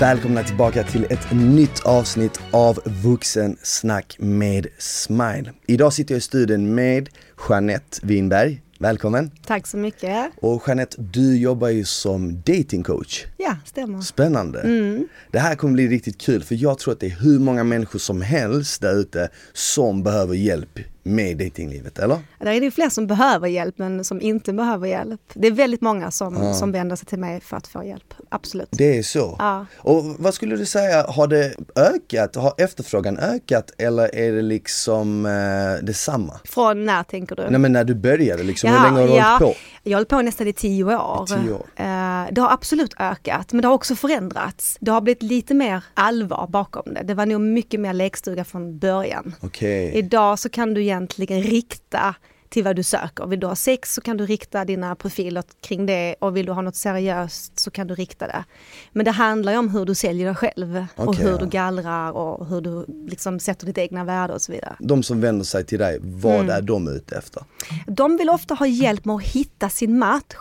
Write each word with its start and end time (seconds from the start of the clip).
välkomna 0.00 0.42
tillbaka 0.42 0.84
till 0.84 1.04
ett 1.04 1.32
nytt 1.32 1.80
avsnitt 1.84 2.40
av 2.50 2.78
Vuxensnack 2.84 4.16
med 4.18 4.66
Smile. 4.78 5.52
Idag 5.66 5.92
sitter 5.92 6.14
jag 6.14 6.18
i 6.18 6.20
studion 6.20 6.74
med 6.74 7.08
Jeanette 7.48 7.98
Winberg. 8.02 8.62
Välkommen! 8.78 9.30
Tack 9.46 9.66
så 9.66 9.76
mycket. 9.76 10.30
Och 10.36 10.62
Jeanette, 10.66 10.96
du 10.98 11.36
jobbar 11.36 11.68
ju 11.68 11.84
som 11.84 12.40
datingcoach. 12.40 13.24
Ja, 13.36 13.56
stämmer. 13.64 14.00
Spännande! 14.00 14.60
Mm. 14.60 15.08
Det 15.30 15.38
här 15.38 15.54
kommer 15.54 15.74
bli 15.74 15.88
riktigt 15.88 16.20
kul 16.20 16.42
för 16.42 16.54
jag 16.54 16.78
tror 16.78 16.94
att 16.94 17.00
det 17.00 17.06
är 17.06 17.16
hur 17.20 17.38
många 17.38 17.64
människor 17.64 17.98
som 17.98 18.22
helst 18.22 18.80
där 18.80 18.94
ute 18.94 19.28
som 19.52 20.02
behöver 20.02 20.34
hjälp 20.34 20.78
med 21.06 21.36
datinglivet, 21.36 21.98
eller? 21.98 22.18
Det 22.38 22.50
är 22.50 22.60
det 22.60 22.70
fler 22.70 22.88
som 22.88 23.06
behöver 23.06 23.48
hjälp 23.48 23.78
men 23.78 24.04
som 24.04 24.20
inte 24.20 24.52
behöver 24.52 24.88
hjälp. 24.88 25.20
Det 25.34 25.46
är 25.46 25.52
väldigt 25.52 25.80
många 25.80 26.10
som, 26.10 26.36
ja. 26.36 26.54
som 26.54 26.72
vänder 26.72 26.96
sig 26.96 27.06
till 27.06 27.18
mig 27.18 27.40
för 27.40 27.56
att 27.56 27.66
få 27.66 27.84
hjälp, 27.84 28.14
absolut. 28.28 28.68
Det 28.70 28.98
är 28.98 29.02
så? 29.02 29.36
Ja. 29.38 29.66
Och 29.78 30.04
vad 30.18 30.34
skulle 30.34 30.56
du 30.56 30.66
säga, 30.66 31.06
har 31.08 31.26
det 31.26 31.54
ökat, 31.74 32.36
har 32.36 32.54
efterfrågan 32.58 33.18
ökat 33.18 33.70
eller 33.78 34.14
är 34.14 34.32
det 34.32 34.42
liksom 34.42 35.26
eh, 35.26 35.84
detsamma? 35.84 36.40
Från 36.44 36.84
när 36.84 37.02
tänker 37.02 37.36
du? 37.36 37.50
Nej 37.50 37.60
men 37.60 37.72
när 37.72 37.84
du 37.84 37.94
började 37.94 38.42
liksom, 38.42 38.70
ja, 38.70 38.76
hur 38.76 38.84
länge 38.84 39.00
har 39.00 39.08
du 39.08 39.14
ja. 39.14 39.24
hållit 39.24 39.56
på? 39.56 39.60
Jag 39.82 39.92
har 39.92 39.96
hållit 39.96 40.08
på 40.08 40.22
nästan 40.22 40.48
i 40.48 40.52
tio 40.52 40.84
år. 40.84 41.26
tio 41.26 41.52
år. 41.52 41.66
Eh, 41.76 42.32
det 42.32 42.40
har 42.40 42.52
absolut 42.52 42.94
ökat 42.98 43.52
men 43.52 43.62
det 43.62 43.68
har 43.68 43.74
också 43.74 43.94
förändrats. 43.96 44.76
Det 44.80 44.90
har 44.90 45.00
blivit 45.00 45.22
lite 45.22 45.54
mer 45.54 45.84
allvar 45.94 46.46
bakom 46.46 46.94
det. 46.94 47.02
Det 47.02 47.14
var 47.14 47.26
nog 47.26 47.40
mycket 47.40 47.80
mer 47.80 47.92
lekstuga 47.92 48.44
från 48.44 48.78
början. 48.78 49.34
Okay. 49.40 49.90
Idag 49.90 50.38
så 50.38 50.48
kan 50.48 50.74
du 50.74 50.82
egentligen 50.96 51.42
rikta 51.42 52.14
till 52.48 52.64
vad 52.64 52.76
du 52.76 52.82
söker. 52.82 53.26
Vill 53.26 53.40
du 53.40 53.46
ha 53.46 53.56
sex 53.56 53.94
så 53.94 54.00
kan 54.00 54.16
du 54.16 54.26
rikta 54.26 54.64
dina 54.64 54.94
profiler 54.94 55.44
kring 55.60 55.86
det 55.86 56.14
och 56.18 56.36
vill 56.36 56.46
du 56.46 56.52
ha 56.52 56.62
något 56.62 56.76
seriöst 56.76 57.58
så 57.58 57.70
kan 57.70 57.86
du 57.86 57.94
rikta 57.94 58.26
det. 58.26 58.44
Men 58.92 59.04
det 59.04 59.10
handlar 59.10 59.52
ju 59.52 59.58
om 59.58 59.70
hur 59.70 59.84
du 59.84 59.94
säljer 59.94 60.26
dig 60.26 60.34
själv 60.34 60.86
okay, 60.96 61.06
och 61.06 61.16
hur 61.16 61.30
ja. 61.30 61.36
du 61.36 61.46
gallrar 61.46 62.12
och 62.12 62.46
hur 62.46 62.60
du 62.60 62.86
liksom 63.08 63.40
sätter 63.40 63.66
ditt 63.66 63.78
egna 63.78 64.04
värde 64.04 64.32
och 64.32 64.42
så 64.42 64.52
vidare. 64.52 64.76
De 64.78 65.02
som 65.02 65.20
vänder 65.20 65.44
sig 65.44 65.64
till 65.64 65.78
dig, 65.78 65.98
vad 66.02 66.34
mm. 66.34 66.50
är 66.50 66.62
de 66.62 66.88
ute 66.88 67.16
efter? 67.16 67.44
De 67.86 68.16
vill 68.16 68.30
ofta 68.30 68.54
ha 68.54 68.66
hjälp 68.66 69.04
med 69.04 69.16
att 69.16 69.22
hitta 69.22 69.68
sin 69.68 69.98
match 69.98 70.36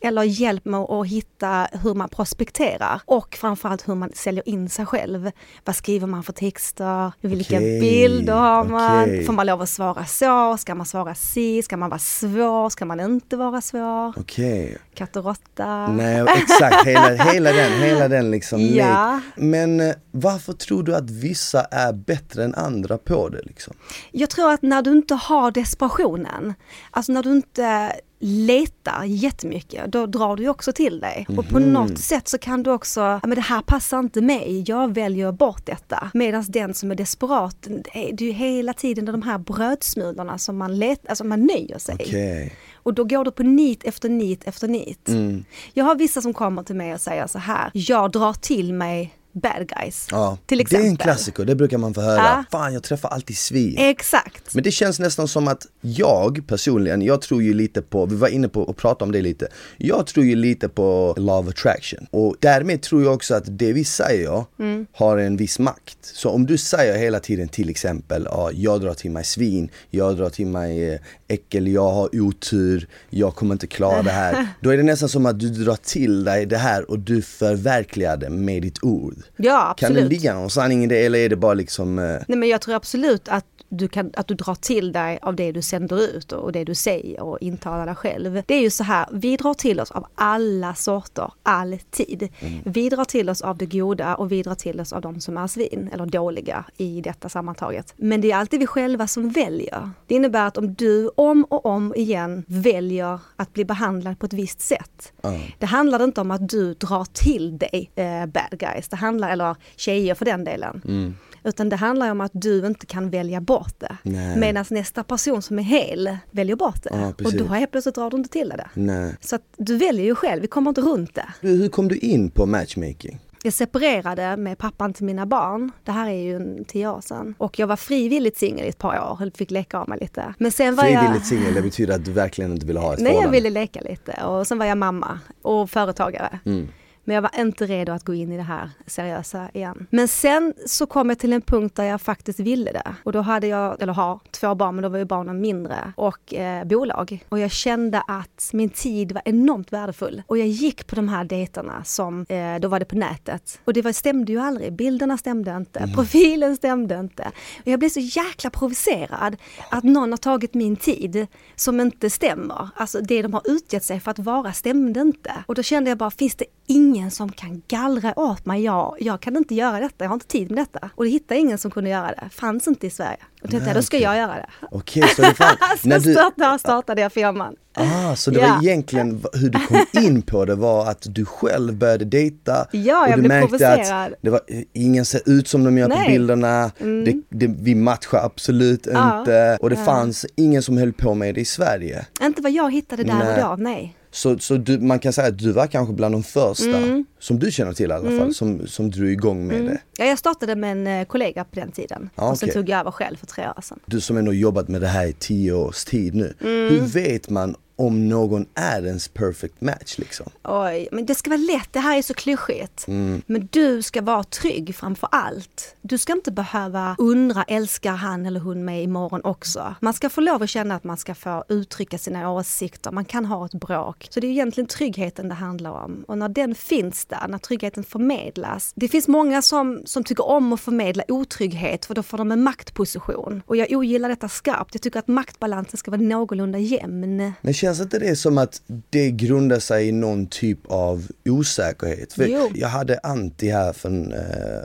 eller 0.00 0.22
hjälp 0.22 0.64
med 0.64 0.80
att 0.80 1.06
hitta 1.06 1.68
hur 1.82 1.94
man 1.94 2.08
prospekterar 2.08 3.00
och 3.04 3.36
framförallt 3.40 3.88
hur 3.88 3.94
man 3.94 4.10
säljer 4.14 4.48
in 4.48 4.68
sig 4.68 4.86
själv. 4.86 5.30
Vad 5.64 5.76
skriver 5.76 6.06
man 6.06 6.22
för 6.22 6.32
texter? 6.32 7.12
Vilka 7.20 7.56
okay, 7.56 7.80
bilder 7.80 8.32
har 8.32 8.64
man? 8.64 9.02
Okay. 9.02 9.24
Får 9.24 9.32
man 9.32 9.46
lov 9.46 9.62
att 9.62 9.68
svara 9.68 10.04
så? 10.04 10.56
Ska 10.56 10.74
man 10.74 10.86
svara 10.86 11.14
si? 11.14 11.62
Ska 11.62 11.76
man 11.76 11.90
vara 11.90 11.98
svår? 11.98 12.70
Ska 12.70 12.84
man 12.84 13.00
inte 13.00 13.36
vara 13.36 13.60
svår? 13.60 14.18
Okay. 14.18 14.74
Katt 14.94 15.16
och 15.16 15.24
råtta? 15.24 15.86
Nej 15.86 16.26
exakt, 16.36 16.86
hela, 16.86 17.24
hela 17.24 17.52
den, 17.52 17.72
hela 17.72 18.08
den 18.08 18.30
liksom. 18.30 18.60
Ja. 18.70 19.20
Men 19.36 19.80
eh, 19.80 19.94
varför 20.10 20.52
tror 20.52 20.82
du 20.82 20.96
att 20.96 21.10
vissa 21.10 21.60
är 21.64 21.92
bättre 21.92 22.44
än 22.44 22.54
andra 22.54 22.98
på 22.98 23.28
det 23.28 23.42
liksom? 23.42 23.74
Jag 24.10 24.30
tror 24.30 24.52
att 24.52 24.62
när 24.62 24.82
du 24.82 24.90
inte 24.90 25.14
har 25.14 25.50
desperationen, 25.50 26.54
alltså 26.90 27.12
när 27.12 27.22
du 27.22 27.30
inte 27.30 27.92
letar 28.22 29.04
jättemycket, 29.04 29.92
då 29.92 30.06
drar 30.06 30.36
du 30.36 30.48
också 30.48 30.72
till 30.72 31.00
dig. 31.00 31.26
Mm. 31.28 31.38
Och 31.38 31.48
på 31.48 31.60
mhm. 31.60 31.72
något 31.72 31.98
sätt 31.98 32.28
så 32.28 32.38
kan 32.38 32.62
du 32.62 32.70
också, 32.70 33.00
ja 33.00 33.20
men 33.22 33.34
det 33.34 33.40
här 33.40 33.62
passar 33.62 33.98
inte 33.98 34.20
mig, 34.20 34.64
jag 34.66 34.94
väljer 34.94 35.32
bort 35.32 35.66
detta. 35.66 36.10
Medan 36.14 36.44
den 36.48 36.74
som 36.74 36.90
är 36.90 36.94
desperat, 36.94 37.56
det 37.60 38.08
är 38.08 38.22
ju 38.22 38.30
hela 38.30 38.72
tiden 38.72 39.04
de 39.04 39.22
här 39.22 39.38
brödsmulorna 39.38 40.38
som 40.38 40.58
man 40.58 40.78
letar, 40.78 41.08
alltså 41.08 41.24
man 41.24 41.46
nöjer 41.46 41.78
sig. 41.78 41.94
Okay. 41.94 42.50
Och 42.74 42.94
då 42.94 43.04
går 43.04 43.24
du 43.24 43.30
på 43.30 43.42
nit 43.42 43.84
efter 43.84 44.08
nit 44.08 44.44
efter 44.44 44.68
nit. 44.68 45.08
Mm. 45.08 45.44
Jag 45.74 45.84
har 45.84 45.94
vissa 45.94 46.20
som 46.20 46.34
kommer 46.34 46.62
till 46.62 46.76
mig 46.76 46.94
och 46.94 47.00
säger 47.00 47.26
så 47.26 47.38
här, 47.38 47.70
jag 47.74 48.10
drar 48.10 48.32
till 48.32 48.74
mig 48.74 49.14
bad 49.32 49.68
guys. 49.68 50.08
Ja, 50.10 50.38
till 50.46 50.60
exempel. 50.60 50.82
Det 50.82 50.88
är 50.88 50.90
en 50.90 50.96
klassiker, 50.96 51.44
det 51.44 51.54
brukar 51.54 51.78
man 51.78 51.94
få 51.94 52.00
höra. 52.00 52.16
Ja. 52.16 52.44
Fan 52.50 52.72
jag 52.72 52.82
träffar 52.82 53.08
alltid 53.08 53.38
svin. 53.38 53.74
Exakt. 53.78 54.54
Men 54.54 54.64
det 54.64 54.70
känns 54.70 54.98
nästan 54.98 55.28
som 55.28 55.48
att 55.48 55.66
jag 55.80 56.42
personligen, 56.46 57.02
jag 57.02 57.22
tror 57.22 57.42
ju 57.42 57.54
lite 57.54 57.82
på, 57.82 58.06
vi 58.06 58.16
var 58.16 58.28
inne 58.28 58.48
på 58.48 58.70
att 58.70 58.76
prata 58.76 59.04
om 59.04 59.12
det 59.12 59.20
lite. 59.20 59.48
Jag 59.76 60.06
tror 60.06 60.26
ju 60.26 60.36
lite 60.36 60.68
på 60.68 61.14
love 61.16 61.50
attraction. 61.50 62.06
Och 62.10 62.36
därmed 62.40 62.82
tror 62.82 63.02
jag 63.02 63.14
också 63.14 63.34
att 63.34 63.44
det 63.46 63.72
vi 63.72 63.84
säger 63.84 64.44
mm. 64.58 64.86
har 64.92 65.18
en 65.18 65.36
viss 65.36 65.58
makt. 65.58 65.98
Så 66.02 66.30
om 66.30 66.46
du 66.46 66.58
säger 66.58 66.98
hela 66.98 67.20
tiden 67.20 67.48
till 67.48 67.70
exempel, 67.70 68.28
ja, 68.30 68.50
jag 68.52 68.80
drar 68.80 68.94
till 68.94 69.10
mig 69.10 69.24
svin, 69.24 69.70
jag 69.90 70.16
drar 70.16 70.30
till 70.30 70.46
mig 70.46 70.92
eh, 70.92 71.00
äckel, 71.28 71.68
jag 71.68 71.90
har 71.90 72.20
otur, 72.20 72.88
jag 73.10 73.34
kommer 73.34 73.54
inte 73.54 73.66
klara 73.66 74.02
det 74.02 74.10
här. 74.10 74.46
Då 74.60 74.70
är 74.70 74.76
det 74.76 74.82
nästan 74.82 75.08
som 75.08 75.26
att 75.26 75.40
du 75.40 75.50
drar 75.50 75.76
till 75.82 76.24
dig 76.24 76.46
det 76.46 76.56
här 76.56 76.90
och 76.90 76.98
du 76.98 77.22
förverkligar 77.22 78.16
det 78.16 78.30
med 78.30 78.62
ditt 78.62 78.84
ord. 78.84 79.19
Ja, 79.36 79.70
absolut. 79.70 79.96
Kan 79.96 80.04
det 80.04 80.10
ligga 80.10 80.34
någon 80.34 80.50
sanning 80.50 80.84
i 80.84 80.86
det 80.86 81.04
eller 81.06 81.18
är 81.18 81.28
det 81.28 81.36
bara 81.36 81.54
liksom? 81.54 81.98
Eh... 81.98 82.04
Nej 82.04 82.38
men 82.38 82.48
jag 82.48 82.60
tror 82.60 82.74
absolut 82.74 83.28
att 83.28 83.44
du, 83.70 83.88
kan, 83.88 84.10
att 84.14 84.26
du 84.26 84.34
drar 84.34 84.54
till 84.54 84.92
dig 84.92 85.18
av 85.22 85.36
det 85.36 85.52
du 85.52 85.62
sänder 85.62 86.02
ut 86.02 86.32
och 86.32 86.52
det 86.52 86.64
du 86.64 86.74
säger 86.74 87.22
och 87.22 87.38
intalar 87.40 87.86
dig 87.86 87.94
själv. 87.94 88.42
Det 88.46 88.54
är 88.54 88.60
ju 88.60 88.70
så 88.70 88.84
här, 88.84 89.06
vi 89.12 89.36
drar 89.36 89.54
till 89.54 89.80
oss 89.80 89.90
av 89.90 90.06
alla 90.14 90.74
sorter, 90.74 91.32
alltid. 91.42 92.28
Mm. 92.40 92.60
Vi 92.64 92.88
drar 92.88 93.04
till 93.04 93.30
oss 93.30 93.42
av 93.42 93.56
det 93.56 93.66
goda 93.66 94.14
och 94.14 94.32
vi 94.32 94.42
drar 94.42 94.54
till 94.54 94.80
oss 94.80 94.92
av 94.92 95.00
de 95.00 95.20
som 95.20 95.36
är 95.36 95.46
svin 95.46 95.90
eller 95.92 96.06
dåliga 96.06 96.64
i 96.76 97.00
detta 97.00 97.28
sammantaget. 97.28 97.94
Men 97.96 98.20
det 98.20 98.32
är 98.32 98.36
alltid 98.36 98.60
vi 98.60 98.66
själva 98.66 99.06
som 99.06 99.30
väljer. 99.30 99.90
Det 100.06 100.14
innebär 100.14 100.46
att 100.46 100.58
om 100.58 100.74
du 100.74 101.08
om 101.08 101.44
och 101.44 101.66
om 101.66 101.94
igen 101.96 102.44
väljer 102.46 103.18
att 103.36 103.52
bli 103.52 103.64
behandlad 103.64 104.18
på 104.18 104.26
ett 104.26 104.32
visst 104.32 104.60
sätt. 104.60 105.12
Mm. 105.22 105.40
Det 105.58 105.66
handlar 105.66 106.04
inte 106.04 106.20
om 106.20 106.30
att 106.30 106.48
du 106.48 106.74
drar 106.74 107.04
till 107.12 107.58
dig 107.58 107.90
eh, 107.94 108.26
bad 108.26 108.58
guys, 108.58 108.88
det 108.88 108.96
handlar, 108.96 109.30
eller 109.30 109.56
tjejer 109.76 110.14
för 110.14 110.24
den 110.24 110.44
delen. 110.44 110.82
Mm. 110.84 111.14
Utan 111.44 111.68
det 111.68 111.76
handlar 111.76 112.10
om 112.10 112.20
att 112.20 112.32
du 112.34 112.66
inte 112.66 112.86
kan 112.86 113.10
välja 113.10 113.40
bort 113.40 113.74
det. 113.78 113.96
Medan 114.36 114.64
nästa 114.70 115.04
person 115.04 115.42
som 115.42 115.58
är 115.58 115.62
hel 115.62 116.16
väljer 116.30 116.56
bort 116.56 116.82
det. 116.82 116.90
Ja, 116.92 117.26
och 117.26 117.32
då 117.34 117.44
helt 117.44 117.70
plötsligt 117.70 117.94
drar 117.94 118.10
du 118.10 118.16
inte 118.16 118.30
till 118.30 118.48
det. 118.48 118.68
Nej. 118.74 119.16
Så 119.20 119.36
att 119.36 119.42
du 119.56 119.76
väljer 119.76 120.04
ju 120.04 120.14
själv, 120.14 120.42
vi 120.42 120.48
kommer 120.48 120.68
inte 120.68 120.80
runt 120.80 121.14
det. 121.14 121.26
hur 121.40 121.68
kom 121.68 121.88
du 121.88 121.96
in 121.96 122.30
på 122.30 122.46
matchmaking? 122.46 123.20
Jag 123.42 123.52
separerade 123.52 124.36
med 124.36 124.58
pappan 124.58 124.92
till 124.92 125.04
mina 125.04 125.26
barn. 125.26 125.72
Det 125.84 125.92
här 125.92 126.10
är 126.10 126.22
ju 126.22 126.64
tio 126.64 126.88
år 126.88 127.00
sedan. 127.00 127.34
Och 127.38 127.58
jag 127.58 127.66
var 127.66 127.76
frivilligt 127.76 128.36
singel 128.36 128.66
i 128.66 128.68
ett 128.68 128.78
par 128.78 129.10
år, 129.10 129.30
fick 129.36 129.50
leka 129.50 129.78
av 129.78 129.88
mig 129.88 129.98
lite. 130.00 130.34
Men 130.38 130.52
sen 130.52 130.76
var 130.76 130.84
frivilligt 130.84 131.10
jag... 131.14 131.26
singel, 131.26 131.54
det 131.54 131.62
betyder 131.62 131.94
att 131.94 132.04
du 132.04 132.12
verkligen 132.12 132.52
inte 132.52 132.66
ville 132.66 132.80
ha 132.80 132.92
ett 132.92 132.98
Nej, 132.98 133.06
förhållande? 133.12 133.36
jag 133.36 133.42
ville 133.42 133.60
leka 133.60 133.80
lite. 133.80 134.24
Och 134.24 134.46
sen 134.46 134.58
var 134.58 134.66
jag 134.66 134.78
mamma 134.78 135.18
och 135.42 135.70
företagare. 135.70 136.38
Mm. 136.44 136.68
Men 137.04 137.14
jag 137.14 137.22
var 137.22 137.40
inte 137.40 137.66
redo 137.66 137.92
att 137.92 138.04
gå 138.04 138.14
in 138.14 138.32
i 138.32 138.36
det 138.36 138.42
här 138.42 138.70
seriösa 138.86 139.48
igen. 139.54 139.86
Men 139.90 140.08
sen 140.08 140.54
så 140.66 140.86
kom 140.86 141.08
jag 141.08 141.18
till 141.18 141.32
en 141.32 141.42
punkt 141.42 141.76
där 141.76 141.84
jag 141.84 142.00
faktiskt 142.00 142.40
ville 142.40 142.72
det. 142.72 142.94
Och 143.04 143.12
då 143.12 143.20
hade 143.20 143.46
jag, 143.46 143.82
eller 143.82 143.92
har, 143.92 144.20
två 144.30 144.54
barn, 144.54 144.74
men 144.74 144.82
då 144.82 144.88
var 144.88 144.98
ju 144.98 145.04
barnen 145.04 145.40
mindre. 145.40 145.92
Och 145.96 146.34
eh, 146.34 146.64
bolag. 146.64 147.24
Och 147.28 147.38
jag 147.38 147.50
kände 147.50 148.02
att 148.06 148.50
min 148.52 148.70
tid 148.70 149.12
var 149.12 149.22
enormt 149.24 149.72
värdefull. 149.72 150.22
Och 150.26 150.38
jag 150.38 150.46
gick 150.46 150.86
på 150.86 150.96
de 150.96 151.08
här 151.08 151.24
dejterna 151.24 151.84
som, 151.84 152.26
eh, 152.28 152.60
då 152.60 152.68
var 152.68 152.78
det 152.78 152.84
på 152.84 152.96
nätet. 152.96 153.60
Och 153.64 153.72
det 153.72 153.82
var, 153.82 153.92
stämde 153.92 154.32
ju 154.32 154.38
aldrig. 154.38 154.72
Bilderna 154.72 155.18
stämde 155.18 155.56
inte. 155.56 155.78
Mm. 155.80 155.94
Profilen 155.94 156.56
stämde 156.56 156.98
inte. 156.98 157.30
Och 157.60 157.68
jag 157.68 157.78
blev 157.78 157.88
så 157.88 158.00
jäkla 158.00 158.50
provocerad 158.50 159.36
att 159.70 159.84
någon 159.84 160.12
har 160.12 160.16
tagit 160.16 160.54
min 160.54 160.76
tid 160.76 161.26
som 161.56 161.80
inte 161.80 162.10
stämmer. 162.10 162.68
Alltså 162.76 163.00
det 163.00 163.22
de 163.22 163.34
har 163.34 163.42
utgett 163.44 163.84
sig 163.84 164.00
för 164.00 164.10
att 164.10 164.18
vara 164.18 164.52
stämde 164.52 165.00
inte. 165.00 165.32
Och 165.46 165.54
då 165.54 165.62
kände 165.62 165.90
jag 165.90 165.98
bara, 165.98 166.10
finns 166.10 166.34
det 166.34 166.44
ingen 166.70 167.10
som 167.10 167.32
kan 167.32 167.62
gallra 167.68 168.18
åt 168.18 168.46
mig. 168.46 168.64
Jag, 168.64 168.96
jag 169.00 169.20
kan 169.20 169.36
inte 169.36 169.54
göra 169.54 169.80
detta, 169.80 170.04
jag 170.04 170.08
har 170.08 170.14
inte 170.14 170.26
tid 170.26 170.50
med 170.50 170.58
detta. 170.58 170.90
Och 170.94 171.04
det 171.04 171.10
hittade 171.10 171.40
ingen 171.40 171.58
som 171.58 171.70
kunde 171.70 171.90
göra 171.90 172.06
det, 172.06 172.28
fanns 172.30 172.68
inte 172.68 172.86
i 172.86 172.90
Sverige. 172.90 173.18
Och 173.42 173.50
tänkte 173.50 173.68
jag, 173.68 173.76
då 173.76 173.82
ska 173.82 173.98
jag 173.98 174.16
göra 174.16 174.34
det. 174.34 174.46
Okej, 174.70 175.02
okay, 175.02 175.14
så 175.14 175.22
det 175.22 175.34
fanns... 175.34 175.58
så 175.82 175.88
när 175.88 176.00
du... 176.00 176.12
startade, 176.12 176.58
startade 176.58 177.00
jag 177.00 177.12
firman. 177.12 177.54
Ah, 177.74 178.16
så 178.16 178.30
det 178.30 178.40
ja. 178.40 178.48
var 178.48 178.62
egentligen 178.62 179.24
hur 179.32 179.50
du 179.50 179.58
kom 179.66 179.84
in 180.02 180.22
på 180.22 180.44
det 180.44 180.54
var 180.54 180.90
att 180.90 181.06
du 181.08 181.24
själv 181.24 181.74
började 181.74 182.04
dejta 182.04 182.66
ja, 182.72 183.14
och 183.14 183.22
du 183.22 183.28
märkte 183.28 183.48
provocerad. 183.48 184.12
att 184.12 184.18
det 184.22 184.30
var, 184.30 184.40
ingen 184.72 185.04
ser 185.04 185.20
ut 185.26 185.48
som 185.48 185.64
de 185.64 185.78
gör 185.78 185.88
Nej. 185.88 186.04
på 186.04 186.10
bilderna, 186.10 186.70
mm. 186.78 187.04
det, 187.04 187.36
det, 187.46 187.54
vi 187.60 187.74
matchar 187.74 188.18
absolut 188.24 188.86
ja. 188.92 189.20
inte 189.20 189.58
och 189.60 189.70
det 189.70 189.76
fanns 189.76 190.26
ingen 190.36 190.62
som 190.62 190.76
höll 190.76 190.92
på 190.92 191.14
med 191.14 191.34
det 191.34 191.40
i 191.40 191.44
Sverige. 191.44 192.06
Inte 192.22 192.42
vad 192.42 192.52
jag 192.52 192.72
hittade 192.72 193.02
där 193.02 193.14
nej. 193.14 193.44
och 193.44 193.48
då, 193.48 193.62
nej. 193.62 193.96
Så, 194.10 194.38
så 194.38 194.56
du, 194.56 194.78
man 194.78 194.98
kan 194.98 195.12
säga 195.12 195.28
att 195.28 195.38
du 195.38 195.52
var 195.52 195.66
kanske 195.66 195.94
bland 195.94 196.14
de 196.14 196.22
första, 196.22 196.76
mm. 196.76 197.04
som 197.18 197.38
du 197.38 197.50
känner 197.50 197.72
till 197.72 197.90
i 197.90 197.92
alla 197.92 198.04
fall, 198.04 198.18
mm. 198.18 198.34
som, 198.34 198.66
som 198.66 198.90
drog 198.90 199.10
igång 199.10 199.46
med 199.46 199.56
mm. 199.56 199.68
det. 199.68 199.80
Ja, 199.98 200.04
jag 200.04 200.18
startade 200.18 200.56
med 200.56 200.72
en 200.72 200.86
eh, 200.86 201.06
kollega 201.06 201.44
på 201.44 201.60
den 201.60 201.72
tiden 201.72 202.10
ah, 202.14 202.30
och 202.30 202.38
sen 202.38 202.50
tog 202.50 202.68
jag 202.68 202.80
över 202.80 202.90
själv 202.90 203.16
för 203.16 203.26
tre 203.26 203.48
år 203.48 203.62
sedan. 203.62 203.78
Du 203.86 204.00
som 204.00 204.16
ändå 204.16 204.32
jobbat 204.32 204.68
med 204.68 204.80
det 204.80 204.86
här 204.88 205.06
i 205.06 205.12
tio 205.12 205.52
års 205.52 205.84
tid 205.84 206.14
nu, 206.14 206.34
mm. 206.40 206.68
hur 206.70 206.80
vet 206.80 207.30
man 207.30 207.56
om 207.80 208.08
någon 208.08 208.46
är 208.54 208.86
ens 208.86 209.08
perfect 209.08 209.60
match 209.60 209.98
liksom. 209.98 210.26
Oj, 210.44 210.88
men 210.92 211.06
det 211.06 211.14
ska 211.14 211.30
vara 211.30 211.40
lätt, 211.40 211.72
det 211.72 211.80
här 211.80 211.98
är 211.98 212.02
så 212.02 212.14
klyschigt. 212.14 212.88
Mm. 212.88 213.22
Men 213.26 213.48
du 213.52 213.82
ska 213.82 214.02
vara 214.02 214.24
trygg 214.24 214.74
framför 214.76 215.08
allt. 215.12 215.76
Du 215.82 215.98
ska 215.98 216.12
inte 216.12 216.32
behöva 216.32 216.96
undra, 216.98 217.42
älskar 217.42 217.92
han 217.92 218.26
eller 218.26 218.40
hon 218.40 218.64
mig 218.64 218.82
imorgon 218.82 219.20
också? 219.24 219.74
Man 219.80 219.94
ska 219.94 220.10
få 220.10 220.20
lov 220.20 220.42
att 220.42 220.50
känna 220.50 220.74
att 220.74 220.84
man 220.84 220.96
ska 220.96 221.14
få 221.14 221.44
uttrycka 221.48 221.98
sina 221.98 222.30
åsikter, 222.30 222.90
man 222.90 223.04
kan 223.04 223.24
ha 223.24 223.46
ett 223.46 223.54
bråk. 223.54 224.06
Så 224.10 224.20
det 224.20 224.26
är 224.26 224.30
egentligen 224.30 224.68
tryggheten 224.68 225.28
det 225.28 225.34
handlar 225.34 225.70
om. 225.70 226.04
Och 226.08 226.18
när 226.18 226.28
den 226.28 226.54
finns 226.54 227.04
där, 227.04 227.28
när 227.28 227.38
tryggheten 227.38 227.84
förmedlas. 227.84 228.72
Det 228.74 228.88
finns 228.88 229.08
många 229.08 229.42
som, 229.42 229.82
som 229.84 230.04
tycker 230.04 230.26
om 230.26 230.52
att 230.52 230.60
förmedla 230.60 231.04
otrygghet 231.08 231.86
för 231.86 231.94
då 231.94 232.02
får 232.02 232.18
de 232.18 232.32
en 232.32 232.42
maktposition. 232.42 233.42
Och 233.46 233.56
jag 233.56 233.72
ogillar 233.72 234.08
detta 234.08 234.28
skarpt. 234.28 234.74
Jag 234.74 234.82
tycker 234.82 234.98
att 234.98 235.08
maktbalansen 235.08 235.78
ska 235.78 235.90
vara 235.90 236.00
någorlunda 236.00 236.58
jämn. 236.58 237.34
Men 237.40 237.54
känns 237.70 237.80
inte 237.80 237.98
det 237.98 238.16
som 238.16 238.38
att 238.38 238.62
det 238.90 239.10
grundar 239.10 239.58
sig 239.58 239.88
i 239.88 239.92
någon 239.92 240.26
typ 240.26 240.58
av 240.66 241.06
osäkerhet? 241.24 242.14
Jag 242.54 242.68
hade 242.68 242.98
Antti 243.02 243.50
här 243.50 243.72
för, 243.72 243.88
en, 243.88 244.12
eh, 244.12 244.18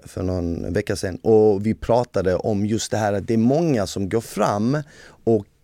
för 0.05 0.23
någon 0.23 0.73
vecka 0.73 0.95
sedan 0.95 1.17
och 1.21 1.65
vi 1.65 1.73
pratade 1.73 2.35
om 2.35 2.65
just 2.65 2.91
det 2.91 2.97
här 2.97 3.13
att 3.13 3.27
det 3.27 3.33
är 3.33 3.37
många 3.37 3.87
som 3.87 4.09
går 4.09 4.21
fram 4.21 4.77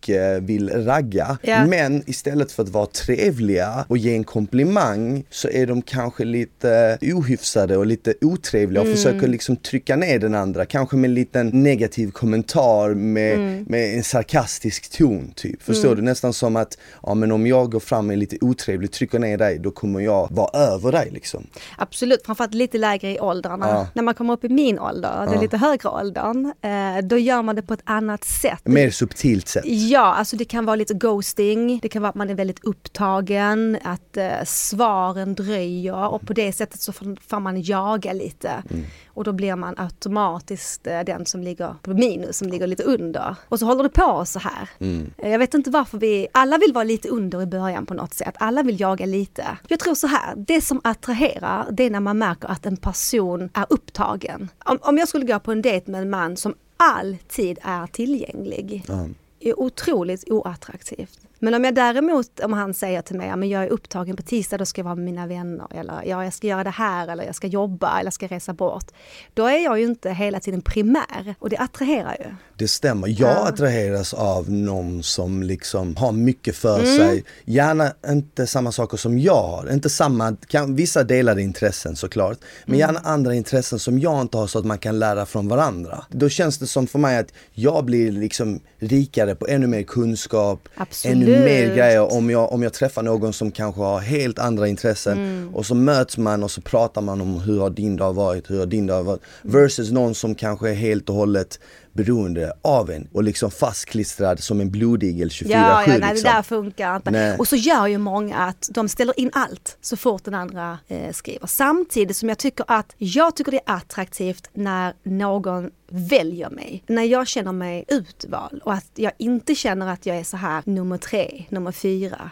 och 0.02 0.10
eh, 0.10 0.42
vill 0.42 0.70
ragga. 0.86 1.38
Ja. 1.42 1.66
Men 1.66 2.04
istället 2.10 2.52
för 2.52 2.64
att 2.64 2.70
vara 2.70 2.86
trevliga 2.86 3.86
och 3.88 3.98
ge 3.98 4.16
en 4.16 4.24
komplimang 4.24 5.24
så 5.30 5.50
är 5.50 5.68
de 5.68 5.82
kanske 5.82 6.24
lite 6.26 6.98
ohyfsade 7.02 7.78
och 7.78 7.86
lite 7.86 8.14
otrevliga 8.22 8.82
och 8.82 8.88
Mm. 8.88 8.98
försöker 8.98 9.28
liksom 9.28 9.56
trycka 9.56 9.96
ner 9.96 10.20
den 10.20 10.36
andra. 10.36 10.66
Kanske 10.66 10.96
med 10.98 11.08
en 11.10 11.14
liten 11.14 11.48
negativ 11.64 12.12
kommentar 12.12 12.94
med, 12.94 13.34
Mm. 13.36 13.66
med 13.70 13.96
en 13.98 14.04
sarkastisk 14.04 14.98
ton 14.98 15.32
typ. 15.36 15.62
Förstår 15.64 15.96
du? 15.96 16.02
Nästan 16.02 16.34
som 16.34 16.56
att, 16.56 16.78
ja 17.04 17.14
men 17.14 17.32
om 17.32 17.48
jag 17.48 17.72
går 17.72 17.80
fram 17.80 18.08
med 18.08 18.18
lite 18.18 18.38
otrevligt, 18.42 18.92
trycker 18.92 19.20
ner 19.20 19.38
dig, 19.38 19.60
då 19.60 19.72
kommer 19.72 20.00
jag 20.00 20.28
vara 20.32 20.60
över 20.60 20.92
dig 20.92 21.10
liksom. 21.12 21.48
Absolut, 21.78 22.26
framförallt 22.26 22.54
lite 22.54 22.78
lägre 22.78 23.12
i 23.12 23.20
åldrarna. 23.20 23.68
Ja. 23.70 23.88
När 23.94 24.04
man 24.04 24.14
kommer 24.14 24.34
upp 24.34 24.44
i 24.44 24.50
min 24.50 24.80
ålder, 24.80 25.26
den 25.26 25.34
Ja. 25.34 25.42
lite 25.42 25.58
högre 25.58 25.90
åldern, 25.90 26.46
eh, 26.62 27.04
då 27.08 27.18
gör 27.18 27.42
man 27.42 27.56
det 27.56 27.62
på 27.62 27.74
ett 27.74 27.82
annat 27.84 28.24
sätt. 28.24 28.62
Mer 28.64 28.90
subtilt 28.90 29.48
sätt. 29.48 29.66
Ja, 29.92 30.14
alltså 30.14 30.36
det 30.36 30.46
kan 30.46 30.66
vara 30.66 30.76
lite 30.76 30.94
ghosting, 30.94 31.80
det 31.82 31.90
kan 31.90 32.02
vara 32.02 32.10
att 32.10 32.16
man 32.16 32.30
är 32.30 32.36
väldigt 32.36 32.64
upptagen, 32.64 33.78
att 33.84 34.18
eh, 34.18 34.44
svaren 34.46 35.36
dröjer 35.36 36.08
och 36.08 36.22
på 36.22 36.34
det 36.34 36.54
sättet 36.54 36.82
så 36.82 36.94
får, 36.94 37.40
man 37.40 37.62
jaga 37.62 38.14
lite. 38.14 38.64
Mm. 38.70 38.86
Och 39.08 39.24
då 39.24 39.32
blir 39.34 39.56
man 39.56 39.76
automatiskt 39.78 40.88
eh, 40.88 41.00
den 41.00 41.26
som 41.26 41.44
ligger 41.44 41.76
på 41.82 41.94
minus, 41.94 42.38
som 42.38 42.48
ligger 42.48 42.68
lite 42.68 42.84
under. 42.84 43.36
Och 43.50 43.60
så 43.60 43.66
håller 43.66 43.84
det 43.84 43.90
på 43.90 44.26
så 44.26 44.40
här. 44.40 44.70
Mm. 44.80 45.14
Eh, 45.18 45.32
Jag 45.32 45.40
vet 45.40 45.54
inte 45.54 45.70
varför 45.70 45.98
vi, 45.98 46.28
alla 46.32 46.58
vill 46.58 46.74
vara 46.74 46.84
lite 46.84 47.10
under 47.10 47.42
i 47.42 47.46
början 47.46 47.86
på 47.86 47.94
något 47.94 48.14
sätt. 48.14 48.36
Alla 48.40 48.64
vill 48.64 48.80
jaga 48.80 49.06
lite. 49.06 49.46
Jag 49.68 49.80
tror 49.80 49.96
så 49.96 50.08
här, 50.08 50.34
det 50.38 50.62
som 50.62 50.82
attraherar 50.84 51.68
det 51.72 51.84
är 51.84 51.90
när 51.90 52.00
man 52.00 52.18
märker 52.18 52.48
att 52.48 52.66
en 52.66 52.78
person 52.78 53.50
är 53.54 53.66
upptagen. 53.70 54.50
Om, 54.66 54.78
om 54.82 54.98
jag 54.98 55.08
skulle 55.08 55.26
gå 55.26 55.40
på 55.40 55.52
en 55.52 55.62
dejt 55.62 55.92
med 55.92 56.02
en 56.02 56.10
man 56.10 56.38
som 56.38 56.54
alltid 56.78 57.60
är 57.62 57.88
tillgänglig 57.88 58.84
Ja 58.88 59.08
är 59.42 59.60
otroligt 59.60 60.32
oattraktivt. 60.32 61.20
Men 61.44 61.54
om 61.54 61.64
jag 61.64 61.76
däremot, 61.76 62.40
om 62.40 62.54
han 62.54 62.74
säger 62.74 63.02
till 63.02 63.16
mig, 63.18 63.28
ja, 63.28 63.36
men 63.36 63.50
jag 63.50 63.64
är 63.64 63.68
upptagen 63.68 64.16
på 64.16 64.24
tisdag, 64.24 64.58
då 64.58 64.66
ska 64.66 64.80
jag 64.82 64.86
vara 64.86 64.96
med 64.96 65.06
mina 65.06 65.28
vänner, 65.28 65.68
eller 65.76 66.04
ja, 66.06 66.24
jag 66.24 66.34
ska 66.34 66.48
göra 66.48 66.64
det 66.64 66.70
här, 66.70 67.08
eller 67.08 67.24
jag 67.24 67.36
ska 67.36 67.48
jobba, 67.48 68.00
eller 68.00 68.06
jag 68.08 68.14
ska 68.14 68.28
resa 68.28 68.54
bort. 68.54 68.86
Då 69.34 69.46
är 69.46 69.64
jag 69.64 69.80
ju 69.80 69.86
inte 69.86 70.10
hela 70.12 70.40
tiden 70.40 70.62
primär, 70.62 71.36
och 71.40 71.50
det 71.50 71.58
attraherar 71.58 72.16
ju. 72.20 72.26
Det 72.58 72.68
stämmer. 72.68 73.08
Jag 73.08 73.18
Ja. 73.20 73.48
attraheras 73.48 74.14
av 74.14 74.52
någon 74.52 75.04
som 75.04 75.44
liksom 75.44 75.96
har 75.96 76.12
mycket 76.12 76.56
för 76.56 76.80
Mm. 76.80 76.96
sig. 76.98 77.24
Gärna 77.46 77.92
inte 78.08 78.48
samma 78.48 78.72
saker 78.72 78.98
som 78.98 79.20
jag 79.20 79.42
har. 79.44 79.74
Inte 79.74 79.90
samma, 79.90 80.36
kan, 80.48 80.76
vissa 80.76 81.04
delade 81.04 81.42
intressen 81.42 81.96
såklart. 81.96 82.38
Men 82.66 82.76
Mm. 82.76 82.80
gärna 82.80 83.00
andra 83.00 83.36
intressen 83.36 83.80
som 83.80 84.00
jag 84.00 84.22
inte 84.22 84.38
har 84.38 84.48
så 84.48 84.60
att 84.60 84.66
man 84.66 84.78
kan 84.78 85.00
lära 85.00 85.26
från 85.26 85.48
varandra. 85.48 86.06
Då 86.10 86.30
känns 86.30 86.58
det 86.58 86.68
som 86.68 86.88
för 86.88 87.00
mig 87.00 87.18
att 87.18 87.34
jag 87.54 87.86
blir 87.86 88.12
liksom 88.12 88.60
rikare 88.80 89.36
på 89.36 89.48
ännu 89.48 89.68
mer 89.68 89.84
kunskap, 89.84 90.70
Absolut. 90.76 91.16
ännu 91.18 91.31
mer 91.40 91.76
grejer 91.76 92.14
om 92.14 92.30
jag, 92.30 92.54
om 92.54 92.64
jag 92.64 92.74
träffar 92.74 93.04
någon 93.04 93.34
som 93.34 93.52
kanske 93.52 93.82
har 93.82 94.00
helt 94.00 94.40
andra 94.40 94.68
intressen 94.68 95.18
Mm. 95.18 95.56
och 95.56 95.66
så 95.66 95.76
möts 95.76 96.18
man 96.18 96.44
och 96.44 96.52
så 96.52 96.62
pratar 96.62 97.02
man 97.02 97.22
om 97.22 97.40
hur 97.42 97.60
har 97.60 97.70
din 97.70 97.96
dag 97.98 98.14
varit, 98.14 98.50
hur 98.50 98.60
har 98.60 98.66
din 98.66 98.88
dag 98.88 99.04
varit 99.04 99.22
versus 99.42 99.92
någon 99.92 100.16
som 100.16 100.36
kanske 100.36 100.70
är 100.70 100.74
helt 100.74 101.10
och 101.10 101.16
hållet 101.16 101.60
beroende 101.94 102.54
av 102.62 102.92
en 102.92 103.08
och 103.14 103.24
liksom 103.24 103.52
fastklistrad 103.52 104.40
som 104.40 104.62
en 104.62 104.72
blodigel 104.72 105.30
24-7 105.30 105.48
Ja, 105.48 105.58
ja 105.58 105.84
nej, 105.88 106.00
det 106.00 106.08
liksom. 106.08 106.32
där 106.32 106.42
funkar 106.42 106.96
inte. 106.96 107.12
Nej. 107.12 107.38
Och 107.38 107.48
så 107.48 107.56
gör 107.56 107.88
ju 107.88 107.98
många 107.98 108.38
att 108.38 108.70
de 108.72 108.90
ställer 108.90 109.20
in 109.20 109.30
allt 109.34 109.78
så 109.82 109.98
fort 109.98 110.24
den 110.24 110.34
andra 110.34 110.80
eh, 110.88 111.12
skriver. 111.12 111.48
Samtidigt 111.48 112.18
som 112.18 112.30
jag 112.30 112.38
tycker 112.38 112.66
att 112.68 112.96
jag 112.98 113.36
tycker 113.36 113.52
det 113.52 113.58
är 113.66 113.76
attraktivt 113.76 114.50
när 114.54 114.94
någon 115.04 115.72
väljer 115.90 116.50
mig. 116.50 116.84
När 116.88 117.04
jag 117.04 117.28
känner 117.28 117.52
mig 117.52 117.86
utvald 117.88 118.62
och 118.62 118.74
att 118.74 118.92
jag 118.96 119.12
inte 119.18 119.56
känner 119.56 119.88
att 119.88 120.06
jag 120.06 120.18
är 120.18 120.24
så 120.24 120.38
här 120.38 120.64
nummer 120.66 120.98
tre, 120.98 121.46
nummer 121.50 121.72
fyra. 121.72 122.32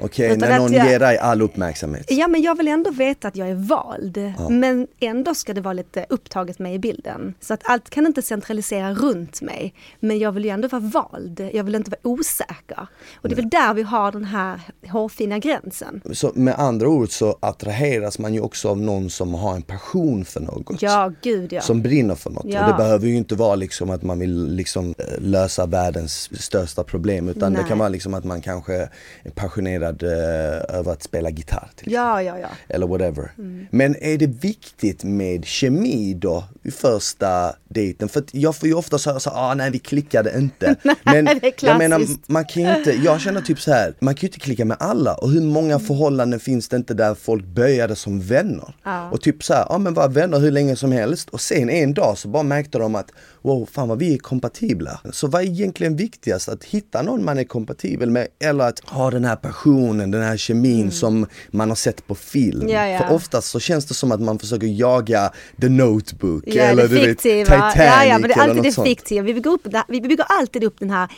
Okej, 0.00 0.26
Utan 0.26 0.48
när 0.48 0.58
någon 0.58 0.72
jag- 0.72 0.86
ger 0.86 0.98
dig 0.98 1.18
all 1.18 1.42
uppmärksamhet. 1.42 2.06
Ja 2.08 2.28
men 2.28 2.42
jag 2.42 2.56
vill 2.56 2.68
ändå 2.68 2.90
veta 2.90 3.28
att 3.28 3.36
jag 3.36 3.48
är 3.48 3.54
vald. 3.54 4.32
Men 4.50 4.86
ändå 5.00 5.34
ska 5.34 5.54
det 5.54 5.60
vara 5.60 5.72
lite 5.74 6.06
upptaget 6.08 6.58
med 6.58 6.74
i 6.74 6.78
bilden. 6.78 7.34
Så 7.40 7.54
att 7.54 7.60
allt 7.64 7.90
kan 7.90 8.06
inte 8.06 8.22
centralisera 8.22 8.94
runt 8.94 9.42
mig. 9.42 9.74
Men 10.00 10.18
jag 10.18 10.32
vill 10.32 10.44
ju 10.44 10.50
ändå 10.50 10.68
vara 10.68 10.82
vald. 10.82 11.48
Jag 11.52 11.64
vill 11.64 11.74
inte 11.74 11.90
vara 11.90 12.00
osäker. 12.02 12.86
Och 13.20 13.28
det 13.28 13.34
är 13.34 13.36
väl 13.36 13.48
där 13.48 13.74
vi 13.74 13.82
har 13.82 14.12
den 14.12 14.24
här 14.24 14.60
hårfina 14.90 15.38
gränsen. 15.38 16.00
Så 16.12 16.32
med 16.34 16.54
andra 16.58 16.88
ord 16.88 17.10
så 17.10 17.38
attraheras 17.40 18.18
man 18.18 18.34
ju 18.34 18.40
också 18.40 18.68
av 18.68 18.78
någon 18.78 19.10
som 19.10 19.34
har 19.34 19.54
en 19.54 19.62
passion 19.62 20.24
för 20.24 20.40
något. 20.40 20.82
Ja, 20.82 21.12
gud 21.22 21.52
ja. 21.52 21.60
Som 21.60 21.82
brinner 21.82 22.14
för 22.14 22.30
något. 22.30 22.44
Ja. 22.48 22.64
Och 22.64 22.70
det 22.72 22.76
behöver 22.76 23.06
ju 23.06 23.16
inte 23.16 23.34
vara 23.34 23.54
liksom 23.54 23.90
att 23.90 24.02
man 24.02 24.18
vill 24.18 24.46
liksom 24.54 24.94
eh, 24.98 25.04
lösa 25.20 25.66
världens 25.66 26.30
största 26.42 26.84
problem 26.84 27.28
utan 27.28 27.52
det 27.52 27.58
Nej. 27.58 27.68
kan 27.68 27.78
vara 27.78 27.88
liksom 27.88 28.14
att 28.14 28.24
man 28.24 28.40
kanske 28.40 28.74
är 28.74 29.30
passionerad 29.34 29.65
eh, 29.74 30.76
över 30.78 30.92
att 30.92 31.02
spela 31.02 31.30
gitarr. 31.30 31.68
Till 31.76 31.92
Ja, 31.92 32.22
ja, 32.22 32.38
ja. 32.38 32.48
eller 32.68 32.86
whatever. 32.86 33.32
Mm. 33.38 33.66
Men 33.70 33.96
är 34.00 34.18
det 34.18 34.26
viktigt 34.26 35.04
med 35.04 35.44
kemi 35.44 36.14
då 36.14 36.44
vid 36.62 36.74
första 36.74 37.52
dejten? 37.68 38.08
För 38.08 38.24
jag 38.32 38.56
får 38.56 38.68
ju 38.68 38.74
ofta 38.74 38.98
höra 39.06 39.20
så 39.20 39.30
ah, 39.30 39.54
nej 39.54 39.70
vi 39.70 39.78
klickade 39.78 40.38
inte. 40.38 40.76
Men 41.02 41.24
det 41.24 41.30
är 41.62 41.66
jag 41.66 41.78
menar, 41.78 42.02
man 42.32 42.44
kan 42.44 42.76
inte, 42.78 42.92
jag 42.92 43.20
känner 43.20 43.40
typ 43.40 43.60
så 43.60 43.72
här, 43.72 43.94
man 44.00 44.14
kan 44.14 44.20
ju 44.20 44.28
inte 44.28 44.40
klicka 44.40 44.64
med 44.64 44.76
alla 44.80 45.14
och 45.14 45.30
hur 45.30 45.40
många 45.40 45.66
Mm. 45.76 45.86
förhållanden 45.86 46.40
finns 46.40 46.68
det 46.68 46.76
inte 46.76 46.94
där 46.94 47.14
folk 47.14 47.44
började 47.46 47.96
som 47.96 48.20
vänner? 48.20 48.74
Ja. 48.84 49.10
Och 49.10 49.20
typ 49.20 49.44
så 49.44 49.54
här, 49.54 49.66
ja 49.68 49.78
men 49.78 49.94
var 49.94 50.08
vänner 50.08 50.38
hur 50.38 50.50
länge 50.50 50.76
som 50.76 50.92
helst 50.92 51.28
och 51.30 51.40
sen 51.40 51.70
en 51.70 51.94
dag 51.94 52.18
så 52.18 52.28
bara 52.28 52.42
märkte 52.42 52.78
de 52.78 52.94
att 52.94 53.10
wow, 53.42 53.68
fan 53.72 53.88
vad 53.88 53.98
vi 53.98 54.14
är 54.14 54.18
kompatibla. 54.18 55.00
Så 55.12 55.26
vad 55.26 55.42
är 55.42 55.46
egentligen 55.46 55.96
viktigast? 55.96 56.48
Att 56.48 56.64
hitta 56.64 57.02
någon 57.02 57.24
man 57.24 57.38
är 57.38 57.44
kompatibel 57.44 58.10
med 58.10 58.26
eller 58.38 58.64
att 58.68 58.80
ha 58.80 59.10
den 59.10 59.24
här 59.24 59.36
passionen, 59.46 60.10
den 60.10 60.22
här 60.22 60.36
kemin 60.36 60.90
som 60.90 61.26
man 61.50 61.68
har 61.68 61.76
sett 61.76 62.06
på 62.06 62.14
film. 62.14 62.60
Mm. 62.60 62.72
Ja, 62.74 62.86
ja. 62.88 62.98
För 62.98 63.14
oftast 63.14 63.50
så 63.50 63.60
känns 63.60 63.86
det 63.86 63.94
som 63.94 64.12
att 64.12 64.20
man 64.20 64.38
försöker 64.38 64.66
jaga 64.66 65.32
the 65.60 65.68
notebook 65.68 66.42
Ja, 66.46 66.62
eller 66.62 66.82
det 66.88 66.88
du 66.88 67.06
vet. 67.06 67.18
Titanic 67.18 67.74
ja, 67.76 68.04
ja, 68.04 68.18
men 68.18 68.28
det 68.28 68.34
är 68.34 68.40
alltid 68.40 68.62
det 68.62 68.72
fiktiva. 68.84 69.22
Vi 69.22 69.34
bygger, 69.34 69.50
upp, 69.50 69.66
vi 69.88 70.00
bygger 70.00 70.24
alltid 70.28 70.64
upp 70.64 70.78
den 70.78 70.90
här 70.90 71.08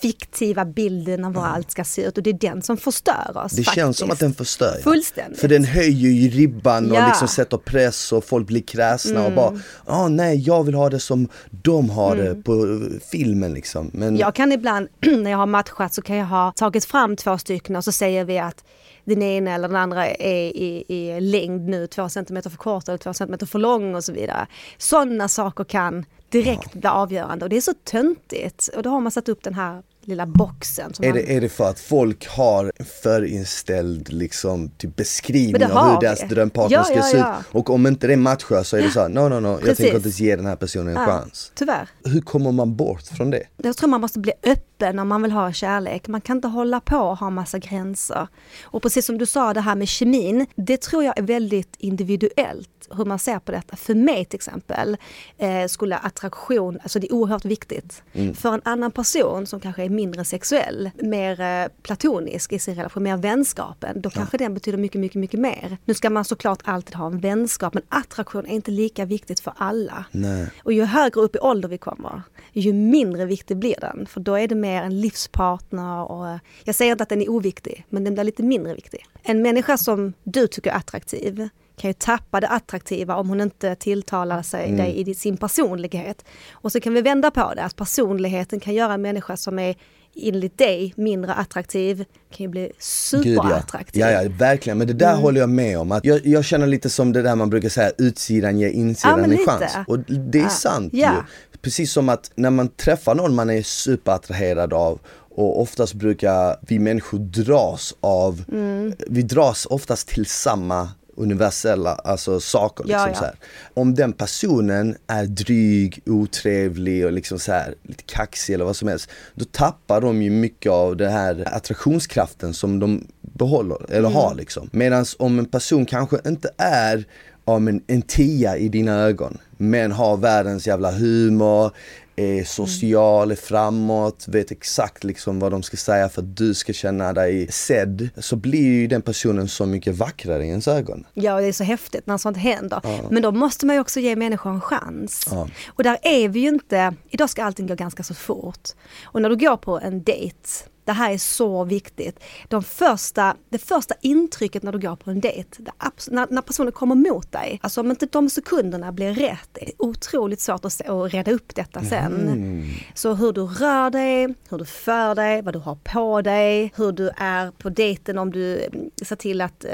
fiktiva 0.00 0.64
bilden 0.64 1.24
av 1.24 1.34
hur 1.34 1.44
allt 1.44 1.70
ska 1.70 1.84
se 1.84 2.02
ut 2.04 2.16
och 2.16 2.22
det 2.22 2.30
är 2.30 2.34
den 2.52 2.62
som 2.62 2.76
förstör 2.76 3.32
oss. 3.44 3.52
Det 3.52 3.64
känns 3.64 3.98
som 3.98 4.10
att 4.10 4.18
den 4.18 4.34
förstör. 4.34 4.72
ja. 4.76 4.82
Fullständigt. 4.82 5.40
För 5.40 5.48
den 5.48 5.64
höjer 5.64 6.10
ju 6.10 6.28
ribban 6.28 6.90
och 6.90 6.96
Ja. 6.96 7.06
liksom 7.08 7.28
sätter 7.28 7.56
press 7.56 8.12
och 8.12 8.24
folk 8.24 8.46
blir 8.46 8.60
kräsna 8.62 9.20
och 9.20 9.26
Mm. 9.26 9.36
bara, 9.36 9.52
ah, 9.84 10.08
nej 10.08 10.38
jag 10.46 10.64
vill 10.64 10.74
ha 10.74 10.90
det 10.90 11.00
som 11.00 11.28
de 11.50 11.90
har 11.90 12.16
det 12.16 12.34
på 12.34 12.52
eh, 12.52 13.00
filmen 13.10 13.54
liksom. 13.54 13.90
Men 13.92 14.16
Jag 14.16 14.34
kan 14.34 14.52
ibland, 14.52 14.88
när 15.22 15.30
jag 15.30 15.38
har 15.38 15.46
matchat 15.46 15.94
så 15.94 16.02
kan 16.02 16.16
jag 16.16 16.26
ha 16.26 16.52
tagit 16.56 16.84
fram 16.84 17.16
två 17.16 17.38
stycken 17.38 17.71
och 17.76 17.84
så 17.84 17.92
säger 17.92 18.24
vi 18.24 18.38
att 18.38 18.64
den 19.04 19.22
ena 19.22 19.50
eller 19.50 19.68
den 19.68 19.76
andra 19.76 20.06
är 20.06 20.46
i, 20.56 20.84
i 20.88 21.20
längd 21.20 21.68
nu 21.68 21.86
två 21.86 22.08
centimeter 22.08 22.50
för 22.50 22.56
kort 22.56 22.88
eller 22.88 22.98
två 22.98 23.14
centimeter 23.14 23.46
för 23.46 23.58
lång 23.58 23.94
och 23.94 24.04
så 24.04 24.12
vidare. 24.12 24.46
Sådana 24.78 25.28
saker 25.28 25.64
kan 25.64 26.04
direkt 26.28 26.74
bli 26.74 26.88
avgörande 26.88 27.44
och 27.44 27.48
det 27.48 27.56
är 27.56 27.60
så 27.60 27.74
töntigt. 27.84 28.68
Och 28.76 28.82
då 28.82 28.90
har 28.90 29.00
man 29.00 29.12
satt 29.12 29.28
upp 29.28 29.42
den 29.42 29.54
här 29.54 29.82
lilla 30.06 30.26
boxen. 30.26 30.92
Är 31.00 31.08
man, 31.08 31.16
det, 31.16 31.36
är 31.36 31.40
det 31.40 31.48
för 31.48 31.70
att 31.70 31.80
folk 31.80 32.28
har 32.28 32.72
en 32.76 32.84
förinställd 32.84 34.12
liksom, 34.12 34.68
typ 34.68 34.96
beskrivning 34.96 35.64
av 35.72 35.92
hur 35.92 36.00
deras 36.00 36.22
vi. 36.22 36.26
drömpartner 36.26 36.76
Ja, 36.78 36.84
ska 36.84 36.94
ja, 36.94 37.02
se 37.02 37.16
ut? 37.16 37.22
ja. 37.22 37.36
Och 37.50 37.70
om 37.70 37.86
inte 37.86 38.06
det 38.06 38.16
matchar 38.16 38.62
så 38.62 38.76
är 38.76 38.82
det 38.82 38.90
så 38.90 39.00
här, 39.00 39.08
no 39.08 39.28
no 39.28 39.40
no, 39.40 39.48
jag 39.48 39.60
Precis. 39.60 39.76
tänker 39.76 39.96
inte 39.96 40.06
ens 40.08 40.20
ge 40.20 40.36
den 40.36 40.46
här 40.46 40.56
personen 40.56 40.96
en 40.96 41.06
chans. 41.06 41.52
Tyvärr. 41.54 41.88
Hur 42.04 42.20
kommer 42.20 42.52
man 42.52 42.76
bort 42.76 43.02
från 43.02 43.30
det? 43.30 43.42
Jag 43.56 43.76
tror 43.76 43.88
man 43.88 44.00
måste 44.00 44.18
bli 44.18 44.32
öppen 44.42 44.98
om 44.98 45.08
man 45.08 45.22
vill 45.22 45.32
ha 45.32 45.52
kärlek. 45.52 46.08
Man 46.08 46.20
kan 46.20 46.36
inte 46.36 46.48
hålla 46.48 46.80
på 46.80 46.96
och 46.96 47.18
ha 47.18 47.30
massa 47.30 47.58
gränser. 47.58 48.28
Och 48.64 48.82
precis 48.82 49.06
som 49.06 49.18
du 49.18 49.26
sa 49.26 49.54
det 49.54 49.60
här 49.60 49.74
med 49.76 49.88
kemin, 49.88 50.46
det 50.56 50.80
tror 50.80 51.04
jag 51.04 51.18
är 51.18 51.22
väldigt 51.22 51.76
individuellt. 51.78 52.81
Hur 52.96 53.04
man 53.04 53.18
ser 53.18 53.38
på 53.38 53.52
detta. 53.52 53.76
För 53.76 53.94
mig 53.94 54.24
till 54.24 54.36
exempel 54.36 54.96
eh, 55.38 55.66
skulle 55.66 55.96
attraktion, 55.96 56.78
alltså 56.82 56.98
det 56.98 57.06
är 57.06 57.12
oerhört 57.12 57.44
viktigt. 57.44 58.02
Mm. 58.12 58.34
För 58.34 58.54
en 58.54 58.60
annan 58.64 58.90
person 58.90 59.46
som 59.46 59.60
kanske 59.60 59.84
är 59.84 59.88
mindre 59.88 60.24
sexuell, 60.24 60.90
mer 60.98 61.40
eh, 61.40 61.68
platonisk 61.82 62.52
i 62.52 62.58
sin 62.58 62.74
relation, 62.74 63.02
mer 63.02 63.16
vänskapen, 63.16 64.00
då 64.00 64.10
kanske 64.10 64.38
den 64.38 64.54
betyder 64.54 64.78
mycket, 64.78 65.00
mycket, 65.00 65.20
mycket 65.20 65.40
mer. 65.40 65.76
Nu 65.84 65.94
ska 65.94 66.10
man 66.10 66.24
såklart 66.24 66.60
alltid 66.64 66.94
ha 66.94 67.06
en 67.06 67.20
vänskap, 67.20 67.74
men 67.74 67.82
attraktion 67.88 68.46
är 68.46 68.54
inte 68.54 68.70
lika 68.70 69.04
viktigt 69.04 69.40
för 69.40 69.52
alla. 69.56 70.04
Nej. 70.10 70.50
Och 70.62 70.72
ju 70.72 70.84
högre 70.84 71.20
upp 71.20 71.36
i 71.36 71.38
ålder 71.38 71.68
vi 71.68 71.78
kommer, 71.78 72.22
ju 72.52 72.72
mindre 72.72 73.24
viktig 73.24 73.56
blir 73.56 73.76
den. 73.80 74.06
För 74.06 74.20
då 74.20 74.34
är 74.34 74.48
det 74.48 74.54
mer 74.54 74.82
en 74.82 75.00
livspartner 75.00 76.10
och 76.10 76.38
jag 76.64 76.74
säger 76.74 76.92
inte 76.92 77.02
att 77.02 77.08
den 77.08 77.22
är 77.22 77.30
oviktig, 77.30 77.86
men 77.88 78.04
den 78.04 78.14
blir 78.14 78.24
lite 78.24 78.42
mindre 78.42 78.74
viktig. 78.74 79.06
En 79.22 79.42
människa 79.42 79.76
som 79.76 80.12
du 80.22 80.46
tycker 80.46 80.70
är 80.70 80.76
attraktiv 80.76 81.48
kan 81.76 81.90
ju 81.90 81.94
tappa 81.94 82.40
det 82.40 82.48
attraktiva 82.48 83.16
om 83.16 83.28
hon 83.28 83.40
inte 83.40 83.74
tilltalar 83.74 84.42
sig 84.42 84.64
Mm. 84.64 84.76
dig 84.76 85.10
i 85.10 85.14
sin 85.14 85.36
personlighet. 85.36 86.24
Och 86.52 86.72
så 86.72 86.80
kan 86.80 86.94
vi 86.94 87.02
vända 87.02 87.30
på 87.30 87.52
det, 87.56 87.62
att 87.62 87.76
personligheten 87.76 88.60
kan 88.60 88.74
göra 88.74 88.94
en 88.94 89.02
människa 89.02 89.36
som 89.36 89.58
är 89.58 89.74
enligt 90.16 90.58
dig 90.58 90.92
mindre 90.96 91.34
attraktiv, 91.34 92.04
kan 92.30 92.44
ju 92.44 92.48
bli 92.48 92.60
Gud, 92.60 92.72
superattraktiv. 92.78 94.00
ja. 94.00 94.10
ja, 94.10 94.22
ja, 94.22 94.30
verkligen. 94.38 94.78
Men 94.78 94.86
det 94.86 94.92
där 94.92 95.10
Mm. 95.10 95.20
håller 95.22 95.40
jag 95.40 95.48
med 95.50 95.78
om. 95.78 95.92
Att 95.92 96.04
jag, 96.04 96.26
jag 96.26 96.44
känner 96.44 96.66
lite 96.66 96.90
som 96.90 97.12
det 97.12 97.22
där 97.22 97.36
man 97.36 97.50
brukar 97.50 97.68
säga, 97.68 97.90
utsidan 97.98 98.58
ger 98.58 98.66
Ja, 98.68 98.72
insidan 98.72 99.20
men 99.20 99.24
en 99.24 99.30
lite. 99.30 99.50
chans. 99.50 99.72
Och 99.86 99.98
det 100.00 100.38
är 100.38 100.42
Ja. 100.42 100.48
sant 100.48 100.90
Ja. 100.94 101.12
ju. 101.52 101.58
Precis 101.62 101.92
som 101.92 102.08
att 102.08 102.30
när 102.34 102.50
man 102.50 102.68
träffar 102.68 103.14
någon 103.14 103.34
man 103.34 103.50
är 103.50 103.62
superattraherad 103.62 104.72
av 104.72 104.98
och 105.34 105.60
oftast 105.60 105.94
brukar 105.94 106.56
vi 106.60 106.78
människor 106.78 107.18
dras 107.18 107.94
av, 108.00 108.44
Mm. 108.52 108.92
vi 109.08 109.22
dras 109.22 109.66
oftast 109.66 110.08
till 110.08 110.26
samma 110.26 110.88
universella 111.16 111.94
alltså 111.94 112.40
saker. 112.40 112.84
Ja, 112.88 113.06
Liksom 113.06 113.08
ja. 113.08 113.14
Så 113.18 113.24
här. 113.24 113.34
Om 113.74 113.94
den 113.94 114.12
personen 114.12 114.96
är 115.06 115.26
dryg, 115.26 116.02
otrevlig 116.06 117.06
och 117.06 117.12
liksom 117.12 117.38
så 117.38 117.52
här, 117.52 117.74
lite 117.82 118.02
kaxig 118.02 118.54
eller 118.54 118.64
vad 118.64 118.76
som 118.76 118.88
helst. 118.88 119.10
Då 119.34 119.44
tappar 119.44 120.00
de 120.00 120.22
ju 120.22 120.30
mycket 120.30 120.72
av 120.72 120.96
den 120.96 121.12
här 121.12 121.44
attraktionskraften 121.46 122.54
som 122.54 122.78
de 122.78 123.06
behåller 123.20 123.78
eller 123.88 123.98
Mm. 124.08 124.12
har 124.12 124.34
liksom. 124.34 124.70
Medan 124.72 125.04
om 125.18 125.38
en 125.38 125.46
person 125.46 125.86
kanske 125.86 126.18
inte 126.26 126.50
är 126.58 127.04
ja, 127.44 127.58
men 127.58 127.82
en 127.86 128.02
tia 128.02 128.56
i 128.56 128.68
dina 128.68 128.94
ögon 128.94 129.38
men 129.56 129.92
har 129.92 130.16
världens 130.16 130.66
jävla 130.66 130.90
humor, 130.90 131.70
är 132.16 132.44
social, 132.44 133.30
är 133.30 133.36
framåt, 133.36 134.24
vet 134.28 134.50
exakt 134.50 135.04
liksom 135.04 135.38
vad 135.38 135.52
de 135.52 135.62
ska 135.62 135.76
säga 135.76 136.08
för 136.08 136.22
att 136.22 136.36
du 136.36 136.54
ska 136.54 136.72
känna 136.72 137.12
dig 137.12 137.52
sedd. 137.52 138.08
Så 138.16 138.36
blir 138.36 138.62
ju 138.62 138.86
den 138.86 139.02
personen 139.02 139.48
så 139.48 139.66
mycket 139.66 139.94
vackrare 139.94 140.44
i 140.44 140.48
ens 140.48 140.68
ögon. 140.68 141.04
Ja, 141.14 141.40
det 141.40 141.46
är 141.46 141.52
så 141.52 141.64
häftigt 141.64 142.06
när 142.06 142.18
sånt 142.18 142.36
händer. 142.36 142.80
Men 143.10 143.22
då 143.22 143.32
måste 143.32 143.66
man 143.66 143.76
ju 143.76 143.80
också 143.80 144.00
ge 144.00 144.16
människor 144.16 144.50
en 144.50 144.60
chans. 144.60 145.28
Ja. 145.30 145.48
Och 145.66 145.82
där 145.82 145.98
är 146.02 146.28
vi 146.28 146.40
ju 146.40 146.48
inte, 146.48 146.94
idag 147.10 147.30
ska 147.30 147.44
allting 147.44 147.66
gå 147.66 147.74
ganska 147.74 148.02
så 148.02 148.14
fort. 148.14 148.68
Och 149.04 149.22
när 149.22 149.28
du 149.28 149.36
går 149.36 149.56
på 149.56 149.80
en 149.80 150.02
dejt, 150.02 150.48
det 150.84 150.92
här 150.92 151.12
är 151.12 151.18
så 151.18 151.64
viktigt. 151.64 152.20
De 152.48 152.62
första, 152.62 153.36
det 153.48 153.58
första 153.58 153.94
intrycket 154.00 154.62
när 154.62 154.72
du 154.72 154.78
går 154.78 154.96
på 154.96 155.10
en 155.10 155.20
dejt, 155.20 155.62
när, 156.10 156.26
när 156.30 156.42
personen 156.42 156.72
kommer 156.72 156.94
mot 156.94 157.32
dig, 157.32 157.60
alltså 157.62 157.80
om 157.80 157.90
inte 157.90 158.06
de 158.06 158.30
sekunderna 158.30 158.92
blir 158.92 159.14
rätt, 159.14 159.48
det 159.52 159.68
är 159.68 159.72
otroligt 159.78 160.40
svårt 160.40 160.64
att, 160.64 160.88
att 160.88 161.12
reda 161.12 161.32
upp 161.32 161.54
detta 161.54 161.82
sen. 161.84 162.68
Så 162.94 163.14
hur 163.14 163.32
du 163.32 163.42
rör 163.42 163.90
dig, 163.90 164.34
hur 164.50 164.58
du 164.58 164.64
för 164.64 165.14
dig, 165.14 165.42
vad 165.42 165.54
du 165.54 165.58
har 165.58 165.74
på 165.74 166.22
dig, 166.22 166.72
hur 166.76 166.92
du 166.92 167.10
är 167.16 167.50
på 167.50 167.68
dejten 167.68 168.18
om 168.18 168.32
du 168.32 168.64
mm, 168.64 168.90
ser 169.02 169.16
till 169.16 169.40
att, 169.40 169.64
eh, 169.64 169.70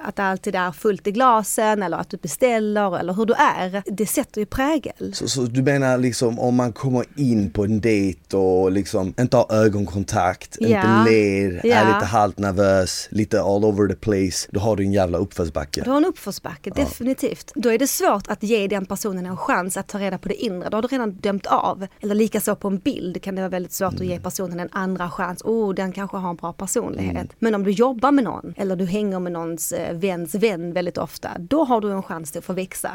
att 0.00 0.16
det 0.16 0.22
alltid 0.22 0.54
är 0.54 0.72
fullt 0.72 1.06
i 1.06 1.12
glasen 1.12 1.82
eller 1.82 1.96
att 1.96 2.10
du 2.10 2.16
beställer 2.16 2.98
eller 2.98 3.12
hur 3.12 3.26
du 3.26 3.34
är. 3.34 3.82
Det 3.86 4.06
sätter 4.06 4.40
ju 4.40 4.46
prägel. 4.46 5.14
Så, 5.14 5.28
så 5.28 5.42
du 5.42 5.62
menar 5.62 5.98
liksom 5.98 6.38
om 6.38 6.54
man 6.54 6.72
kommer 6.72 7.04
in 7.16 7.50
på 7.50 7.64
en 7.64 7.80
dejt 7.80 8.36
och 8.36 8.72
liksom 8.72 9.14
inte 9.20 9.36
har 9.36 9.52
ögonkontakt, 9.52 10.45
Ja. 10.60 10.66
inte 10.68 11.10
ler, 11.10 11.60
Ja. 11.64 11.74
är 11.76 11.94
lite 11.94 12.06
halvt 12.06 12.38
nervös, 12.38 13.08
lite 13.10 13.40
all 13.42 13.64
over 13.64 13.88
the 13.88 13.94
place, 13.94 14.48
då 14.50 14.60
har 14.60 14.76
du 14.76 14.82
en 14.84 14.92
jävla 14.92 15.18
uppförsbacke. 15.18 15.82
Du 15.84 15.90
har 15.90 15.96
en 15.96 16.04
uppförsbacke, 16.04 16.70
definitivt. 16.70 17.52
Då 17.54 17.72
är 17.72 17.78
det 17.78 17.86
svårt 17.86 18.26
att 18.28 18.42
ge 18.42 18.66
den 18.66 18.86
personen 18.86 19.26
en 19.26 19.36
chans 19.36 19.76
att 19.76 19.88
ta 19.88 19.98
reda 19.98 20.18
på 20.18 20.28
det 20.28 20.34
inre. 20.34 20.68
Då 20.70 20.76
har 20.76 20.82
du 20.82 20.88
redan 20.88 21.12
dömt 21.12 21.46
av. 21.46 21.86
Eller 22.00 22.14
likaså 22.14 22.56
på 22.56 22.68
en 22.68 22.78
bild 22.78 23.22
kan 23.22 23.34
det 23.34 23.40
vara 23.40 23.48
väldigt 23.48 23.72
svårt 23.72 23.94
att 23.94 24.06
ge 24.06 24.20
personen 24.20 24.60
en 24.60 24.68
andra 24.72 25.10
chans. 25.10 25.42
Oh, 25.42 25.74
den 25.74 25.92
kanske 25.92 26.16
har 26.16 26.30
en 26.30 26.36
bra 26.36 26.52
personlighet. 26.52 27.28
Men 27.38 27.54
om 27.54 27.64
du 27.64 27.70
jobbar 27.70 28.12
med 28.12 28.24
någon, 28.24 28.54
eller 28.56 28.76
du 28.76 28.84
hänger 28.86 29.20
med 29.20 29.32
någons 29.32 29.72
eh, 29.72 29.94
väns 29.96 30.34
vän 30.34 30.72
väldigt 30.72 30.98
ofta, 30.98 31.30
då 31.38 31.64
har 31.64 31.80
du 31.80 31.92
en 31.92 32.02
chans 32.02 32.30
till 32.32 32.38
att 32.38 32.44
få 32.44 32.52
växa. 32.52 32.90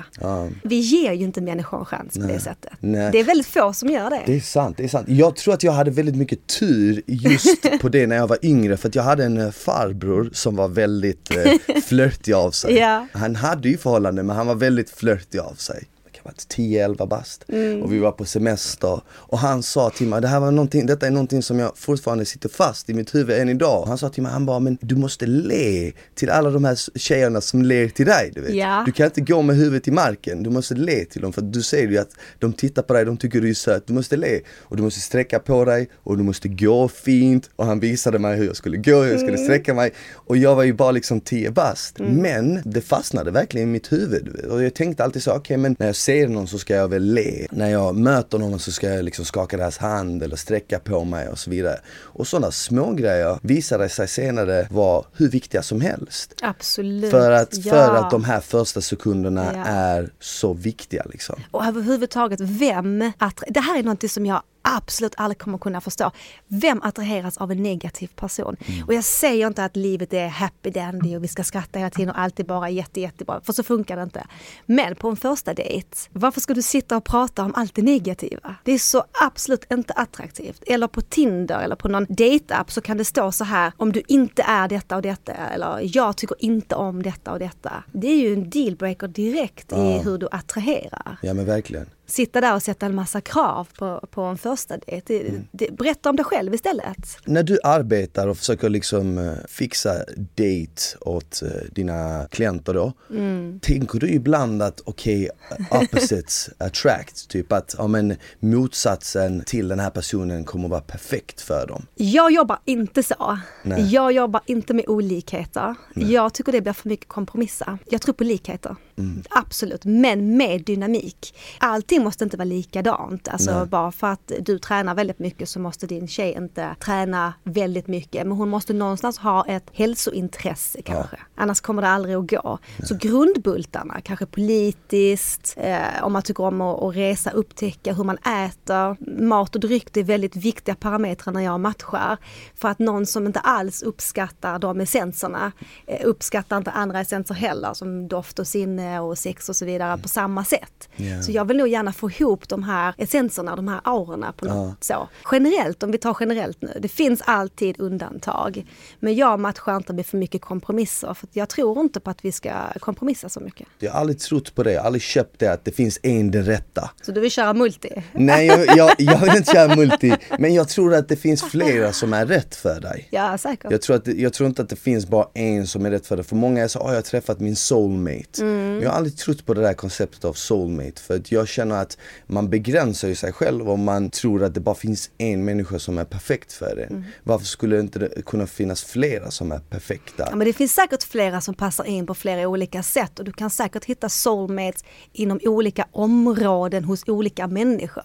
Vi 0.63 0.75
ger 0.79 1.12
ju 1.13 1.24
inte 1.24 1.41
människor 1.41 1.79
en 1.79 1.86
chans 1.86 2.13
på 2.13 2.24
det 2.27 2.39
sättet. 2.39 2.72
Nej. 2.79 3.12
Det 3.12 3.20
är 3.20 3.24
väldigt 3.24 3.48
få 3.48 3.74
som 3.74 3.89
gör 3.89 4.10
det. 4.10 4.22
Det 4.25 4.36
är 4.36 4.39
sant, 4.39 4.77
det 4.77 4.84
är 4.84 4.88
sant. 4.88 5.10
Jag 5.10 5.36
tror 5.36 5.53
att 5.53 5.63
jag 5.63 5.72
hade 5.72 5.91
väldigt 5.91 6.15
mycket 6.15 6.48
tur 6.60 7.01
just 7.05 7.40
på 7.81 7.89
det 7.89 8.07
när 8.07 8.15
jag 8.15 8.27
var 8.27 8.38
yngre 8.41 8.77
för 8.77 8.88
att 8.89 8.95
jag 8.95 9.03
hade 9.03 9.25
en 9.25 9.38
eh, 9.38 9.51
farbror 9.51 10.29
som 10.33 10.55
var 10.55 10.67
väldigt 10.67 11.36
eh, 11.36 11.81
flörtig 11.86 12.33
av 12.33 12.51
sig. 12.51 12.74
Ja. 12.77 13.07
Han 13.13 13.36
hade 13.36 13.69
ju 13.69 13.77
förhållande 13.77 14.24
men 14.24 14.36
han 14.36 14.48
var 14.48 14.55
väldigt 14.55 14.89
flörtig 14.89 15.39
av 15.39 15.53
sig. 15.53 15.88
Kan 16.23 16.33
vara 16.77 16.87
10-11 16.87 17.07
bast. 17.07 17.45
Mm. 17.47 17.81
Och 17.81 17.93
vi 17.93 17.99
var 17.99 18.11
på 18.11 18.25
semester 18.25 19.01
och 19.09 19.39
han 19.39 19.63
sa 19.63 19.89
till 19.89 20.07
mig, 20.07 20.21
det 20.21 20.27
här 20.27 20.39
var 20.39 20.51
någonting, 20.51 20.85
detta 20.85 21.07
är 21.07 21.11
någonting 21.11 21.43
som 21.43 21.59
jag 21.59 21.77
fortfarande 21.77 22.25
sitter 22.25 22.49
fast 22.49 22.89
i 22.89 22.93
mitt 22.93 23.15
huvud 23.15 23.39
än 23.39 23.49
idag. 23.49 23.85
Han 23.87 23.97
sa 23.97 24.09
till 24.09 24.23
mig, 24.23 24.31
han 24.31 24.45
bara, 24.45 24.59
men 24.59 24.77
du 24.81 24.95
måste 24.95 25.25
le 25.25 25.91
till 26.15 26.29
alla 26.29 26.49
de 26.49 26.63
här 26.63 26.97
tjejerna 26.99 27.41
som 27.41 27.61
ler 27.61 27.89
till 27.89 28.05
dig. 28.05 28.31
Du, 28.35 28.41
vet. 28.41 28.55
Ja. 28.55 28.83
du 28.85 28.91
kan 28.91 29.05
inte 29.05 29.21
gå 29.21 29.41
med 29.41 29.55
huvudet 29.55 29.87
i 29.87 29.91
marken, 29.91 30.43
du 30.43 30.49
måste 30.49 30.75
le 30.75 31.05
till 31.05 31.21
dem 31.21 31.33
för 31.33 31.41
du 31.41 31.61
ser 31.61 31.87
ju 31.87 31.97
att 31.97 32.11
de 32.39 32.53
tittar 32.53 32.81
på 32.81 32.93
dig, 32.93 33.05
de 33.05 33.17
tycker 33.17 33.41
du 33.41 33.49
är 33.49 33.53
söt. 33.53 33.87
Du 33.87 33.93
måste 33.93 34.17
le 34.17 34.39
och 34.59 34.77
du 34.77 34.83
måste 34.83 34.99
sträcka 34.99 35.39
på 35.39 35.65
dig 35.65 35.89
och 35.95 36.17
du 36.17 36.23
måste 36.23 36.47
gå 36.47 36.87
fint. 36.87 37.49
Och 37.55 37.65
han 37.65 37.79
visade 37.79 38.19
mig 38.19 38.37
hur 38.37 38.45
jag 38.45 38.55
skulle 38.55 38.77
gå, 38.77 39.01
hur 39.01 39.11
jag 39.11 39.19
skulle 39.19 39.37
sträcka 39.37 39.73
mig. 39.73 39.91
Och 40.31 40.38
jag 40.38 40.55
var 40.55 40.63
ju 40.63 40.73
bara 40.73 40.91
liksom 40.91 41.21
10 41.21 41.51
bast. 41.51 42.00
Men 42.00 42.61
det 42.65 42.81
fastnade 42.81 43.31
verkligen 43.31 43.67
i 43.69 43.71
mitt 43.71 43.91
huvud. 43.91 44.45
Och 44.45 44.63
jag 44.63 44.73
tänkte 44.73 45.03
alltid 45.03 45.23
så, 45.23 45.33
okej 45.33 45.57
men 45.57 45.75
när 45.79 45.85
jag 45.85 45.95
ser 45.95 46.27
någon 46.27 46.47
så 46.47 46.59
ska 46.59 46.75
jag 46.75 46.88
väl 46.88 47.13
le. 47.13 47.47
När 47.51 47.69
jag 47.69 47.95
möter 47.95 48.38
någon 48.38 48.59
så 48.59 48.71
ska 48.71 48.89
jag 48.89 49.05
liksom 49.05 49.25
skaka 49.25 49.57
deras 49.57 49.77
hand 49.77 50.23
eller 50.23 50.35
sträcka 50.35 50.79
på 50.79 51.03
mig 51.03 51.27
och 51.27 51.39
så 51.39 51.50
vidare. 51.50 51.79
Och 52.00 52.27
sådana 52.27 52.51
små 52.51 52.93
grejer 52.93 53.39
visade 53.41 53.89
sig 53.89 54.07
senare 54.07 54.67
vara 54.71 55.03
hur 55.13 55.29
viktiga 55.29 55.61
som 55.61 55.81
helst. 55.81 56.35
Absolut. 56.41 57.11
För 57.11 57.31
att, 57.31 57.65
ja. 57.65 57.73
för 57.73 57.95
att 57.95 58.11
de 58.11 58.23
här 58.23 58.39
första 58.39 58.81
sekunderna 58.81 59.51
Ja. 59.55 59.65
är 59.65 60.09
så 60.19 60.53
viktiga 60.53 61.03
liksom. 61.09 61.35
Och 61.51 61.65
överhuvudtaget, 61.65 62.39
vem 62.39 63.11
att 63.17 63.43
Det 63.47 63.59
här 63.59 63.79
är 63.79 63.83
något 63.83 64.11
som 64.11 64.25
jag 64.25 64.41
absolut 64.61 65.13
aldrig 65.17 65.37
kommer 65.37 65.57
kunna 65.57 65.81
förstå. 65.81 66.11
Vem 66.47 66.81
attraheras 66.81 67.37
av 67.37 67.51
en 67.51 67.63
negativ 67.63 68.07
person? 68.15 68.55
Mm. 68.65 68.87
Och 68.87 68.93
jag 68.93 69.03
säger 69.03 69.47
inte 69.47 69.65
att 69.65 69.75
livet 69.75 70.13
är 70.13 70.27
happy 70.27 70.69
dandy 70.69 71.17
och 71.17 71.23
vi 71.23 71.27
ska 71.27 71.43
skratta 71.43 71.79
hela 71.79 71.89
tiden 71.89 72.09
och 72.09 72.19
allt 72.19 72.39
är 72.39 72.43
bara 72.43 72.69
jätte, 72.69 73.01
jättebra, 73.01 73.41
för 73.43 73.53
så 73.53 73.63
funkar 73.63 73.97
det 73.97 74.03
inte. 74.03 74.27
Men 74.65 74.95
på 74.95 75.09
en 75.09 75.17
första 75.17 75.53
dejt, 75.53 75.97
varför 76.11 76.41
ska 76.41 76.53
du 76.53 76.61
sitta 76.61 76.97
och 76.97 77.03
prata 77.03 77.43
om 77.43 77.53
allt 77.55 77.75
det 77.75 77.81
negativa? 77.81 78.55
Det 78.63 78.71
är 78.71 78.79
så 78.79 79.03
absolut 79.21 79.71
inte 79.71 79.93
attraktivt. 79.93 80.63
Eller 80.67 80.87
på 80.87 81.01
Tinder 81.01 81.59
eller 81.59 81.75
på 81.75 81.87
någon 81.87 82.05
dejtapp 82.09 82.71
så 82.71 82.81
kan 82.81 82.97
det 82.97 83.05
stå 83.05 83.31
så 83.31 83.43
här, 83.43 83.71
om 83.77 83.91
du 83.91 84.01
inte 84.07 84.43
är 84.43 84.67
detta 84.67 84.95
och 84.95 85.01
detta, 85.01 85.33
eller 85.33 85.79
jag 85.97 86.17
tycker 86.17 86.35
inte 86.39 86.75
om 86.75 87.03
detta 87.03 87.31
och 87.31 87.39
detta. 87.39 87.83
Det 87.91 88.07
är 88.07 88.17
ju 88.17 88.33
en 88.33 88.49
dealbreaker 88.49 89.07
direkt 89.07 89.71
i 89.71 90.01
hur 90.03 90.17
du 90.17 90.27
attraherar 90.31 91.17
Ja 91.21 91.33
men 91.33 91.45
verkligen. 91.45 91.85
Sitta 92.05 92.41
där 92.41 92.55
och 92.55 92.63
sätta 92.63 92.86
en 92.86 92.96
massa 92.96 93.22
krav 93.22 93.67
på, 93.77 94.08
på 94.12 94.22
en 94.22 94.38
första 94.38 94.77
dejt. 94.77 95.20
Mm. 95.20 95.75
berätta 95.75 96.10
om 96.10 96.15
dig 96.15 96.25
själv 96.25 96.53
istället. 96.53 97.17
När 97.25 97.43
du 97.43 97.60
arbetar 97.63 98.27
och 98.27 98.38
försöker 98.38 98.70
liksom 98.70 99.17
eh, 99.17 99.34
fixa 99.48 99.93
date 100.17 100.98
åt 101.01 101.41
eh, 101.41 101.50
dina 101.72 102.27
klienter 102.31 102.74
då. 102.74 102.93
Mm. 103.10 103.60
Tänker 103.60 104.00
du 104.00 104.10
ibland 104.10 104.62
att 104.62 104.81
okej, 104.86 105.29
opposites 105.72 106.50
attract, 106.58 107.29
typ 107.29 107.51
att 107.51 107.75
ja, 107.77 107.88
men, 107.88 108.15
motsatsen 108.39 109.43
till 109.46 109.67
den 109.67 109.79
här 109.79 109.89
personen 109.89 110.43
kommer 110.43 110.67
vara 110.67 110.81
perfekt 110.81 111.41
för 111.41 111.67
dem. 111.67 111.86
Jag 111.96 112.31
jobbar 112.31 112.60
inte 112.65 113.03
så. 113.03 113.39
Nej. 113.63 113.93
Jag 113.93 114.12
jobbar 114.12 114.41
inte 114.46 114.74
med 114.74 114.86
olikheter. 114.88 115.75
Jag 115.96 116.34
tycker 116.34 116.51
det 116.51 116.62
blir 116.62 116.74
för 116.74 116.89
mycket 116.89 117.08
kompromissa. 117.08 117.77
Jag 117.89 118.01
tror 118.01 118.13
på 118.13 118.24
likheter. 118.24 118.75
Mm. 119.01 119.24
Absolut, 119.29 119.86
men 119.86 120.38
med 120.38 120.63
dynamik. 120.63 121.36
Allting 121.60 122.03
måste 122.03 122.24
inte 122.24 122.38
vara 122.38 122.46
likadant. 122.46 123.27
Alltså 123.27 123.58
Nej. 123.58 123.65
bara 123.65 123.91
för 123.91 124.08
att 124.08 124.31
du 124.39 124.60
tränar 124.60 124.96
väldigt 124.96 125.20
mycket 125.20 125.50
så 125.50 125.60
måste 125.60 125.88
din 125.88 126.08
tjej 126.08 126.34
inte 126.38 126.75
träna 126.79 127.34
väldigt 127.43 127.88
mycket. 127.88 128.27
Men 128.27 128.38
hon 128.38 128.50
måste 128.50 128.74
någonstans 128.74 129.17
ha 129.17 129.46
ett 129.46 129.70
hälsointresse 129.74 130.81
kanske. 130.81 131.17
Annars 131.36 131.62
kommer 131.62 131.81
det 131.81 131.88
aldrig 131.88 132.15
att 132.15 132.29
gå. 132.29 132.60
Så 132.84 132.96
grundbultarna, 132.96 134.01
kanske 134.01 134.25
politiskt, 134.25 135.53
eh, 135.58 136.03
om 136.03 136.13
man 136.13 136.22
tycker 136.22 136.43
om 136.43 136.62
att, 136.62 136.84
att 136.84 136.96
resa, 136.96 137.31
upptäcka 137.31 137.93
hur 137.93 138.03
man 138.03 138.17
äter. 138.17 139.22
Mat 139.24 139.55
och 139.55 139.62
dryck 139.62 139.93
det 139.93 140.00
är 140.00 140.03
väldigt 140.03 140.36
viktiga 140.36 140.75
parametrar 140.75 141.34
när 141.34 141.41
jag 141.41 141.60
matchar. 141.60 142.17
För 142.55 142.67
att 142.67 142.79
någon 142.79 143.05
som 143.05 143.25
inte 143.25 143.39
alls 143.39 143.81
uppskattar 143.81 144.60
de 144.60 144.81
essenserna 144.81 145.51
eh, 145.88 146.00
uppskattar 146.03 146.58
inte 146.58 146.72
andra 146.72 147.00
essenser 147.00 147.36
heller 147.36 147.74
som 147.74 148.08
doft 148.08 148.39
och 148.39 148.48
sinne 148.48 148.90
och 149.00 149.17
sex 149.17 149.50
och 149.50 149.55
så 149.55 149.65
vidare 149.65 149.98
på 149.98 150.07
samma 150.07 150.45
sätt. 150.45 150.89
Ja. 150.95 151.21
Så 151.21 151.31
jag 151.31 151.45
vill 151.45 151.57
nog 151.57 151.67
gärna 151.67 151.93
få 151.93 152.12
ihop 152.12 152.50
de 152.50 152.63
här 152.63 152.93
essenserna, 152.98 153.55
de 153.55 153.67
här 153.67 153.81
aurorna 153.83 154.31
på 154.31 154.45
något 154.45 154.83
så. 154.83 155.10
Generellt, 155.31 155.83
om 155.83 155.91
vi 155.91 155.98
tar 155.98 156.17
generellt 156.19 156.62
nu, 156.62 156.77
det 156.79 156.88
finns 156.88 157.21
alltid 157.25 157.79
undantag. 157.79 158.65
Men 159.00 159.15
jag 159.15 159.39
matchar 159.39 159.75
inte 159.75 159.93
med 159.93 160.05
för 160.05 160.17
mycket 160.17 160.41
kompromisser 160.41 161.13
för 161.13 161.27
jag 161.33 161.50
tror 161.50 161.79
inte 161.79 162.00
på 162.00 162.10
att 162.10 162.25
vi 162.25 162.31
ska 162.31 162.51
kompromissa 162.79 163.29
så 163.29 163.39
mycket. 163.39 163.67
Jag 163.79 163.91
har 163.91 164.00
aldrig 164.00 164.19
trott 164.19 164.55
på 164.55 164.63
det, 164.63 164.71
jag 164.71 164.79
har 164.79 164.86
aldrig 164.86 165.01
köpt 165.01 165.39
det 165.39 165.48
att 165.48 165.65
det 165.65 165.71
finns 165.71 166.00
en 166.03 166.31
den 166.31 166.45
rätta. 166.45 166.89
Så 167.01 167.12
du 167.12 167.21
vill 167.21 167.31
köra 167.31 167.53
multi? 167.53 168.03
Nej 168.12 168.48
jag, 168.48 168.77
jag, 168.77 168.91
jag 168.98 169.17
vill 169.19 169.36
inte 169.36 169.51
köra 169.51 169.75
multi, 169.75 170.13
men 170.39 170.53
jag 170.53 170.69
tror 170.69 170.95
att 170.95 171.10
det 171.10 171.15
finns 171.15 171.43
flera 171.43 171.93
som 171.93 172.13
är 172.13 172.25
rätt 172.25 172.55
för 172.55 172.79
dig. 172.79 173.07
Ja, 173.12 173.38
säkert. 173.38 173.71
Jag 173.71 173.81
tror, 173.81 173.95
att, 173.95 174.07
jag 174.07 174.33
tror 174.33 174.50
inte 174.50 174.62
att 174.62 174.69
det 174.69 174.75
finns 174.75 175.07
bara 175.07 175.27
en 175.33 175.67
som 175.67 175.86
är 175.86 175.91
rätt 175.91 176.07
för 176.07 176.15
dig. 176.15 176.25
För 176.25 176.36
många 176.36 176.63
är 176.63 176.67
så, 176.67 176.79
ah, 176.79 176.88
jag 176.88 176.95
har 176.95 177.01
träffat 177.01 177.39
min 177.39 177.55
soulmate. 177.55 178.41
Mm. 178.41 178.80
Jag 178.81 178.89
har 178.89 178.97
aldrig 178.97 179.17
trott 179.17 179.45
på 179.45 179.53
det 179.53 179.61
där 179.61 179.73
konceptet 179.73 180.25
av 180.25 180.33
soulmate. 180.33 181.01
För 181.01 181.15
att 181.15 181.31
jag 181.31 181.47
känner 181.47 181.75
att 181.75 181.97
man 182.27 182.50
begränsar 182.50 183.07
ju 183.07 183.15
sig 183.15 183.33
själv 183.33 183.69
om 183.69 183.83
man 183.83 184.09
tror 184.09 184.43
att 184.43 184.53
det 184.53 184.59
bara 184.59 184.75
finns 184.75 185.09
en 185.17 185.45
människa 185.45 185.79
som 185.79 185.97
är 185.97 186.05
perfekt 186.05 186.53
för 186.53 186.77
en. 186.77 186.89
Mm. 186.89 187.03
Varför 187.23 187.45
skulle 187.45 187.75
det 187.75 187.81
inte 187.81 188.09
kunna 188.25 188.47
finnas 188.47 188.83
flera 188.83 189.31
som 189.31 189.51
är 189.51 189.59
perfekta? 189.59 190.27
Ja, 190.29 190.35
men 190.35 190.47
det 190.47 190.53
finns 190.53 190.73
säkert 190.73 191.03
flera 191.03 191.41
som 191.41 191.53
passar 191.53 191.83
in 191.83 192.05
på 192.05 192.13
flera 192.13 192.47
olika 192.47 192.83
sätt 192.83 193.19
och 193.19 193.25
du 193.25 193.31
kan 193.31 193.50
säkert 193.50 193.85
hitta 193.85 194.09
soulmates 194.09 194.83
inom 195.13 195.39
olika 195.43 195.88
områden 195.91 196.83
hos 196.83 197.07
olika 197.07 197.47
människor. 197.47 198.03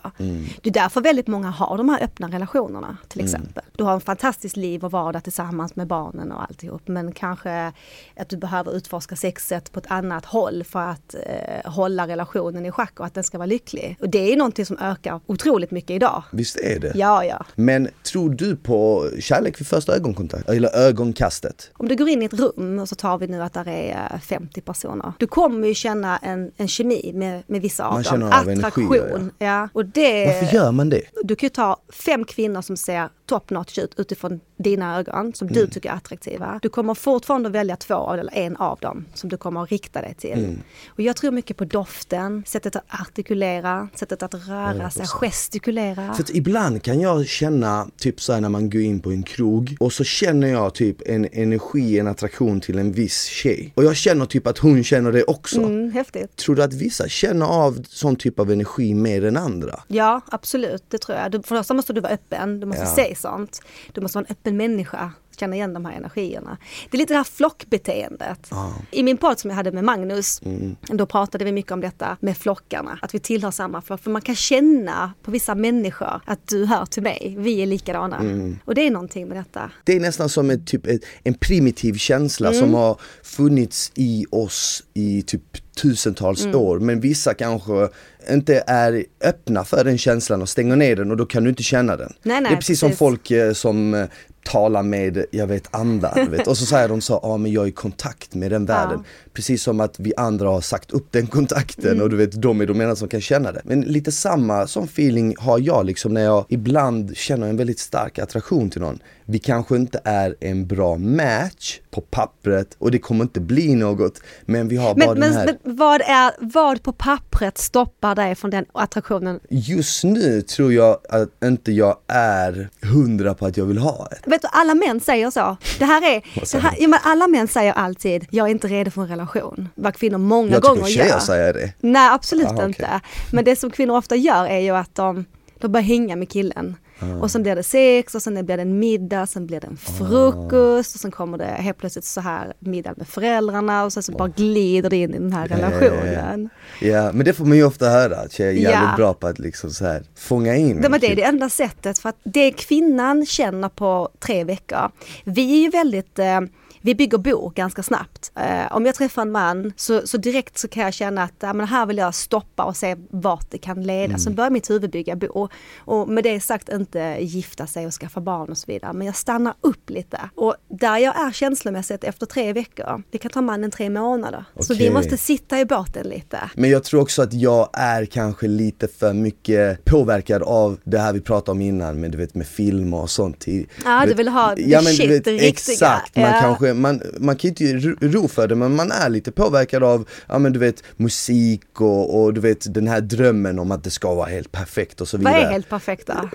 Det 0.62 0.70
är 0.70 0.72
därför 0.72 1.00
väldigt 1.00 1.26
många 1.26 1.50
har 1.50 1.76
de 1.76 1.88
här 1.88 2.02
öppna 2.02 2.28
relationerna 2.28 2.96
till 3.08 3.24
exempel. 3.24 3.64
Du 3.76 3.84
har 3.84 3.94
en 3.94 4.00
fantastiskt 4.00 4.56
liv 4.56 4.84
och 4.84 4.90
vardag 4.90 5.24
tillsammans 5.24 5.76
med 5.76 5.86
barnen 5.86 6.32
och 6.32 6.42
alltihop 6.42 6.88
men 6.88 7.12
kanske 7.12 7.72
att 8.16 8.28
du 8.28 8.36
behöver 8.36 8.76
utforska 8.76 9.16
sexet 9.16 9.72
på 9.72 9.78
ett 9.78 9.90
annat 9.90 10.24
håll 10.24 10.55
för 10.64 10.78
att 10.80 11.14
eh, 11.14 11.70
hålla 11.72 12.06
relationen 12.08 12.66
i 12.66 12.70
schack 12.70 13.00
och 13.00 13.06
att 13.06 13.14
den 13.14 13.24
ska 13.24 13.38
vara 13.38 13.46
lycklig. 13.46 13.96
Och 14.00 14.08
det 14.08 14.32
är 14.32 14.36
någonting 14.36 14.66
som 14.66 14.78
ökar 14.78 15.20
otroligt 15.26 15.70
mycket 15.70 15.90
idag. 15.90 16.22
Visst 16.32 16.56
är 16.56 16.78
det? 16.78 16.92
Ja, 16.94 17.24
ja. 17.24 17.44
Men 17.54 17.88
tror 18.12 18.30
du 18.30 18.56
på 18.56 19.08
kärlek 19.20 19.60
vid 19.60 19.66
första 19.66 19.96
ögonkontakt? 19.96 20.48
Eller 20.48 20.76
ögonkastet? 20.76 21.70
Om 21.74 21.88
du 21.88 21.96
går 21.96 22.08
in 22.08 22.22
i 22.22 22.24
ett 22.24 22.34
rum 22.34 22.78
och 22.78 22.88
så 22.88 22.94
tar 22.94 23.18
vi 23.18 23.26
nu 23.26 23.42
att 23.42 23.52
där 23.52 23.68
är 23.68 24.10
eh, 24.14 24.20
50 24.20 24.60
personer. 24.60 25.12
Du 25.18 25.26
kommer 25.26 25.68
ju 25.68 25.74
känna 25.74 26.16
en, 26.18 26.50
en 26.56 26.68
kemi 26.68 27.12
med, 27.14 27.42
med 27.46 27.62
vissa 27.62 27.84
av 27.86 27.92
Man 27.92 28.02
dem. 28.02 28.10
känner 28.10 28.26
av 28.26 28.48
Attraktion. 28.48 29.30
Ja. 29.38 29.68
Och 29.72 29.84
det, 29.84 30.26
Varför 30.26 30.56
gör 30.56 30.72
man 30.72 30.90
det? 30.90 31.02
Du 31.24 31.36
kan 31.36 31.46
ju 31.46 31.50
ta 31.50 31.76
fem 31.92 32.24
kvinnor 32.24 32.62
som 32.62 32.76
ser 32.76 33.08
top 33.26 33.50
notch 33.50 33.78
ut 33.78 33.94
utifrån 33.96 34.40
dina 34.56 34.98
ögon 34.98 35.32
som 35.34 35.48
Mm. 35.48 35.60
du 35.60 35.66
tycker 35.66 35.88
är 35.90 35.94
attraktiva. 35.94 36.58
Du 36.62 36.68
kommer 36.68 36.94
fortfarande 36.94 37.48
välja 37.50 37.76
två 37.76 38.12
eller 38.12 38.34
en 38.34 38.56
av 38.56 38.78
dem 38.78 39.04
som 39.14 39.28
du 39.30 39.36
kommer 39.36 39.62
att 39.62 39.70
rikta 39.70 40.00
dig 40.00 40.14
till. 40.18 40.32
Mm. 40.32 40.60
Och 40.88 41.00
jag 41.00 41.16
tror 41.16 41.30
mycket 41.30 41.56
på 41.56 41.64
doften, 41.64 42.42
sättet 42.46 42.76
att 42.76 42.84
artikulera, 43.00 43.88
sättet 43.94 44.22
att 44.22 44.34
röra 44.48 44.90
sig, 44.90 45.06
gestikulera. 45.06 46.14
För 46.14 46.22
att 46.22 46.30
ibland 46.30 46.82
kan 46.82 47.00
jag 47.00 47.26
känna, 47.26 47.86
typ 47.96 48.20
såhär 48.20 48.40
när 48.40 48.48
man 48.48 48.70
går 48.70 48.80
in 48.82 49.00
på 49.00 49.10
en 49.10 49.22
krog 49.22 49.76
och 49.80 49.92
så 49.92 50.04
känner 50.04 50.48
jag 50.48 50.74
typ 50.74 50.96
en 51.08 51.28
energi, 51.32 51.98
en 51.98 52.06
attraktion 52.06 52.60
till 52.60 52.78
en 52.78 52.92
viss 52.92 53.24
tjej. 53.24 53.72
Och 53.76 53.84
jag 53.84 53.96
känner 53.96 54.26
typ 54.26 54.46
att 54.46 54.58
hon 54.58 54.84
känner 54.84 55.12
det 55.12 55.24
också. 55.24 55.62
Mm, 55.62 55.92
häftigt. 55.92 56.36
Tror 56.36 56.54
du 56.56 56.62
att 56.62 56.74
vissa 56.74 57.08
känner 57.08 57.46
av 57.46 57.82
sån 57.88 58.16
typ 58.16 58.40
av 58.40 58.50
energi 58.52 58.94
mer 58.94 59.24
än 59.24 59.36
andra? 59.36 59.80
Ja, 59.88 60.20
absolut. 60.28 60.84
Det 60.88 60.98
tror 60.98 61.18
jag. 61.18 61.30
Du, 61.32 61.42
för 61.42 61.54
det 61.54 61.60
första 61.60 61.74
måste 61.74 61.92
du 61.92 62.00
vara 62.00 62.12
öppen. 62.12 62.60
Du 62.60 62.66
måste 62.66 62.82
Ja. 62.82 62.86
se 62.94 63.14
sånt. 63.16 63.62
Du 63.92 64.00
måste 64.00 64.18
vara 64.18 64.26
en 64.28 64.32
öppen 64.32 64.56
människa. 64.56 65.12
Känna 65.38 65.56
igen 65.56 65.74
de 65.74 65.84
här 65.84 65.92
energierna. 65.92 66.58
Det 66.90 66.96
är 66.96 66.98
lite 66.98 67.14
det 67.14 67.18
här 67.18 67.24
flockbeteendet. 67.24 68.50
I 68.90 69.02
min 69.02 69.16
podd 69.16 69.38
som 69.38 69.50
jag 69.50 69.56
hade 69.56 69.72
med 69.72 69.84
Magnus, 69.84 70.40
då 70.80 71.06
pratade 71.06 71.44
vi 71.44 71.52
mycket 71.52 71.72
om 71.72 71.80
detta 71.80 72.16
med 72.20 72.36
flockarna. 72.36 72.98
Att 73.02 73.14
vi 73.14 73.18
tillhör 73.18 73.50
samma 73.50 73.82
flock. 73.82 74.02
För 74.02 74.10
man 74.10 74.22
kan 74.22 74.34
känna 74.34 75.12
på 75.22 75.30
vissa 75.30 75.54
människor 75.54 76.20
att 76.24 76.48
du 76.48 76.64
hör 76.64 76.86
till 76.86 77.02
mig. 77.02 77.34
Vi 77.38 77.62
är 77.62 77.66
likadana. 77.66 78.16
Och 78.64 78.74
det 78.74 78.86
är 78.86 78.90
någonting 78.90 79.28
med 79.28 79.36
detta. 79.36 79.70
Det 79.84 79.96
är 79.96 80.00
nästan 80.00 80.28
som 80.28 80.50
ett, 80.50 80.66
typ, 80.66 80.86
en 81.22 81.34
primitiv 81.34 81.94
känsla 81.94 82.52
som 82.52 82.74
har 82.74 83.00
funnits 83.22 83.92
i 83.94 84.26
oss 84.30 84.84
i 84.94 85.22
typ 85.22 85.65
tusentals 85.82 86.46
år 86.46 86.78
men 86.78 87.00
vissa 87.00 87.34
kanske 87.34 87.88
inte 88.30 88.64
är 88.66 89.04
öppna 89.24 89.64
för 89.64 89.84
den 89.84 89.98
känslan 89.98 90.42
och 90.42 90.48
stänger 90.48 90.76
ner 90.76 90.96
den 90.96 91.10
och 91.10 91.16
då 91.16 91.26
kan 91.26 91.44
du 91.44 91.50
inte 91.50 91.62
känna 91.62 91.96
den. 91.96 92.12
Nej, 92.22 92.40
nej, 92.40 92.50
det 92.50 92.54
är 92.54 92.56
precis, 92.56 92.80
som 92.80 92.88
precis. 92.88 92.98
folk 92.98 93.30
eh, 93.30 93.52
som 93.52 93.94
eh, 93.94 94.06
talar 94.46 94.82
med, 94.82 95.24
jag 95.30 95.46
vet 95.46 95.74
andar, 95.74 96.26
vet. 96.30 96.46
och 96.46 96.58
så 96.58 96.66
säger 96.66 96.88
de 96.88 97.00
så, 97.00 97.12
ja 97.22 97.28
ah, 97.28 97.36
men 97.36 97.52
jag 97.52 97.64
är 97.64 97.68
i 97.68 97.72
kontakt 97.72 98.34
med 98.34 98.50
den 98.50 98.66
världen. 98.66 99.04
Precis 99.32 99.62
som 99.62 99.80
att 99.80 100.00
vi 100.00 100.12
andra 100.16 100.48
har 100.48 100.60
sagt 100.60 100.90
upp 100.90 101.06
den 101.10 101.26
kontakten 101.26 101.90
Mm. 101.90 102.02
och 102.02 102.10
du 102.10 102.16
vet 102.16 102.42
de 102.42 102.60
är 102.60 102.66
de 102.66 102.80
enda 102.80 102.96
som 102.96 103.08
kan 103.08 103.20
känna 103.20 103.52
det. 103.52 103.60
Men 103.64 103.80
lite 103.80 104.12
samma 104.12 104.66
som 104.66 104.84
feeling 104.84 105.34
har 105.38 105.58
jag 105.58 105.86
liksom 105.86 106.14
när 106.14 106.24
jag 106.24 106.44
ibland 106.48 107.16
känner 107.16 107.48
en 107.48 107.56
väldigt 107.56 107.78
stark 107.78 108.18
attraktion 108.18 108.70
till 108.70 108.80
någon. 108.80 108.98
Vi 109.28 109.38
kanske 109.38 109.76
inte 109.76 110.00
är 110.04 110.34
en 110.40 110.66
bra 110.66 110.96
match 110.96 111.80
på 111.90 112.00
pappret 112.00 112.76
och 112.78 112.90
det 112.90 112.98
kommer 112.98 113.24
inte 113.24 113.40
bli 113.40 113.74
något 113.74 114.20
men 114.42 114.68
vi 114.68 114.76
har 114.76 114.94
bara 114.94 115.14
Men, 115.14 115.20
den 115.20 115.30
men, 115.30 115.32
här 115.32 115.56
men 115.64 115.76
vad, 115.76 116.00
är, 116.00 116.32
vad 116.38 116.82
på 116.82 116.92
pappret 116.92 117.58
stoppar 117.58 118.14
dig 118.14 118.34
från 118.34 118.50
den 118.50 118.64
attraktionen? 118.72 119.40
Just 119.48 120.04
nu 120.04 120.42
tror 120.42 120.72
jag 120.72 120.98
att 121.08 121.44
inte 121.44 121.72
jag 121.72 121.96
är 122.06 122.68
hundra 122.82 123.34
på 123.34 123.46
att 123.46 123.56
jag 123.56 123.64
vill 123.64 123.78
ha 123.78 124.08
ett. 124.12 124.22
Vet 124.26 124.42
du, 124.42 124.48
alla 124.52 124.74
män 124.74 125.00
säger 125.00 125.30
så. 125.30 125.56
Det 125.78 125.84
här 125.84 126.02
är, 126.14 126.22
det 126.52 126.58
här, 126.58 126.74
ja, 126.78 126.88
men 126.88 127.00
alla 127.02 127.28
män 127.28 127.48
säger 127.48 127.72
alltid, 127.72 128.26
jag 128.30 128.46
är 128.46 128.50
inte 128.50 128.68
redo 128.68 128.90
för 128.90 129.02
en 129.02 129.08
relation. 129.08 129.68
Vad 129.74 129.94
kvinnor 129.94 130.18
många 130.18 130.50
Jag 130.50 130.62
gånger 130.62 130.82
tycker 130.82 130.96
tjejer 130.96 131.10
gör. 131.10 131.18
säger 131.18 131.52
det. 131.52 131.72
Nej, 131.80 132.08
absolut 132.12 132.46
Aha, 132.46 132.64
inte. 132.64 133.00
Men 133.32 133.44
det 133.44 133.56
som 133.56 133.70
kvinnor 133.70 133.96
ofta 133.96 134.16
gör 134.16 134.46
är 134.46 134.58
ju 134.58 134.70
att 134.76 134.94
de, 134.94 135.24
de 135.60 135.72
börjar 135.72 135.84
hänga 135.84 136.16
med 136.16 136.28
killen. 136.28 136.76
Ah. 137.00 137.06
Och 137.20 137.30
sen 137.30 137.42
blir 137.42 137.56
det 137.56 137.62
sex 137.62 138.14
och 138.14 138.22
sen 138.22 138.46
blir 138.46 138.56
det 138.56 138.62
en 138.62 138.78
middag, 138.78 139.26
sen 139.26 139.46
blir 139.46 139.60
det 139.60 139.66
en 139.66 139.76
frukost 139.76 140.94
och 140.94 141.00
sen 141.00 141.10
kommer 141.10 141.38
det 141.38 141.44
helt 141.44 141.78
plötsligt 141.78 142.04
så 142.04 142.20
här 142.20 142.52
middag 142.58 142.94
med 142.96 143.08
föräldrarna 143.08 143.84
och 143.84 143.92
sen 143.92 144.02
så 144.02 144.12
bara 144.12 144.28
glider 144.28 144.90
det 144.90 144.96
in 144.96 145.14
i 145.14 145.18
den 145.18 145.32
här 145.32 145.48
relationen. 145.48 146.48
Ja, 146.80 147.12
men 147.12 147.24
det 147.24 147.32
får 147.32 147.44
man 147.44 147.56
ju 147.56 147.64
ofta 147.64 147.88
höra, 147.88 148.16
att 148.16 148.32
tjejer 148.32 148.50
är 148.50 148.54
jävligt 148.54 148.90
Ja. 148.90 148.96
bra 148.96 149.14
på 149.14 149.26
att 149.26 149.38
liksom 149.38 149.70
så 149.70 149.84
här 149.84 150.02
fånga 150.18 150.56
in 150.56 150.80
Det, 150.80 150.88
men 150.88 151.00
det 151.00 151.12
är 151.12 151.16
det 151.16 151.22
enda 151.22 151.48
sättet 151.48 151.98
för 151.98 152.08
att 152.08 152.16
det 152.24 152.50
kvinnan 152.52 153.26
känner 153.26 153.68
på 153.68 154.08
tre 154.18 154.44
veckor. 154.44 154.90
Vi 155.24 155.58
är 155.58 155.62
ju 155.62 155.70
väldigt 155.70 156.18
eh, 156.18 156.40
vi 156.86 156.94
bygger 156.94 157.18
bo 157.18 157.48
ganska 157.54 157.82
snabbt. 157.82 158.32
Eh, 158.36 158.76
om 158.76 158.86
jag 158.86 158.94
träffar 158.94 159.22
en 159.22 159.30
man 159.32 159.72
så, 159.76 160.06
så 160.06 160.16
direkt 160.16 160.58
så 160.58 160.68
kan 160.68 160.82
jag 160.82 160.94
känna 160.94 161.22
att 161.22 161.32
ja, 161.40 161.52
men 161.52 161.66
här 161.66 161.86
vill 161.86 161.98
jag 161.98 162.14
stoppa 162.14 162.64
och 162.64 162.76
se 162.76 162.96
vart 163.10 163.50
det 163.50 163.58
kan 163.58 163.82
leda. 163.82 164.04
Mm. 164.04 164.18
Sen 164.18 164.34
börjar 164.34 164.50
mitt 164.50 164.70
huvud 164.70 164.90
bygga 164.90 165.16
bo. 165.16 165.48
Och 165.78 166.08
med 166.08 166.24
det 166.24 166.40
sagt 166.40 166.68
inte 166.68 167.16
gifta 167.20 167.66
sig 167.66 167.86
och 167.86 167.92
skaffa 167.92 168.20
barn 168.20 168.50
och 168.50 168.58
så 168.58 168.64
vidare. 168.66 168.92
Men 168.92 169.06
jag 169.06 169.16
stannar 169.16 169.54
upp 169.60 169.90
lite. 169.90 170.20
Och 170.34 170.54
där 170.68 170.98
jag 170.98 171.16
är 171.26 171.32
känslomässigt 171.32 172.04
efter 172.04 172.26
tre 172.26 172.52
veckor, 172.52 173.02
det 173.10 173.18
kan 173.18 173.30
ta 173.30 173.40
mannen 173.40 173.70
tre 173.70 173.90
månader. 173.90 174.44
Så 174.60 174.74
vi 174.74 174.90
måste 174.90 175.16
sitta 175.16 175.60
i 175.60 175.64
båten 175.64 176.08
lite. 176.08 176.38
Men 176.54 176.70
jag 176.70 176.84
tror 176.84 177.00
också 177.00 177.22
att 177.22 177.32
jag 177.32 177.68
är 177.72 178.04
kanske 178.04 178.48
lite 178.48 178.88
för 178.88 179.12
mycket 179.12 179.84
påverkad 179.84 180.42
av 180.42 180.78
det 180.84 180.98
här 180.98 181.12
vi 181.12 181.20
pratade 181.20 181.50
om 181.50 181.60
innan 181.60 182.00
med, 182.00 182.10
du 182.10 182.18
vet, 182.18 182.34
med 182.34 182.46
filmer 182.46 183.00
och 183.00 183.10
sånt. 183.10 183.44
Ja, 183.46 184.00
du 184.02 184.08
vet- 184.08 184.18
vill 184.18 184.28
ha 184.28 184.54
ja, 184.56 184.80
men, 184.82 184.92
shit, 184.92 185.24
du 185.24 185.32
vet. 185.32 185.42
Exakt, 185.42 186.16
man, 186.16 186.24
Ja. 186.24 186.40
kanske, 186.40 186.74
man, 186.80 187.02
man 187.18 187.36
kan 187.36 187.50
ju 187.54 187.68
inte 187.70 187.88
ro- 188.06 188.28
för 188.28 188.48
det 188.48 188.54
men 188.54 188.76
man 188.76 188.92
är 188.92 189.08
lite 189.08 189.32
påverkad 189.32 189.82
av 189.82 190.08
ja, 190.28 190.38
men, 190.38 190.52
du 190.52 190.58
vet, 190.58 190.82
musik 190.96 191.80
och, 191.80 192.22
och 192.22 192.34
du 192.34 192.40
vet 192.40 192.74
den 192.74 192.86
här 192.88 193.00
drömmen 193.00 193.58
om 193.58 193.70
att 193.70 193.84
det 193.84 193.90
ska 193.90 194.14
vara 194.14 194.26
helt 194.28 194.52
perfekt 194.52 195.00
och 195.00 195.08
så 195.08 195.16
Vad 195.16 195.32
vidare. 195.34 195.46
är 195.48 195.52
helt 195.52 195.68
perfekt 195.68 196.06
då? 196.06 196.28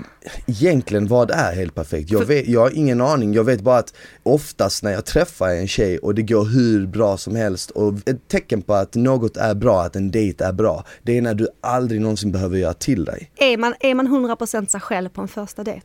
Egentligen 0.47 1.07
vad 1.07 1.31
är 1.31 1.55
helt 1.55 1.75
perfekt? 1.75 2.11
Jag, 2.11 2.25
vet, 2.25 2.47
jag 2.47 2.59
har 2.61 2.77
ingen 2.77 3.01
aning, 3.01 3.33
jag 3.33 3.43
vet 3.43 3.61
bara 3.61 3.77
att 3.77 3.93
oftast 4.23 4.83
när 4.83 4.91
jag 4.91 5.05
träffar 5.05 5.49
en 5.49 5.67
tjej 5.67 5.97
och 5.97 6.15
det 6.15 6.21
går 6.21 6.45
hur 6.45 6.87
bra 6.87 7.17
som 7.17 7.35
helst 7.35 7.71
och 7.71 7.93
ett 8.09 8.27
tecken 8.27 8.61
på 8.61 8.73
att 8.73 8.95
något 8.95 9.37
är 9.37 9.53
bra, 9.55 9.81
att 9.81 9.95
en 9.95 10.11
dejt 10.11 10.43
är 10.43 10.53
bra, 10.53 10.83
det 11.03 11.17
är 11.17 11.21
när 11.21 11.33
du 11.33 11.47
aldrig 11.61 12.01
någonsin 12.01 12.31
behöver 12.31 12.57
göra 12.57 12.73
till 12.73 13.05
dig. 13.05 13.31
Är 13.37 13.57
man, 13.57 13.73
är 13.79 13.95
man 13.95 14.07
100% 14.07 14.67
sig 14.67 14.81
själv 14.81 15.09
på 15.09 15.21
en 15.21 15.27
första 15.27 15.63
dejt? 15.63 15.81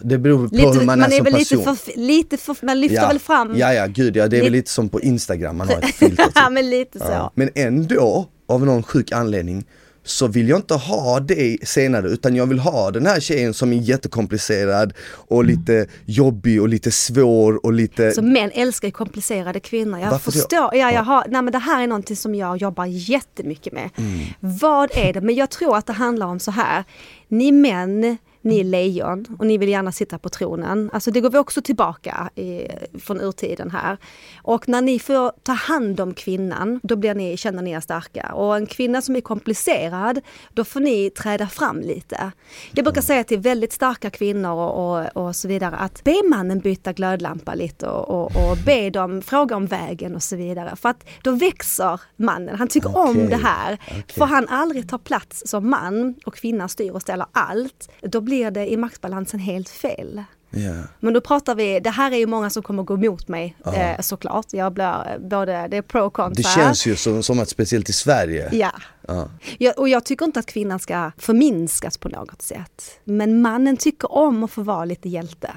Det 0.00 0.18
beror 0.18 0.48
på 0.48 0.54
Lite, 0.54 0.68
hur 0.68 0.74
man, 0.86 0.98
man 0.98 1.12
är 1.12 1.16
som 1.16 1.24
väl 1.24 1.34
person. 1.34 1.58
lite 1.58 1.76
för, 1.76 2.00
lite 2.00 2.36
för, 2.36 2.56
man 2.62 2.80
lyfter 2.80 3.08
väl 3.08 3.18
fram, 3.18 3.56
ja, 3.56 3.72
ja, 3.74 3.77
gud 3.86 4.16
ja, 4.16 4.28
det 4.28 4.38
är 4.38 4.42
väl 4.42 4.52
Lite- 4.52 4.70
som 4.70 4.88
på 4.88 5.00
Instagram, 5.00 5.56
man 5.56 5.68
har 5.68 5.76
ett 5.78 5.84
filter 5.94 6.24
typ. 6.24 6.32
ja 6.34 6.50
men 6.50 6.70
lite 6.70 6.98
så. 6.98 7.04
Ja. 7.08 7.32
Men 7.34 7.50
ändå, 7.54 8.26
av 8.48 8.66
någon 8.66 8.82
sjuk 8.82 9.12
anledning, 9.12 9.64
så 10.04 10.26
vill 10.26 10.48
jag 10.48 10.58
inte 10.58 10.74
ha 10.74 11.20
det 11.20 11.58
senare 11.68 12.08
utan 12.08 12.36
jag 12.36 12.46
vill 12.46 12.58
ha 12.58 12.90
den 12.90 13.06
här 13.06 13.20
tjejen 13.20 13.54
som 13.54 13.72
är 13.72 13.76
jättekomplicerad 13.76 14.92
och 15.10 15.44
lite 15.44 15.86
jobbig 16.04 16.62
och 16.62 16.68
lite 16.68 16.90
svår 16.90 17.66
och 17.66 17.72
lite... 17.72 18.12
Så 18.12 18.22
män 18.22 18.50
älskar 18.54 18.90
komplicerade 18.90 19.60
kvinnor. 19.60 19.98
Jag 20.00 20.10
Varför 20.10 20.32
förstår, 20.32 20.74
ja, 20.74 20.92
jag 20.92 21.02
har, 21.02 21.24
nej, 21.28 21.42
men 21.42 21.52
det 21.52 21.58
här 21.58 21.82
är 21.82 21.86
någonting 21.86 22.16
som 22.16 22.34
jag 22.34 22.56
jobbar 22.56 22.86
jättemycket 22.86 23.72
med. 23.72 23.90
Mm. 23.96 24.26
Vad 24.40 24.90
är 24.94 25.12
det? 25.12 25.20
Men 25.20 25.34
jag 25.34 25.50
tror 25.50 25.76
att 25.76 25.86
det 25.86 25.92
handlar 25.92 26.26
om 26.26 26.40
så 26.40 26.50
här. 26.50 26.84
Ni 27.28 27.52
män 27.52 28.16
ni 28.42 28.60
är 28.60 28.64
lejon 28.64 29.26
och 29.38 29.46
ni 29.46 29.58
vill 29.58 29.68
gärna 29.68 29.92
sitta 29.92 30.18
på 30.18 30.28
tronen. 30.28 30.90
Alltså 30.92 31.10
det 31.10 31.20
går 31.20 31.30
vi 31.30 31.38
också 31.38 31.62
tillbaka 31.62 32.30
i, 32.34 32.68
från 33.00 33.20
urtiden 33.20 33.70
här. 33.70 33.96
Och 34.42 34.68
när 34.68 34.82
ni 34.82 34.98
får 34.98 35.32
ta 35.42 35.52
hand 35.52 36.00
om 36.00 36.14
kvinnan, 36.14 36.80
då 36.82 36.96
blir 36.96 37.14
ni, 37.14 37.36
känner 37.36 37.62
ni 37.62 37.70
er 37.70 37.80
starka. 37.80 38.32
Och 38.34 38.56
en 38.56 38.66
kvinna 38.66 39.02
som 39.02 39.16
är 39.16 39.20
komplicerad, 39.20 40.20
då 40.54 40.64
får 40.64 40.80
ni 40.80 41.10
träda 41.10 41.46
fram 41.46 41.80
lite. 41.80 42.32
Jag 42.72 42.84
brukar 42.84 43.00
säga 43.00 43.24
till 43.24 43.38
väldigt 43.38 43.72
starka 43.72 44.10
kvinnor 44.10 44.52
och, 44.52 44.98
och, 44.98 45.26
och 45.26 45.36
så 45.36 45.48
vidare 45.48 45.76
att 45.76 46.04
be 46.04 46.22
mannen 46.30 46.58
byta 46.58 46.92
glödlampa 46.92 47.54
lite 47.54 47.88
och, 47.88 48.50
och, 48.50 48.56
be 48.66 48.90
dem 48.90 49.22
fråga 49.22 49.56
om 49.56 49.66
vägen 49.66 50.14
och 50.14 50.22
så 50.22 50.36
vidare. 50.36 50.76
För 50.76 50.88
att 50.88 51.04
då 51.22 51.32
växer 51.32 52.00
mannen, 52.16 52.56
han 52.58 52.68
tycker 52.68 52.88
Okej, 52.88 53.02
om 53.02 53.28
det 53.28 53.36
här. 53.36 53.78
okej. 53.86 54.04
Får 54.16 54.26
han 54.26 54.48
aldrig 54.48 54.88
ta 54.88 54.98
plats 54.98 55.42
som 55.46 55.70
man 55.70 56.14
och 56.26 56.34
kvinnan 56.34 56.68
styr 56.68 56.90
och 56.90 57.02
ställer 57.02 57.26
allt, 57.32 57.90
då 58.02 58.20
blir 58.28 58.50
det 58.50 58.72
i 58.72 58.76
maktbalansen 58.76 59.40
helt 59.40 59.68
fel. 59.68 60.22
Ja. 60.50 60.74
Men 61.00 61.14
då 61.14 61.20
pratar 61.20 61.54
vi, 61.54 61.80
det 61.80 61.90
här 61.90 62.12
är 62.12 62.16
ju 62.16 62.26
många 62.26 62.50
som 62.50 62.62
kommer 62.62 62.82
gå 62.82 62.94
emot 62.94 63.28
mig 63.28 63.56
eh, 63.74 64.00
såklart. 64.00 64.46
Jag 64.50 64.72
blir 64.72 65.18
både, 65.18 65.68
det 65.70 65.76
är 65.76 65.82
pro 65.82 66.00
och 66.00 66.12
kontra. 66.12 66.34
Det 66.34 66.42
känns 66.42 66.86
ju 66.86 66.96
som, 66.96 67.22
som 67.22 67.40
att 67.40 67.48
speciellt 67.48 67.88
i 67.88 67.92
Sverige. 67.92 68.48
Ja. 68.52 68.72
Ja. 69.08 69.30
Ja, 69.58 69.72
och 69.76 69.88
jag 69.88 70.04
tycker 70.04 70.24
inte 70.24 70.40
att 70.40 70.46
kvinnan 70.46 70.78
ska 70.78 71.12
förminskas 71.18 71.98
på 71.98 72.08
något 72.08 72.42
sätt. 72.42 73.00
Men 73.04 73.42
mannen 73.42 73.76
tycker 73.76 74.12
om 74.12 74.44
att 74.44 74.50
få 74.50 74.62
vara 74.62 74.84
lite 74.84 75.08
hjälte. 75.08 75.50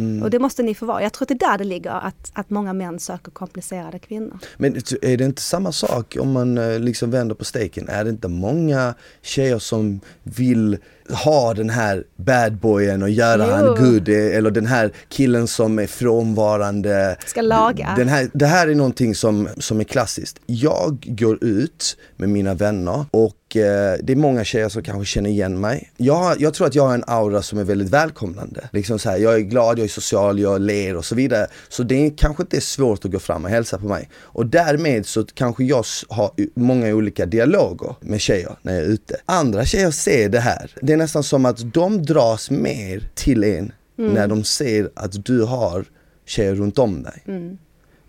Mm. 0.00 0.22
Och 0.22 0.30
det 0.30 0.38
måste 0.38 0.62
ni 0.62 0.74
få 0.74 0.86
vara. 0.86 1.02
Jag 1.02 1.12
tror 1.12 1.24
att 1.24 1.28
det 1.28 1.44
är 1.44 1.50
där 1.50 1.58
det 1.58 1.64
ligger, 1.64 1.90
att, 1.90 2.30
att 2.32 2.50
många 2.50 2.72
män 2.72 2.98
söker 2.98 3.30
komplicerade 3.30 3.98
kvinnor. 3.98 4.38
Men 4.56 4.76
är 5.02 5.16
det 5.16 5.24
inte 5.24 5.42
samma 5.42 5.72
sak 5.72 6.16
om 6.20 6.32
man 6.32 6.58
eh, 6.58 6.78
liksom 6.78 7.10
vänder 7.10 7.34
på 7.34 7.44
steken? 7.44 7.88
Är 7.88 8.04
det 8.04 8.10
inte 8.10 8.28
många 8.28 8.94
tjejer 9.22 9.58
som 9.58 10.00
vill 10.22 10.78
ha 11.12 11.54
den 11.54 11.70
här 11.70 12.04
bad 12.16 12.56
boyen 12.56 13.02
och 13.02 13.10
göra 13.10 13.46
Jo. 13.46 13.52
han 13.52 13.84
good 13.84 14.08
eh, 14.08 14.36
eller 14.36 14.50
den 14.50 14.66
här 14.66 14.92
killen 15.08 15.48
som 15.48 15.78
är 15.78 15.86
frånvarande. 15.86 17.16
Ska 17.26 17.40
laga. 17.42 17.94
Den 17.96 18.08
här, 18.08 18.30
det 18.32 18.46
här 18.46 18.68
är 18.68 18.74
någonting 18.74 19.14
som, 19.14 19.48
som 19.58 19.80
är 19.80 19.84
klassiskt. 19.84 20.40
Jag 20.46 21.04
går 21.06 21.44
ut 21.44 21.96
med 22.16 22.28
mina 22.28 22.54
vänner 22.54 23.04
och 23.10 23.34
det 23.52 24.12
är 24.12 24.16
många 24.16 24.44
tjejer 24.44 24.68
som 24.68 24.82
kanske 24.82 25.04
känner 25.04 25.30
igen 25.30 25.60
mig. 25.60 25.90
Jag, 25.96 26.40
jag 26.40 26.54
tror 26.54 26.66
att 26.66 26.74
jag 26.74 26.86
har 26.86 26.94
en 26.94 27.04
aura 27.06 27.42
som 27.42 27.58
är 27.58 27.64
väldigt 27.64 27.88
välkomnande. 27.88 28.68
Liksom 28.72 28.98
så 28.98 29.10
här, 29.10 29.18
jag 29.18 29.34
är 29.34 29.40
glad, 29.40 29.78
jag 29.78 29.84
är 29.84 29.88
social, 29.88 30.38
jag 30.38 30.60
ler 30.60 30.96
och 30.96 31.04
så 31.04 31.14
vidare. 31.14 31.46
Så 31.68 31.82
det 31.82 32.06
är, 32.06 32.12
kanske 32.16 32.42
inte 32.42 32.56
är 32.56 32.60
svårt 32.60 33.04
att 33.04 33.10
gå 33.10 33.18
fram 33.18 33.44
och 33.44 33.50
hälsa 33.50 33.78
på 33.78 33.86
mig. 33.86 34.08
Och 34.14 34.46
därmed 34.46 35.06
så 35.06 35.24
kanske 35.24 35.64
jag 35.64 35.84
har 36.08 36.30
många 36.54 36.88
olika 36.88 37.26
dialoger 37.26 37.94
med 38.00 38.20
tjejer 38.20 38.56
när 38.62 38.74
jag 38.74 38.82
är 38.82 38.88
ute. 38.88 39.16
Andra 39.26 39.64
tjejer 39.64 39.90
ser 39.90 40.28
det 40.28 40.40
här. 40.40 40.70
Det 40.82 40.92
är 40.92 40.96
nästan 40.96 41.22
som 41.22 41.44
att 41.46 41.74
de 41.74 42.02
dras 42.02 42.50
mer 42.50 43.10
till 43.14 43.44
en 43.44 43.72
när 43.96 44.28
de 44.28 44.44
ser 44.44 44.90
att 44.94 45.24
du 45.24 45.42
har 45.42 45.84
tjejer 46.26 46.54
runt 46.54 46.78
om 46.78 47.02
dig. 47.02 47.22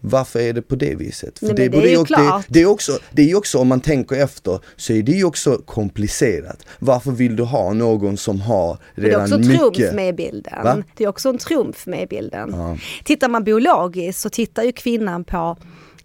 Varför 0.01 0.39
är 0.39 0.53
det 0.53 0.61
på 0.61 0.75
det 0.75 0.95
viset? 0.95 1.39
För 1.39 1.45
Nej, 1.45 1.55
det 1.55 1.69
både 1.69 1.89
är 1.89 1.97
ju 1.97 2.05
klart. 2.05 2.45
det, 2.47 2.53
det 2.53 2.61
är 2.61 2.65
också, 2.65 2.99
det 3.11 3.31
är 3.31 3.35
också 3.35 3.57
om 3.59 3.67
man 3.67 3.81
tänker 3.81 4.15
efter 4.15 4.59
så 4.75 4.93
är 4.93 5.03
det 5.03 5.11
ju 5.11 5.23
också 5.23 5.57
komplicerat. 5.65 6.65
Varför 6.79 7.11
vill 7.11 7.35
du 7.35 7.43
ha 7.43 7.73
någon 7.73 8.17
som 8.17 8.41
har 8.41 8.77
Men 8.95 9.03
det 9.03 9.09
är 9.09 9.19
redan 9.19 9.21
också 9.23 9.35
en 9.35 9.43
trumf 9.43 9.77
mycket? 9.77 9.93
med 9.93 10.09
i 10.09 10.13
bilden. 10.13 10.63
Va? 10.63 10.83
Det 10.97 11.03
är 11.03 11.07
också 11.07 11.29
en 11.29 11.37
trumf 11.37 11.85
med 11.85 12.03
i 12.03 12.07
bilden. 12.07 12.49
Ja. 12.53 12.77
Tittar 13.03 13.29
man 13.29 13.43
biologiskt 13.43 14.21
så 14.21 14.29
tittar 14.29 14.63
ju 14.63 14.71
kvinnan 14.71 15.23
på 15.23 15.57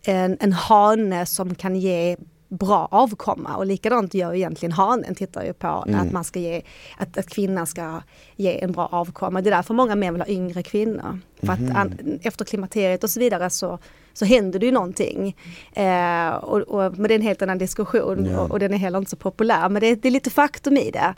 en, 0.03 0.37
en 0.41 0.53
hane 0.53 1.27
som 1.27 1.55
kan 1.55 1.77
ge 1.77 2.17
bra 2.49 2.89
avkomma 2.91 3.57
och 3.57 3.67
likadant 3.67 4.15
gör 4.15 4.35
egentligen 4.35 4.73
hanen, 4.73 5.15
tittar 5.15 5.45
ju 5.45 5.53
på 5.53 5.85
Mm. 5.89 6.01
att 6.01 6.13
man 6.13 6.25
ska 6.25 6.39
ge, 6.41 6.63
att, 6.99 7.19
att 7.19 7.29
kvinnan 7.29 7.67
ska 7.67 8.01
ge 8.37 8.63
en 8.65 8.73
bra 8.73 8.87
avkomma. 8.93 9.41
Det 9.41 9.49
är 9.49 9.57
därför 9.57 9.75
många 9.75 9.95
män 9.95 10.15
vill 10.15 10.23
ha 10.23 10.29
yngre 10.29 10.63
kvinnor. 10.63 11.19
För 11.43 11.53
att 11.53 11.77
an, 11.77 12.19
efter 12.23 12.45
klimakteriet 12.45 13.05
och 13.05 13.11
så 13.11 13.21
vidare 13.21 13.51
så, 13.51 13.79
så 14.13 14.25
händer 14.25 14.59
det 14.59 14.67
ju 14.67 14.73
någonting. 14.73 15.37
Eh, 15.73 16.29
och, 16.29 16.59
och, 16.61 16.99
men 16.99 17.09
det 17.09 17.15
är 17.15 17.19
en 17.19 17.23
helt 17.23 17.43
annan 17.43 17.59
diskussion 17.59 18.25
Ja. 18.31 18.41
och, 18.41 18.51
och 18.51 18.59
den 18.59 18.75
är 18.75 18.79
heller 18.79 18.99
inte 18.99 19.11
så 19.11 19.17
populär. 19.17 19.69
Men 19.69 19.81
det, 19.81 19.95
det 19.95 20.09
är 20.09 20.13
lite 20.13 20.31
faktum 20.31 20.77
i 20.77 20.91
det. 20.91 21.15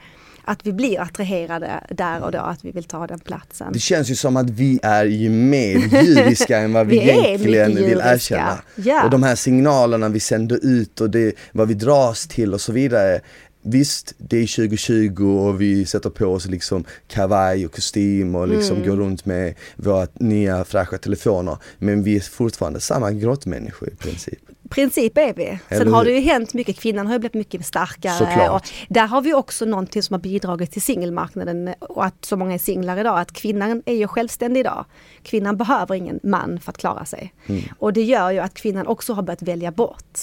Att 0.48 0.66
vi 0.66 0.72
blir 0.72 1.00
attraherade 1.00 1.80
där 1.90 2.22
och 2.24 2.32
då, 2.32 2.38
att 2.38 2.64
vi 2.64 2.70
vill 2.70 2.84
ta 2.84 3.06
den 3.06 3.18
platsen. 3.18 3.72
Det 3.72 3.78
känns 3.78 4.10
ju 4.10 4.14
som 4.14 4.36
att 4.36 4.50
vi 4.50 4.78
är 4.82 5.04
ju 5.04 5.30
mer 5.30 6.02
djuriska 6.04 6.58
än 6.58 6.72
vad 6.72 6.86
vi, 6.86 6.98
Vi 6.98 7.10
egentligen 7.10 7.74
vill 7.74 8.00
erkänna. 8.04 8.58
Ja. 8.74 9.04
Och 9.04 9.10
de 9.10 9.22
här 9.22 9.34
signalerna 9.34 10.08
vi 10.08 10.20
sänder 10.20 10.58
ut 10.62 11.00
och 11.00 11.10
det, 11.10 11.34
vad 11.52 11.68
vi 11.68 11.74
dras 11.74 12.26
till 12.26 12.54
och 12.54 12.60
så 12.60 12.72
vidare. 12.72 13.20
Visst, 13.62 14.14
det 14.18 14.36
är 14.36 14.56
2020 14.56 15.24
och 15.24 15.60
vi 15.60 15.86
sätter 15.86 16.10
på 16.10 16.26
oss 16.26 16.46
liksom 16.46 16.84
kavaj 17.08 17.66
och 17.66 17.74
kostym 17.74 18.34
och 18.34 18.48
liksom 18.48 18.76
Mm. 18.76 18.88
går 18.88 18.96
runt 18.96 19.24
med 19.26 19.54
våra 19.76 20.06
nya 20.14 20.64
fräscha 20.64 20.98
telefoner. 20.98 21.56
Men 21.78 22.02
vi 22.02 22.16
är 22.16 22.20
fortfarande 22.20 22.80
samma 22.80 23.12
grottmänniskor 23.12 23.88
i 23.88 23.94
princip. 23.96 24.38
Princip 24.68 25.18
är 25.18 25.34
vi. 25.34 25.44
Eller 25.44 25.84
Sen 25.84 25.92
har 25.92 26.04
det 26.04 26.10
ju 26.10 26.20
hänt 26.20 26.54
mycket, 26.54 26.80
kvinnan 26.80 27.06
har 27.06 27.14
ju 27.14 27.18
blivit 27.18 27.34
mycket 27.34 27.66
starkare. 27.66 28.12
Såklart. 28.12 28.50
Och 28.50 28.68
där 28.88 29.06
har 29.06 29.20
vi 29.20 29.34
också 29.34 29.64
någonting 29.64 30.02
som 30.02 30.14
har 30.14 30.20
bidragit 30.20 30.72
till 30.72 30.82
singelmarknaden 30.82 31.74
och 31.80 32.04
att 32.04 32.24
så 32.24 32.36
många 32.36 32.54
är 32.54 32.58
singlar 32.58 32.96
idag. 32.96 33.20
Att 33.20 33.32
kvinnan 33.32 33.82
är 33.86 33.94
ju 33.94 34.08
självständig 34.08 34.60
idag. 34.60 34.84
Kvinnan 35.22 35.56
behöver 35.56 35.94
ingen 35.94 36.20
man 36.22 36.60
för 36.60 36.72
att 36.72 36.78
klara 36.78 37.04
sig. 37.04 37.34
Mm. 37.46 37.62
Och 37.78 37.92
det 37.92 38.02
gör 38.02 38.30
ju 38.30 38.38
att 38.38 38.54
kvinnan 38.54 38.86
också 38.86 39.12
har 39.12 39.22
börjat 39.22 39.42
välja 39.42 39.70
bort. 39.72 40.18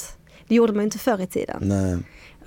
Det 0.48 0.56
gjorde 0.56 0.74
man 0.74 0.82
ju 0.82 0.86
inte 0.86 1.00
förr 1.00 1.22
i 1.22 1.28
tiden. 1.28 1.58
Nej. 1.62 1.98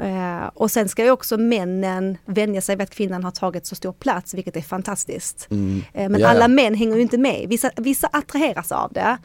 Eh, 0.01 0.51
och 0.55 0.71
sen 0.71 0.89
ska 0.89 1.05
ju 1.05 1.11
också 1.11 1.37
männen 1.37 2.19
vänja 2.25 2.61
sig 2.61 2.77
vid 2.77 2.83
att 2.83 2.91
kvinnan 2.91 3.25
har 3.25 3.31
tagit 3.31 3.67
så 3.67 3.75
stor 3.75 3.93
plats, 3.93 4.35
vilket 4.35 4.57
är 4.57 4.61
fantastiskt. 4.61 5.47
Mm. 5.51 5.83
Eh, 5.93 6.09
men 6.09 6.21
Ja, 6.21 6.29
alla 6.29 6.49
män 6.49 6.75
hänger 6.75 6.97
ju 6.97 7.03
inte 7.03 7.19
med. 7.19 7.47
Vissa, 7.49 7.71
vissa 7.77 8.09
attraheras 8.13 8.73
av 8.73 8.93
det. 8.93 9.19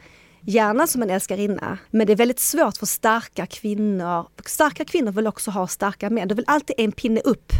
Gärna 0.46 0.86
som 0.86 1.02
en 1.02 1.10
älskarinna. 1.10 1.78
Men 1.90 2.06
det 2.06 2.12
är 2.12 2.16
väldigt 2.16 2.40
svårt 2.40 2.76
för 2.76 2.86
starka 2.86 3.46
kvinnor. 3.46 4.26
Starka 4.46 4.84
kvinnor 4.84 5.12
vill 5.12 5.26
också 5.26 5.50
ha 5.50 5.66
starka 5.66 6.10
män. 6.10 6.28
Du 6.28 6.34
vill 6.34 6.44
alltid 6.48 6.74
en 6.78 6.92
pinne 6.92 7.20
upp 7.20 7.52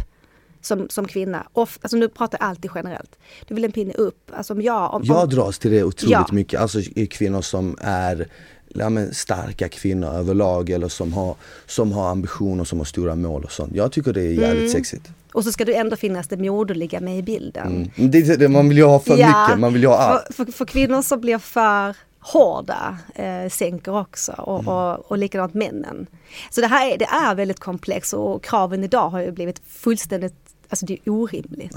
som, 0.61 0.89
som 0.89 1.07
kvinna. 1.07 1.47
Off, 1.53 1.79
alltså 1.81 1.97
nu 1.97 2.07
pratar 2.09 2.37
jag 2.41 2.49
alltid 2.49 2.71
generellt. 2.75 3.15
Du 3.47 3.55
vill 3.55 3.65
en 3.65 3.71
pinne 3.71 3.93
upp. 3.93 4.31
Alltså 4.37 4.53
om 4.53 4.61
jag, 4.61 4.93
om, 4.93 5.01
Jag 5.05 5.23
om, 5.23 5.29
dras 5.29 5.59
till 5.59 5.71
det 5.71 5.83
otroligt 5.83 6.11
Ja. 6.11 6.27
mycket, 6.31 6.59
alltså 6.61 6.79
kvinnor 7.09 7.41
som 7.41 7.77
är 7.81 8.27
ja, 8.67 8.89
men 8.89 9.13
starka 9.13 9.69
kvinnor 9.69 10.07
överlag 10.09 10.69
eller 10.69 10.87
som 10.87 11.13
har, 11.13 11.35
som 11.65 11.91
har 11.91 12.09
ambitioner, 12.09 12.63
som 12.63 12.77
har 12.77 12.85
stora 12.85 13.15
mål 13.15 13.43
och 13.43 13.51
sånt. 13.51 13.75
Jag 13.75 13.91
tycker 13.91 14.13
det 14.13 14.21
är 14.21 14.31
jävligt 14.31 14.59
Mm. 14.59 14.69
sexigt. 14.71 15.09
och 15.33 15.43
så 15.43 15.51
ska 15.51 15.65
du 15.65 15.73
ändå 15.73 15.95
finnas 15.95 16.27
det 16.27 16.37
moderliga 16.37 16.99
med 16.99 17.17
i 17.17 17.21
bilden. 17.21 17.67
Mm. 17.97 18.11
Det, 18.11 18.39
det, 18.39 18.47
man 18.49 18.69
vill 18.69 18.77
ju 18.77 18.83
ha 18.83 18.99
för 18.99 19.11
mycket, 19.15 19.59
man 19.59 19.73
vill 19.73 19.81
ju 19.81 19.87
ha 19.87 19.97
allt. 19.97 20.35
För, 20.35 20.45
för, 20.45 20.51
för 20.51 20.65
kvinnor 20.65 21.01
som 21.01 21.21
blir 21.21 21.37
för 21.37 21.95
hårda 22.33 22.97
eh, 23.15 23.49
sänker 23.49 23.99
också 23.99 24.31
och, 24.31 24.59
Mm. 24.59 24.73
och, 24.73 25.11
och 25.11 25.17
likadant 25.17 25.53
männen. 25.53 26.07
Så 26.49 26.61
det 26.61 26.67
här 26.67 26.93
är, 26.93 26.97
det 26.97 27.05
är 27.05 27.35
väldigt 27.35 27.59
komplext 27.59 28.13
och 28.13 28.43
kraven 28.43 28.83
idag 28.83 29.09
har 29.09 29.19
ju 29.19 29.31
blivit 29.31 29.61
fullständigt, 29.67 30.35
alltså 30.69 30.85
det 30.85 30.93
är 30.93 31.09
orimligt. 31.09 31.75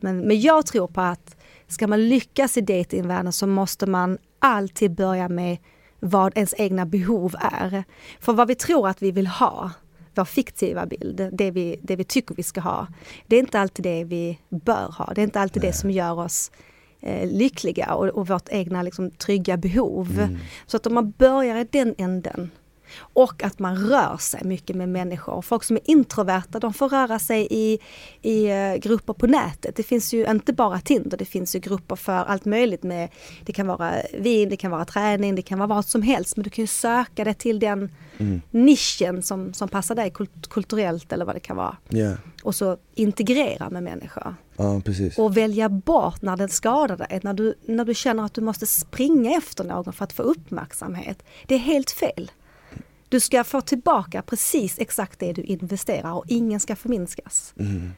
Men, 0.00 0.18
men 0.20 0.40
jag 0.40 0.66
tror 0.66 0.86
på 0.86 1.00
att 1.00 1.36
ska 1.68 1.86
man 1.86 2.08
lyckas 2.08 2.56
i 2.56 2.60
datingvärlden 2.60 3.32
så 3.32 3.46
måste 3.46 3.86
man 3.86 4.18
alltid 4.38 4.90
börja 4.94 5.28
med 5.28 5.56
vad 6.00 6.36
ens 6.36 6.54
egna 6.58 6.86
behov 6.86 7.34
är. 7.40 7.84
För 8.20 8.32
vad 8.32 8.48
vi 8.48 8.54
tror 8.54 8.88
att 8.88 9.02
vi 9.02 9.10
vill 9.10 9.26
ha, 9.26 9.70
vår 10.14 10.24
fiktiva 10.24 10.86
bild, 10.86 11.28
det 11.32 11.50
vi, 11.50 11.78
det 11.82 11.96
vi 11.96 12.04
tycker 12.04 12.34
vi 12.34 12.42
ska 12.42 12.60
ha, 12.60 12.86
det 13.26 13.36
är 13.36 13.40
inte 13.40 13.60
alltid 13.60 13.84
det 13.84 14.04
vi 14.04 14.38
bör 14.48 14.94
ha. 14.98 15.12
Det 15.14 15.20
är 15.20 15.24
inte 15.24 15.40
alltid 15.40 15.62
det 15.62 15.72
som 15.72 15.90
gör 15.90 16.18
oss 16.18 16.50
eh, 17.02 17.30
lyckliga 17.30 17.94
och, 17.94 18.08
och 18.08 18.28
vårt 18.28 18.48
egna 18.48 18.82
liksom, 18.82 19.10
trygga 19.10 19.56
behov. 19.56 20.38
Så 20.66 20.76
att 20.76 20.86
om 20.86 20.94
man 20.94 21.10
börjar 21.10 21.56
i 21.56 21.66
den 21.70 21.94
änden 21.98 22.50
och 22.98 23.42
att 23.42 23.58
man 23.58 23.76
rör 23.76 24.16
sig 24.16 24.40
mycket 24.44 24.76
med 24.76 24.88
människor. 24.88 25.42
Folk 25.42 25.64
som 25.64 25.76
är 25.76 25.90
introverta 25.90 26.58
de 26.60 26.72
får 26.74 26.88
röra 26.88 27.18
sig 27.18 27.48
i, 27.50 27.78
i 28.22 28.46
eh, 28.50 28.74
grupper 28.74 29.12
på 29.12 29.26
nätet. 29.26 29.76
Det 29.76 29.82
finns 29.82 30.12
ju 30.14 30.26
inte 30.30 30.52
bara 30.52 30.80
Tinder, 30.80 31.16
det 31.16 31.24
finns 31.24 31.56
ju 31.56 31.58
grupper 31.58 31.96
för 31.96 32.12
allt 32.12 32.44
möjligt. 32.44 32.82
Med, 32.82 33.08
det 33.44 33.52
kan 33.52 33.66
vara 33.66 33.94
vin, 34.18 34.48
det 34.48 34.56
kan 34.56 34.70
vara 34.70 34.84
träning, 34.84 35.34
det 35.34 35.42
kan 35.42 35.58
vara 35.58 35.66
vad 35.66 35.84
som 35.84 36.02
helst. 36.02 36.36
Men 36.36 36.44
du 36.44 36.50
kan 36.50 36.62
ju 36.62 36.66
söka 36.66 37.24
det 37.24 37.34
till 37.34 37.58
den 37.58 37.90
nischen 38.50 39.22
som, 39.22 39.52
som 39.54 39.68
passar 39.68 39.94
dig 39.94 40.10
kult, 40.10 40.48
kulturellt 40.50 41.12
eller 41.12 41.24
vad 41.24 41.36
det 41.36 41.40
kan 41.40 41.56
vara. 41.56 41.76
Ja, 41.88 42.14
Och 42.42 42.54
så 42.54 42.76
integrera 42.94 43.70
med 43.70 43.82
människor. 43.82 44.34
ja. 44.56 44.80
Och 45.18 45.36
välja 45.36 45.68
bort 45.68 46.22
när 46.22 46.36
den 46.36 46.48
skadar 46.48 46.96
dig, 46.96 47.20
när 47.22 47.34
du, 47.34 47.54
när 47.66 47.84
du 47.84 47.94
känner 47.94 48.24
att 48.24 48.34
du 48.34 48.40
måste 48.40 48.66
springa 48.66 49.36
efter 49.38 49.64
någon 49.64 49.92
för 49.92 50.04
att 50.04 50.12
få 50.12 50.22
uppmärksamhet. 50.22 51.22
Det 51.46 51.54
är 51.54 51.58
helt 51.58 51.90
fel. 51.90 52.30
Du 53.12 53.20
ska 53.20 53.44
få 53.44 53.60
tillbaka 53.60 54.22
precis 54.22 54.74
exakt 54.78 55.18
det 55.18 55.32
du 55.32 55.42
investerar 55.42 56.12
och 56.12 56.24
ingen 56.28 56.60
ska 56.60 56.76
förminskas. 56.76 57.54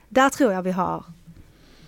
Där 0.08 0.28
tror 0.28 0.52
jag 0.52 0.62
vi 0.62 0.70
har 0.70 1.04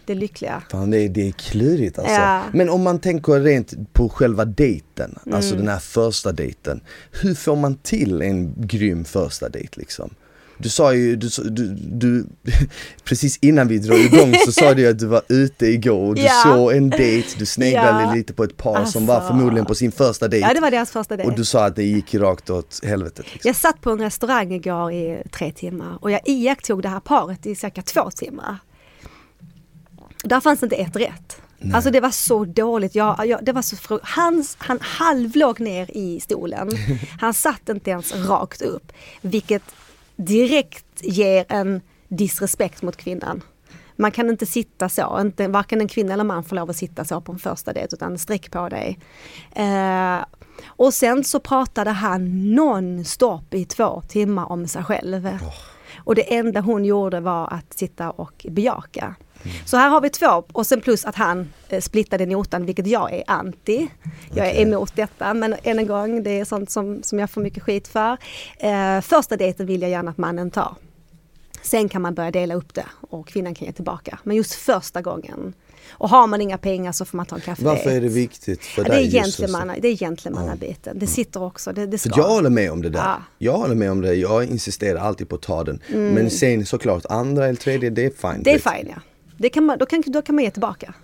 det 0.04 0.14
lyckliga. 0.14 0.62
Fan 0.70 0.90
det 0.90 0.98
är, 0.98 1.08
det 1.08 1.28
är 1.28 1.32
klurigt 1.32 1.98
alltså. 1.98 2.12
Ja. 2.14 2.42
Men 2.52 2.68
om 2.70 2.82
man 2.82 2.98
tänker 2.98 3.32
rent 3.40 3.92
på 3.92 4.08
själva 4.08 4.44
dejten, 4.44 5.18
alltså 5.32 5.54
Mm. 5.54 5.64
den 5.64 5.72
här 5.74 5.80
första 5.80 6.32
dejten. 6.32 6.80
Hur 7.22 7.34
får 7.34 7.56
man 7.56 7.74
till 7.74 8.22
en 8.22 8.54
grym 8.56 9.04
första 9.04 9.48
dejt 9.48 9.80
liksom? 9.80 10.10
Du 10.58 10.68
sa 10.68 10.94
ju, 10.94 11.16
du, 11.16 11.28
du, 11.50 11.74
du 11.74 12.26
precis 13.04 13.38
innan 13.42 13.68
vi 13.68 13.78
drog 13.78 13.98
igång 13.98 14.34
så 14.46 14.52
sa 14.52 14.74
du 14.74 14.88
att 14.88 14.98
du 14.98 15.06
var 15.06 15.22
ute 15.28 15.66
igår 15.66 16.08
och 16.08 16.14
du 16.14 16.20
Ja. 16.22 16.30
såg 16.44 16.72
en 16.72 16.90
dejt, 16.90 17.28
du 17.38 17.46
sneglade 17.46 18.02
Ja. 18.02 18.14
lite 18.14 18.32
på 18.32 18.44
ett 18.44 18.56
par 18.56 18.84
som 18.84 19.06
var 19.06 19.14
Alltså. 19.14 19.28
förmodligen 19.28 19.66
på 19.66 19.74
sin 19.74 19.92
första 19.92 20.28
dejt. 20.28 20.46
Ja, 20.48 20.54
det 20.54 20.60
var 20.60 20.70
deras 20.70 20.90
första 20.90 21.16
dejt. 21.16 21.30
och 21.30 21.36
du 21.36 21.44
sa 21.44 21.64
att 21.64 21.76
det 21.76 21.82
gick 21.84 22.14
rakt 22.14 22.50
åt 22.50 22.80
helvetet. 22.84 23.18
Liksom. 23.32 23.40
Jag 23.48 23.56
satt 23.56 23.80
på 23.80 23.90
en 23.90 23.98
restaurang 24.00 24.52
igår 24.52 24.92
i 24.92 25.22
tre 25.32 25.52
timmar 25.52 25.98
och 26.00 26.10
jag 26.10 26.20
iakttog 26.24 26.82
det 26.82 26.88
här 26.88 27.00
paret 27.00 27.46
i 27.46 27.54
cirka 27.54 27.82
två 27.82 28.10
timmar. 28.10 28.58
Där 30.24 30.40
fanns 30.40 30.62
inte 30.62 30.76
ett 30.76 30.96
rätt. 30.96 31.36
Alltså 31.74 31.90
det 31.90 32.00
var 32.00 32.10
så 32.10 32.44
dåligt. 32.44 32.94
Jag, 32.94 33.26
jag, 33.26 33.44
det 33.44 33.52
var 33.52 33.62
så 33.62 33.76
fru- 33.76 34.00
han, 34.02 34.44
han 34.58 34.78
halvlåg 34.80 35.60
ner 35.60 35.96
i 35.96 36.20
stolen. 36.20 36.70
Han 37.20 37.34
satt 37.34 37.68
inte 37.68 37.90
ens 37.90 38.14
rakt 38.14 38.62
upp. 38.62 38.92
Vilket 39.20 39.62
direkt 40.16 41.02
ger 41.02 41.44
en 41.48 41.80
disrespekt 42.08 42.82
mot 42.82 42.96
kvinnan. 42.96 43.42
Man 43.96 44.10
kan 44.10 44.30
inte 44.30 44.46
sitta 44.46 44.88
så, 44.88 45.18
inte, 45.20 45.48
varken 45.48 45.80
en 45.80 45.88
kvinna 45.88 46.12
eller 46.12 46.24
man 46.24 46.44
får 46.44 46.56
lov 46.56 46.70
att 46.70 46.76
sitta 46.76 47.04
så 47.04 47.20
på 47.20 47.32
en 47.32 47.38
första 47.38 47.72
dejt 47.72 47.96
utan 47.96 48.18
sträck 48.18 48.50
på 48.50 48.68
dig. 48.68 48.98
Eh, 49.52 50.24
och 50.66 50.94
sen 50.94 51.24
så 51.24 51.40
pratade 51.40 51.90
han 51.90 52.28
non-stop 52.54 53.54
i 53.54 53.64
två 53.64 54.02
timmar 54.08 54.52
om 54.52 54.68
sig 54.68 54.84
själv. 54.84 55.28
Och 55.96 56.14
det 56.14 56.34
enda 56.34 56.60
hon 56.60 56.84
gjorde 56.84 57.20
var 57.20 57.52
att 57.52 57.74
sitta 57.74 58.10
och 58.10 58.46
bejaka. 58.50 59.14
Så 59.64 59.76
här 59.76 59.88
har 59.88 60.00
vi 60.00 60.10
två 60.10 60.44
och 60.52 60.66
sen 60.66 60.80
plus 60.80 61.04
att 61.04 61.14
han 61.14 61.48
eh, 61.68 61.80
splittade 61.80 62.26
notan 62.26 62.66
vilket 62.66 62.86
jag 62.86 63.12
är 63.12 63.24
anti. 63.26 63.88
Jag 64.34 64.46
är 64.46 64.50
Okej. 64.50 64.62
emot 64.62 64.92
detta 64.96 65.34
men 65.34 65.54
än 65.62 65.78
en 65.78 65.86
gång 65.86 66.22
det 66.22 66.40
är 66.40 66.44
sånt 66.44 66.70
som, 66.70 67.02
som 67.02 67.18
jag 67.18 67.30
får 67.30 67.40
mycket 67.40 67.62
skit 67.62 67.88
för. 67.88 68.16
Eh, 68.58 69.00
första 69.00 69.36
dejten 69.36 69.66
vill 69.66 69.82
jag 69.82 69.90
gärna 69.90 70.10
att 70.10 70.18
mannen 70.18 70.50
tar. 70.50 70.74
Sen 71.62 71.88
kan 71.88 72.02
man 72.02 72.14
börja 72.14 72.30
dela 72.30 72.54
upp 72.54 72.74
det 72.74 72.86
och 73.00 73.28
kvinnan 73.28 73.54
kan 73.54 73.66
ge 73.66 73.72
tillbaka. 73.72 74.18
Men 74.22 74.36
just 74.36 74.54
första 74.54 75.02
gången. 75.02 75.52
Och 75.90 76.08
har 76.08 76.26
man 76.26 76.40
inga 76.40 76.58
pengar 76.58 76.92
så 76.92 77.04
får 77.04 77.16
man 77.16 77.26
ta 77.26 77.34
en 77.34 77.40
kaffedejt. 77.40 77.76
Varför 77.84 77.96
är 77.96 78.00
det 78.00 78.08
viktigt 78.08 78.64
för 78.64 78.82
Ja, 78.82 78.88
det 78.88 78.94
är 78.94 78.96
dig? 78.96 79.16
just 79.16 79.32
så- 79.36 79.42
gentlemanna, 79.42 79.74
det 79.82 79.88
är 79.88 79.96
gentlemannabiten. 79.96 80.98
Det 80.98 81.06
sitter 81.06 81.42
också, 81.42 81.72
det, 81.72 81.86
det 81.86 81.98
För 81.98 82.08
ska. 82.08 82.20
jag 82.20 82.28
håller 82.28 82.50
med 82.50 82.70
om 82.72 82.82
det 82.82 82.88
där. 82.90 82.98
Ja. 83.00 83.22
Jag 83.38 83.52
håller 83.52 83.74
med 83.74 83.90
om 83.90 84.00
det, 84.00 84.14
jag 84.14 84.44
insisterar 84.44 85.00
alltid 85.00 85.28
på 85.28 85.36
att 85.36 85.42
ta 85.42 85.64
den. 85.64 85.80
Men 85.88 86.30
sen 86.30 86.66
såklart 86.66 87.06
andra 87.08 87.46
eller 87.46 87.56
tredje, 87.56 87.90
det 87.90 88.04
är 88.04 88.10
fine. 88.10 88.30
Mm. 88.30 88.42
Det 88.42 88.50
är 88.50 88.54
vet. 88.54 88.62
fine 88.76 88.88
ja. 88.96 89.00
Det 89.38 89.48
kan 89.48 89.64
man, 89.64 89.78
då, 89.78 89.86
kan, 89.86 90.02
då 90.06 90.22
kan 90.22 90.34
man 90.34 90.44
ge 90.44 90.50
tillbaka. 90.50 90.94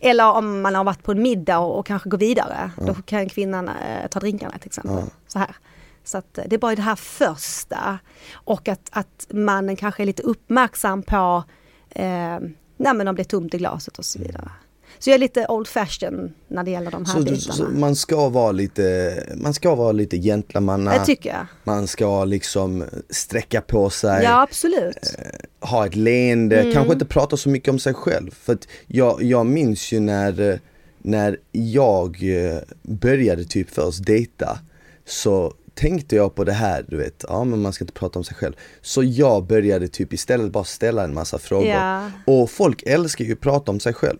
Eller 0.00 0.32
om 0.32 0.60
man 0.60 0.74
har 0.74 0.84
varit 0.84 1.02
på 1.02 1.12
en 1.12 1.22
middag 1.22 1.58
och, 1.58 1.78
och 1.78 1.86
kanske 1.86 2.08
gå 2.08 2.16
vidare. 2.16 2.70
Då 2.76 2.94
kan 2.94 3.28
kvinnan 3.28 3.68
eh, 3.68 4.08
ta 4.10 4.20
drinkarna 4.20 4.58
till 4.58 4.66
exempel. 4.66 5.04
Så, 5.26 5.38
här. 5.38 5.56
så 6.04 6.18
att, 6.18 6.38
eh, 6.38 6.44
det 6.46 6.56
är 6.56 6.58
bara 6.58 6.74
det 6.74 6.82
här 6.82 6.96
första. 6.96 7.98
Och 8.32 8.68
att, 8.68 8.88
att 8.92 9.26
mannen 9.30 9.76
kanske 9.76 10.02
är 10.02 10.06
lite 10.06 10.22
uppmärksam 10.22 11.02
på 11.02 11.44
eh, 11.90 12.38
nej, 12.76 12.94
men 12.94 13.08
om 13.08 13.16
det 13.16 13.22
är 13.22 13.24
tomt 13.24 13.54
i 13.54 13.58
glaset 13.58 13.98
och 13.98 14.04
så 14.04 14.18
vidare. 14.18 14.50
Så 14.98 15.10
jag 15.10 15.14
är 15.14 15.18
lite 15.18 15.46
old 15.48 15.68
fashion 15.68 16.32
när 16.48 16.64
det 16.64 16.70
gäller 16.70 16.90
de 16.90 17.04
här 17.04 17.12
Så, 17.12 17.18
bitarna. 17.22 17.54
så 17.54 17.64
man 17.64 17.96
ska 17.96 18.28
vara 18.28 18.52
lite, 18.52 19.14
man 19.36 19.54
ska 19.54 19.74
vara 19.74 19.92
lite 19.92 20.18
gentlemanna. 20.18 20.98
Det 20.98 21.04
tycker 21.06 21.30
jag. 21.30 21.46
Man 21.64 21.86
ska 21.86 22.24
liksom 22.24 22.84
sträcka 23.10 23.60
på 23.60 23.90
sig. 23.90 24.22
Ja 24.24 24.42
absolut. 24.42 25.16
ha 25.60 25.86
ett 25.86 25.96
leende, 25.96 26.60
Mm. 26.60 26.72
kanske 26.72 26.92
inte 26.92 27.04
prata 27.04 27.36
så 27.36 27.48
mycket 27.48 27.68
om 27.68 27.78
sig 27.78 27.94
själv. 27.94 28.30
För 28.34 28.52
att 28.52 28.68
jag, 28.86 29.22
jag 29.22 29.46
minns 29.46 29.92
ju 29.92 30.00
när, 30.00 30.50
eh, 30.50 30.56
när 30.98 31.36
jag 31.52 32.16
eh, 32.22 32.58
började 32.82 33.44
typ 33.44 33.70
först 33.70 34.04
dejta 34.06 34.58
så 35.06 35.54
tänkte 35.74 36.16
jag 36.16 36.34
på 36.34 36.44
det 36.44 36.52
här, 36.52 36.84
du 36.88 36.96
vet, 36.96 37.24
ja 37.28 37.44
men 37.44 37.62
man 37.62 37.72
ska 37.72 37.84
inte 37.84 37.92
prata 37.94 38.18
om 38.18 38.24
sig 38.24 38.36
själv. 38.36 38.52
Så 38.82 39.02
jag 39.02 39.46
började 39.46 39.88
typ 39.88 40.12
istället 40.12 40.52
bara 40.52 40.64
ställa 40.64 41.04
en 41.04 41.14
massa 41.14 41.38
frågor. 41.38 41.68
Ja. 41.68 42.10
Och 42.26 42.50
folk 42.50 42.82
älskar 42.86 43.24
ju 43.24 43.32
att 43.32 43.40
prata 43.40 43.70
om 43.70 43.80
sig 43.80 43.94
själv. 43.94 44.18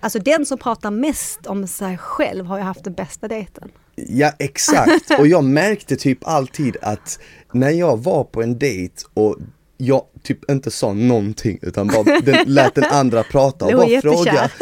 Alltså 0.00 0.18
den 0.18 0.46
som 0.46 0.58
pratar 0.58 0.90
mest 0.90 1.46
om 1.46 1.66
sig 1.66 1.98
själv 1.98 2.46
har 2.46 2.58
ju 2.58 2.64
haft 2.64 2.84
den 2.84 2.92
bästa 2.92 3.28
dejten. 3.28 3.68
Ja 3.96 4.32
exakt, 4.38 5.10
och 5.18 5.26
jag 5.26 5.44
märkte 5.44 5.96
typ 5.96 6.18
alltid 6.28 6.76
att 6.82 7.18
när 7.52 7.70
jag 7.70 8.02
var 8.02 8.24
på 8.24 8.42
en 8.42 8.58
dejt 8.58 8.94
och 9.14 9.36
jag 9.76 10.02
typ 10.22 10.50
inte 10.50 10.70
sa 10.70 10.92
någonting 10.92 11.58
utan 11.62 11.86
bara 11.86 12.20
den, 12.24 12.44
lät 12.46 12.74
den 12.74 12.84
andra 12.84 13.22
prata 13.22 13.64
och 13.64 13.72
bara 13.72 14.00
fråga. 14.00 14.50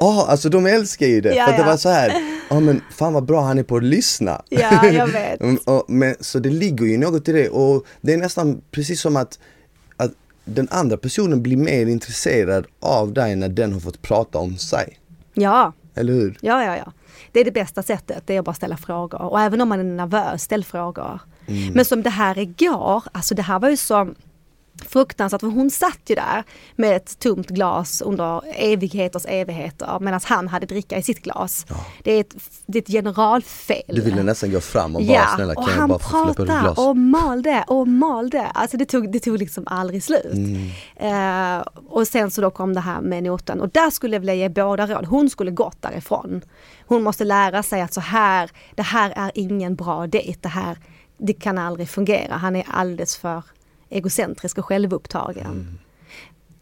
Ja, 0.00 0.26
alltså 0.28 0.48
de 0.48 0.66
älskar 0.66 1.06
ju 1.06 1.20
det. 1.20 1.34
Ja, 1.34 1.44
för 1.44 1.52
att 1.52 1.58
det 1.58 1.62
ja. 1.62 1.70
var 1.70 1.76
så 1.76 1.88
här, 1.88 2.12
ja 2.50 2.60
men 2.60 2.80
fan 2.90 3.12
vad 3.12 3.24
bra 3.24 3.40
han 3.40 3.58
är 3.58 3.62
på 3.62 3.76
att 3.76 3.84
lyssna. 3.84 4.42
Ja, 4.48 4.86
jag 4.86 5.06
vet. 5.06 5.40
Mm, 5.40 5.56
och, 5.64 5.84
men, 5.88 6.14
så 6.20 6.38
det 6.38 6.50
ligger 6.50 6.86
ju 6.86 6.98
något 6.98 7.28
i 7.28 7.32
det 7.32 7.48
och 7.48 7.86
det 8.00 8.12
är 8.12 8.16
nästan 8.16 8.60
precis 8.70 9.00
som 9.00 9.16
att 9.16 9.38
den 10.54 10.68
andra 10.70 10.96
personen 10.96 11.42
blir 11.42 11.56
mer 11.56 11.86
intresserad 11.86 12.66
av 12.80 13.12
dig 13.12 13.36
när 13.36 13.48
den 13.48 13.72
har 13.72 13.80
fått 13.80 14.02
prata 14.02 14.38
om 14.38 14.56
sig. 14.56 14.98
Ja, 15.34 15.72
Eller 15.94 16.12
hur? 16.12 16.38
ja, 16.40 16.64
ja, 16.64 16.76
ja. 16.76 16.92
Det 17.32 17.40
är 17.40 17.44
det 17.44 17.50
bästa 17.52 17.82
sättet, 17.82 18.22
det 18.26 18.34
är 18.34 18.38
att 18.38 18.44
bara 18.44 18.54
ställa 18.54 18.76
frågor. 18.76 19.22
Och 19.22 19.40
även 19.40 19.60
om 19.60 19.68
man 19.68 19.80
är 19.80 19.84
nervös, 19.84 20.42
ställ 20.42 20.64
frågor. 20.64 21.20
Mm. 21.46 21.72
Men 21.72 21.84
som 21.84 22.02
det 22.02 22.10
här 22.10 22.38
igår, 22.38 23.02
alltså 23.12 23.34
det 23.34 23.42
här 23.42 23.58
var 23.58 23.68
ju 23.68 23.76
så 23.76 24.08
fruktansvärt, 24.84 25.40
för 25.40 25.48
hon 25.48 25.70
satt 25.70 26.00
ju 26.06 26.14
där 26.14 26.44
med 26.76 26.96
ett 26.96 27.18
tomt 27.18 27.48
glas 27.48 28.00
under 28.00 28.42
evigheters 28.56 29.26
evigheter 29.28 29.98
medan 30.00 30.20
han 30.24 30.48
hade 30.48 30.66
dricka 30.66 30.98
i 30.98 31.02
sitt 31.02 31.22
glas. 31.22 31.66
Det, 32.02 32.12
är 32.12 32.20
ett, 32.20 32.34
det 32.66 32.78
är 32.78 32.82
ett 32.82 32.88
generalfel. 32.88 33.82
Du 33.86 34.00
ville 34.00 34.22
nästan 34.22 34.52
gå 34.52 34.60
fram 34.60 34.96
och 34.96 35.02
bara 35.04 35.26
snälla 35.36 35.52
och 35.52 35.64
kan 35.64 35.74
jag 35.74 35.80
han 35.80 35.88
bara 35.88 35.98
få 35.98 36.26
ditt 36.26 36.36
pratade 36.36 36.60
glas? 36.60 36.78
och 36.78 36.96
malde 36.96 37.64
och 37.66 37.88
malde. 37.88 38.46
Alltså 38.46 38.76
det 38.76 38.84
tog, 38.84 39.12
det 39.12 39.20
tog 39.20 39.38
liksom 39.38 39.64
aldrig 39.66 40.04
slut. 40.04 40.32
Mm. 40.32 41.58
Eh, 41.58 41.64
och 41.88 42.08
sen 42.08 42.30
så 42.30 42.40
då 42.40 42.50
kom 42.50 42.74
det 42.74 42.80
här 42.80 43.00
med 43.00 43.22
noten 43.22 43.60
och 43.60 43.68
där 43.68 43.90
skulle 43.90 44.16
jag 44.16 44.20
vilja 44.20 44.34
ge 44.34 44.48
båda 44.48 44.86
råd. 44.86 45.04
Hon 45.04 45.30
skulle 45.30 45.50
gått 45.50 45.82
därifrån. 45.82 46.42
Hon 46.86 47.02
måste 47.02 47.24
lära 47.24 47.62
sig 47.62 47.80
att 47.80 47.94
så 47.94 48.00
här, 48.00 48.50
det 48.74 48.82
här 48.82 49.12
är 49.16 49.30
ingen 49.34 49.74
bra 49.74 50.06
dejt. 50.06 50.38
Det 50.42 50.48
här, 50.48 50.78
det 51.18 51.32
kan 51.32 51.58
aldrig 51.58 51.88
fungera. 51.88 52.34
Han 52.34 52.56
är 52.56 52.64
alldeles 52.68 53.16
för 53.16 53.42
egocentrisk 53.90 54.58
och 54.58 54.64
självupptagen. 54.64 55.46
Mm. 55.46 55.78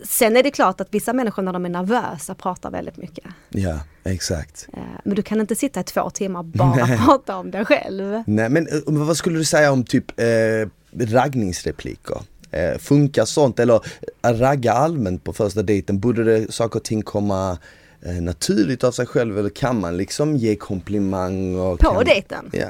Sen 0.05 0.37
är 0.37 0.43
det 0.43 0.51
klart 0.51 0.81
att 0.81 0.89
vissa 0.91 1.13
människor 1.13 1.43
när 1.43 1.53
de 1.53 1.65
är 1.65 1.69
nervösa 1.69 2.35
pratar 2.35 2.71
väldigt 2.71 2.97
mycket. 2.97 3.25
Ja, 3.49 3.81
exakt. 4.05 4.69
Eh, 4.73 4.81
Men 5.05 5.17
du 5.17 5.23
kan 5.23 5.41
inte 5.41 5.55
sitta 5.55 5.81
i 5.81 5.85
två 5.85 6.11
timmar 6.11 6.43
bara 6.43 6.87
prata 7.07 7.37
om 7.37 7.51
dig 7.51 7.65
själv. 7.65 8.23
Nej 8.27 8.49
men 8.49 8.67
eh, 8.69 8.73
vad 8.87 9.17
skulle 9.17 9.39
du 9.39 9.45
säga 9.45 9.73
om 9.73 9.85
typ 9.85 10.21
eh, 10.21 10.69
raggningsrepliker? 11.01 12.19
Eh, 12.51 12.79
funkar 12.79 13.25
sånt 13.25 13.59
eller 13.61 13.81
eh, 14.23 14.33
ragga 14.33 14.73
allmänt 14.73 15.25
på 15.25 15.33
första 15.33 15.63
dejten? 15.63 15.99
Borde 16.01 16.25
det 16.25 16.53
saker 16.53 16.79
och 16.79 16.85
ting 16.85 17.03
komma 17.03 17.59
eh, 18.03 18.15
naturligt 18.23 18.85
av 18.85 18.93
sig 18.93 19.07
själv 19.07 19.39
eller 19.39 19.51
kan 19.51 19.81
man 19.81 19.97
liksom 19.97 20.37
ge 20.37 20.57
komplimang? 20.57 21.59
Och 21.59 21.79
På 21.79 21.95
kan... 21.95 22.05
dejten? 22.05 22.51
Ja. 22.53 22.69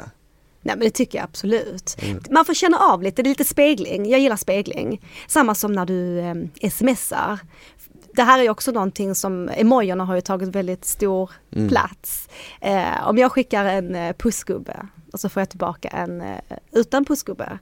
Nej 0.66 0.76
men 0.76 0.84
det 0.84 0.90
tycker 0.90 1.18
jag 1.18 1.24
absolut. 1.24 1.96
Mm. 2.02 2.22
Man 2.30 2.44
får 2.44 2.54
känna 2.54 2.78
av 2.78 3.02
lite, 3.02 3.22
det 3.22 3.26
är 3.28 3.30
lite 3.30 3.44
spegling. 3.44 4.10
Jag 4.10 4.20
gillar 4.20 4.36
spegling. 4.36 5.00
Samma 5.28 5.54
som 5.54 5.72
när 5.72 5.86
du 5.86 6.18
eh, 6.60 6.70
smsar. 6.70 7.38
Det 8.12 8.22
här 8.22 8.40
är 8.44 8.50
också 8.50 8.70
någonting 8.70 9.14
som, 9.14 9.48
emojierna 9.48 10.04
har 10.04 10.14
ju 10.14 10.20
tagit 10.20 10.48
väldigt 10.48 10.84
stor 10.84 11.30
Mm. 11.56 11.68
plats. 11.68 12.28
Eh, 12.60 13.08
om 13.08 13.18
jag 13.18 13.32
skickar 13.32 13.64
en 13.64 13.94
eh, 13.94 14.12
pussgubbe 14.12 14.86
och 15.12 15.20
så 15.20 15.28
får 15.28 15.40
jag 15.40 15.48
tillbaka 15.48 15.88
en 15.88 16.20
eh, 16.20 16.36
utan 16.72 17.04
pussgubbe. 17.04 17.58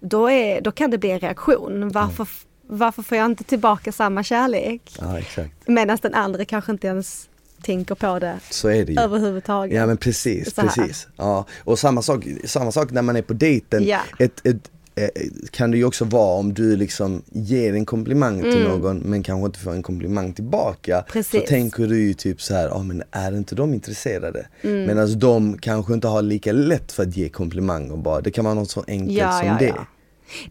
Då, 0.00 0.30
är, 0.30 0.60
då 0.60 0.70
kan 0.72 0.90
det 0.90 0.98
bli 0.98 1.10
en 1.10 1.20
reaktion. 1.20 1.88
Varför, 1.88 2.22
f- 2.22 2.44
varför 2.66 3.02
får 3.02 3.18
jag 3.18 3.26
inte 3.26 3.44
tillbaka 3.44 3.92
samma 3.92 4.22
kärlek? 4.22 4.96
ja. 5.00 5.18
Medan 5.66 5.98
den 6.02 6.14
andra 6.14 6.44
kanske 6.44 6.72
inte 6.72 6.86
ens 6.86 7.28
tänker 7.62 7.94
på 7.94 8.18
det 8.18 8.38
Så 8.50 8.68
är 8.68 8.84
det 8.84 8.92
ju. 8.92 9.00
överhuvudtaget. 9.00 9.76
Ja 9.76 9.86
men 9.86 9.96
precis, 9.96 10.54
precis. 10.54 11.08
Ja. 11.16 11.44
Och 11.64 11.78
samma 11.78 12.02
sak, 12.02 12.24
samma 12.44 12.72
sak 12.72 12.90
när 12.90 13.02
man 13.02 13.16
är 13.16 13.22
på 13.22 13.32
dejten. 13.32 13.84
Ja. 13.84 14.00
Ett, 14.18 14.46
ett, 14.46 14.70
eh, 14.94 15.08
kan 15.50 15.70
det 15.70 15.76
ju 15.76 15.84
också 15.84 16.04
vara 16.04 16.38
om 16.38 16.54
du 16.54 16.76
liksom 16.76 17.22
ger 17.32 17.74
en 17.74 17.86
komplimang 17.86 18.42
till 18.42 18.62
någon 18.68 18.98
men 18.98 19.22
kanske 19.22 19.46
inte 19.46 19.58
får 19.58 19.72
en 19.72 19.82
komplimang 19.82 20.32
tillbaka. 20.32 20.92
Mm. 20.94 21.04
Precis. 21.12 21.40
Så 21.40 21.46
tänker 21.46 21.86
du 21.86 22.02
ju 22.02 22.14
typ 22.14 22.42
så 22.42 22.54
här, 22.54 22.68
ja 22.68 22.82
men 22.82 23.02
är 23.10 23.36
inte 23.36 23.54
de 23.54 23.74
intresserade? 23.74 24.46
Mm. 24.62 24.84
Medan 24.84 25.18
de 25.18 25.58
kanske 25.58 25.94
inte 25.94 26.08
har 26.08 26.22
lika 26.22 26.52
lätt 26.52 26.92
för 26.92 27.02
att 27.02 27.16
ge 27.16 27.28
komplimanger 27.28 27.96
bara. 27.96 28.20
Det 28.20 28.30
kan 28.30 28.44
vara 28.44 28.54
något 28.54 28.70
så 28.70 28.84
enkelt 28.88 29.34
som 29.34 29.56
det. 29.58 29.74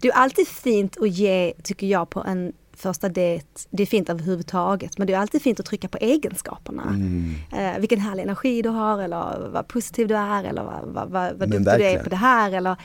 Det 0.01 0.07
är 0.07 0.13
alltid 0.13 0.47
fint 0.47 0.97
att 1.01 1.09
ge, 1.09 1.53
tycker 1.63 1.87
jag, 1.87 2.09
på 2.09 2.23
en 2.27 2.53
första 2.77 3.09
dejt. 3.09 3.47
Det 3.69 3.83
är 3.83 3.87
fint 3.87 4.09
överhuvudtaget, 4.09 4.97
men 4.97 5.07
det 5.07 5.13
är 5.13 5.17
alltid 5.17 5.41
fint 5.41 5.59
att 5.59 5.65
trycka 5.65 5.87
på 5.87 5.97
egenskaperna. 5.97 6.83
Mm. 6.83 7.35
Eh, 7.53 7.79
vilken 7.79 7.99
härlig 7.99 8.23
energi 8.23 8.61
du 8.61 8.69
har 8.69 9.01
eller 9.01 9.49
vad 9.49 9.67
positiv 9.67 10.07
du 10.07 10.15
är 10.15 10.43
eller 10.43 10.63
vad, 10.63 11.09
vad, 11.11 11.33
vad, 11.37 11.49
duktig 11.49 11.65
du 11.77 11.83
är 11.83 12.03
på 12.03 12.09
det 12.09 12.15
här. 12.15 12.51
Eller, 12.51 12.75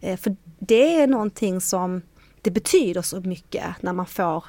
eh, 0.00 0.16
för 0.16 0.36
det 0.58 1.02
är 1.02 1.06
någonting 1.06 1.60
som, 1.60 2.02
det 2.42 2.50
betyder 2.50 3.02
så 3.02 3.20
mycket 3.20 3.64
när 3.80 3.92
man 3.92 4.06
får 4.06 4.44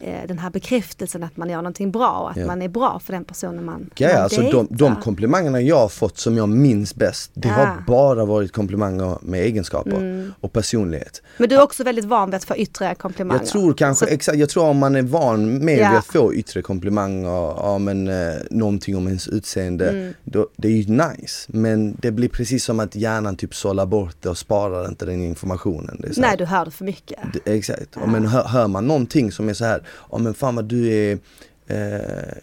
eh, 0.00 0.26
den 0.28 0.38
här 0.38 0.50
bekräftelsen 0.50 1.22
att 1.22 1.36
man 1.36 1.48
gör 1.50 1.56
någonting 1.56 1.90
bra 1.90 2.10
och 2.10 2.30
att 2.30 2.36
Ja. 2.36 2.46
man 2.46 2.62
är 2.62 2.68
bra 2.68 3.00
för 3.04 3.12
den 3.12 3.24
personen 3.24 3.64
man, 3.64 3.90
Ja, 3.96 4.08
man 4.08 4.22
alltså 4.22 4.40
de, 4.42 4.66
de 4.70 4.96
komplimangerna 4.96 5.60
jag 5.60 5.76
har 5.78 5.88
fått 5.88 6.18
som 6.18 6.36
jag 6.36 6.48
minns 6.48 6.94
bäst, 6.94 7.30
det 7.34 7.48
Ja. 7.48 7.54
har 7.54 7.84
bara 7.86 8.24
varit 8.24 8.52
komplimanger 8.52 9.18
med 9.22 9.40
egenskaper 9.40 9.96
Mm. 9.96 10.32
och 10.40 10.52
personlighet. 10.52 11.22
Men 11.38 11.48
du 11.48 11.54
är 11.56 11.62
också 11.62 11.84
väldigt 11.84 12.04
van 12.04 12.30
vid 12.30 12.34
att 12.34 12.44
få 12.44 12.56
yttre 12.56 12.94
komplimanger. 12.94 13.40
Jag 13.40 13.48
tror 13.48 13.72
kanske, 13.74 14.06
Så- 14.06 14.12
exakt, 14.12 14.38
jag 14.38 14.48
tror 14.48 14.64
om 14.64 14.78
man 14.78 14.96
är 14.96 15.02
van 15.02 15.64
med 15.64 15.78
Ja. 15.78 15.98
att 15.98 16.06
få 16.06 16.34
yttre 16.34 16.62
komplimanger, 16.62 17.28
ja 17.56 17.78
men 17.78 18.08
eh, 18.08 18.34
någonting 18.50 18.96
om 18.96 19.06
ens 19.06 19.28
utseende, 19.28 19.88
Mm. 19.90 20.14
då, 20.24 20.48
det 20.56 20.68
är 20.68 20.72
ju 20.72 20.92
nice. 20.96 21.46
Men 21.48 21.96
det 22.02 22.10
blir 22.10 22.28
precis 22.28 22.64
som 22.64 22.80
att 22.80 22.94
hjärnan 22.94 23.36
typ 23.36 23.54
sållar 23.54 23.86
bort 23.86 24.16
det 24.20 24.28
och 24.28 24.38
sparar 24.38 24.88
inte 24.88 25.06
den 25.06 25.22
informationen. 25.24 26.02
Nej, 26.16 26.36
du 26.38 26.44
hör 26.44 26.64
det 26.64 26.70
för 26.70 26.84
mycket. 26.84 27.18
det, 27.44 27.52
exakt, 27.56 27.86
ja. 27.94 28.06
men 28.06 28.26
hör, 28.26 28.44
hör 28.44 28.68
man 28.68 28.86
någonting 28.86 29.32
som 29.32 29.48
är 29.48 29.54
så 29.54 29.64
här, 29.64 29.82
ja 30.10 30.18
men 30.18 30.34
fan 30.34 30.54
vad 30.54 30.64
du 30.64 30.88
är 30.92 31.18
eh, 31.66 32.34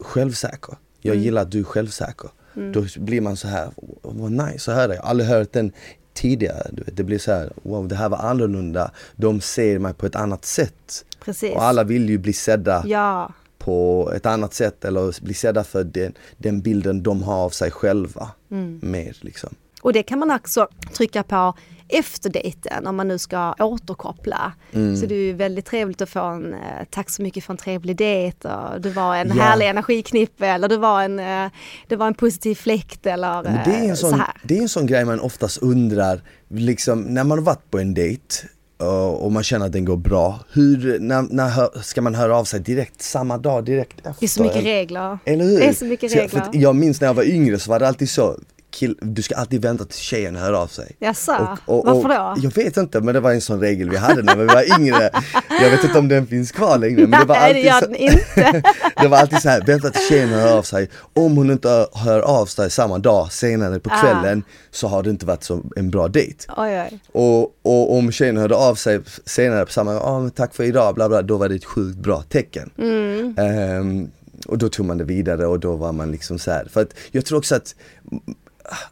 självsäker. 0.00 0.74
Jag 1.00 1.12
Mm. 1.14 1.24
gillar 1.24 1.42
att 1.42 1.50
du 1.50 1.60
är 1.60 1.64
självsäker. 1.64 2.30
Då 2.72 2.84
blir 2.96 3.20
man 3.20 3.36
så 3.36 3.48
här, 3.48 3.70
vad 4.02 4.32
nice 4.32 4.70
att 4.72 4.76
höra. 4.76 4.94
Jag 4.94 5.02
har 5.02 5.10
aldrig 5.10 5.28
hört 5.28 5.52
den 5.52 5.72
tidigare. 6.14 6.68
Du 6.72 6.82
vet. 6.82 6.96
Det 6.96 7.04
blir 7.04 7.18
så 7.18 7.32
här, 7.32 7.52
wow 7.62 7.88
det 7.88 7.94
här 7.96 8.08
var 8.08 8.18
annorlunda. 8.18 8.90
De 9.16 9.40
ser 9.40 9.78
mig 9.78 9.94
på 9.94 10.06
ett 10.06 10.16
annat 10.16 10.44
sätt. 10.44 11.04
Precis. 11.24 11.54
Och 11.54 11.62
alla 11.62 11.84
vill 11.84 12.08
ju 12.10 12.18
bli 12.18 12.32
sedda 12.32 12.82
Ja, 12.86 13.32
på 13.58 14.10
ett 14.16 14.26
annat 14.26 14.54
sätt 14.54 14.84
eller 14.84 15.24
bli 15.24 15.34
sedda 15.34 15.64
för 15.64 15.84
den, 15.84 16.12
den 16.36 16.60
bilden 16.60 17.02
de 17.02 17.22
har 17.22 17.34
av 17.34 17.50
sig 17.50 17.70
själva. 17.70 18.30
Mm. 18.50 18.80
Mer 18.82 19.16
liksom. 19.20 19.54
och 19.82 19.92
det 19.92 20.02
kan 20.02 20.18
man 20.18 20.30
också 20.30 20.68
trycka 20.96 21.22
på 21.22 21.54
efter 21.98 22.30
dejten 22.30 22.86
om 22.86 22.96
man 22.96 23.08
nu 23.08 23.18
ska 23.18 23.52
återkoppla. 23.58 24.52
Mm. 24.72 24.96
Så 24.96 25.06
det 25.06 25.14
är 25.14 25.18
ju 25.18 25.32
väldigt 25.32 25.66
trevligt 25.66 26.02
att 26.02 26.08
få 26.10 26.20
en 26.20 26.54
eh, 26.54 26.58
tack 26.90 27.10
så 27.10 27.22
mycket 27.22 27.44
för 27.44 27.52
en 27.52 27.56
trevlig 27.56 27.96
dejt 27.96 28.48
och 28.48 28.80
du 28.80 28.90
var 28.90 29.16
en 29.16 29.28
Ja. 29.36 29.42
härlig 29.42 29.66
energiknippe 29.68 30.46
eller 30.46 30.68
du 30.68 30.76
var 30.76 31.02
en, 31.02 31.18
eh, 31.18 31.50
det 31.88 31.96
var 31.96 32.06
en 32.06 32.14
positiv 32.14 32.54
fläkt 32.54 33.06
eller 33.06 33.42
Men 33.42 33.52
det, 33.64 33.70
är 33.76 33.82
eh, 33.84 33.90
en 33.90 33.96
så 33.96 34.10
sån, 34.10 34.20
här. 34.20 34.30
det 34.42 34.58
är 34.58 34.62
en 34.62 34.68
sån 34.68 34.86
grej 34.86 35.04
man 35.04 35.20
oftast 35.20 35.58
undrar, 35.58 36.20
liksom 36.48 37.00
när 37.02 37.24
man 37.24 37.38
har 37.38 37.44
varit 37.44 37.70
på 37.70 37.78
en 37.78 37.94
dejt 37.94 38.36
och 39.18 39.32
man 39.32 39.42
känner 39.42 39.66
att 39.66 39.72
den 39.72 39.84
går 39.84 39.96
bra, 39.96 40.38
hur, 40.52 40.98
när, 40.98 41.22
när 41.22 41.82
ska 41.82 42.02
man 42.02 42.14
höra 42.14 42.36
av 42.36 42.44
sig 42.44 42.60
direkt 42.60 43.02
samma 43.02 43.38
dag, 43.38 43.64
direkt 43.64 43.98
efter? 43.98 44.14
Det 44.20 44.26
är 44.26 44.28
så 44.28 44.42
mycket 44.42 44.64
regler. 44.64 45.18
Eller 45.24 45.44
hur? 45.44 45.58
Det 45.58 45.66
är 45.68 45.72
så 45.72 45.84
mycket 45.84 46.14
regler. 46.16 46.40
att 46.40 46.54
jag 46.54 46.76
minns 46.76 47.00
när 47.00 47.08
jag 47.08 47.14
var 47.14 47.22
yngre 47.24 47.58
så 47.58 47.70
var 47.70 47.78
det 47.80 47.88
alltid 47.88 48.10
så, 48.10 48.36
kill, 48.74 48.98
du 49.00 49.22
ska 49.22 49.34
alltid 49.34 49.62
vänta 49.62 49.84
till 49.84 49.98
tjejen 50.00 50.36
hör 50.36 50.52
av 50.52 50.66
sig. 50.66 50.96
Jaså, 50.98 51.58
varför 51.66 52.08
då? 52.08 52.34
Jag 52.42 52.54
vet 52.54 52.76
inte 52.76 53.00
men 53.00 53.14
det 53.14 53.20
var 53.20 53.32
en 53.32 53.40
sån 53.40 53.60
regel 53.60 53.90
vi 53.90 53.96
hade 53.96 54.22
när 54.22 54.36
vi 54.36 54.44
var 54.44 54.80
yngre. 54.80 55.10
Jag 55.62 55.70
vet 55.70 55.84
inte 55.84 55.98
om 55.98 56.08
den 56.08 56.26
finns 56.26 56.52
kvar 56.52 56.78
längre 56.78 57.06
men 57.06 57.20
det 57.20 57.26
var 57.26 57.34
Nej, 57.36 57.62
det 57.62 57.68
alltid 57.70 57.88
så, 57.88 57.92
den 57.92 58.12
inte. 58.12 58.62
det 59.02 59.08
var 59.08 59.18
alltid 59.18 59.38
så 59.42 59.48
här, 59.48 59.62
vänta 59.66 59.90
till 59.90 60.00
tjejen 60.08 60.28
hör 60.28 60.58
av 60.58 60.62
sig. 60.62 60.90
Om 61.12 61.36
hon 61.36 61.50
inte 61.50 61.86
hör 61.94 62.20
av 62.20 62.46
sig 62.46 62.70
samma 62.70 62.98
dag 62.98 63.32
senare 63.32 63.80
på 63.80 63.90
Ah. 63.92 64.00
kvällen 64.00 64.42
så 64.70 64.88
har 64.88 65.02
det 65.02 65.10
inte 65.10 65.26
varit 65.26 65.44
så 65.44 65.62
en 65.76 65.90
bra 65.90 66.08
dejt. 66.08 66.44
Och, 67.12 67.42
och 67.62 67.96
om 67.96 68.12
tjejen 68.12 68.36
hörde 68.36 68.54
av 68.54 68.74
sig 68.74 69.00
senare 69.24 69.66
på 69.66 69.72
samma, 69.72 69.92
ja 69.92 70.20
men 70.20 70.30
tack 70.30 70.54
för 70.54 70.64
idag, 70.64 70.94
bla 70.94 71.08
bla, 71.08 71.22
då 71.22 71.36
var 71.36 71.48
det 71.48 71.54
ett 71.54 71.64
sjukt 71.64 71.98
bra 71.98 72.22
tecken. 72.22 72.70
Mm. 72.78 73.34
Ehm, 73.38 74.10
och 74.46 74.58
då 74.58 74.68
tog 74.68 74.86
man 74.86 74.98
det 74.98 75.04
vidare 75.04 75.46
och 75.46 75.60
då 75.60 75.76
var 75.76 75.92
man 75.92 76.10
liksom 76.12 76.38
så 76.38 76.50
här. 76.50 76.66
för 76.72 76.82
att 76.82 76.94
jag 77.10 77.24
tror 77.26 77.38
också 77.38 77.54
att 77.54 77.74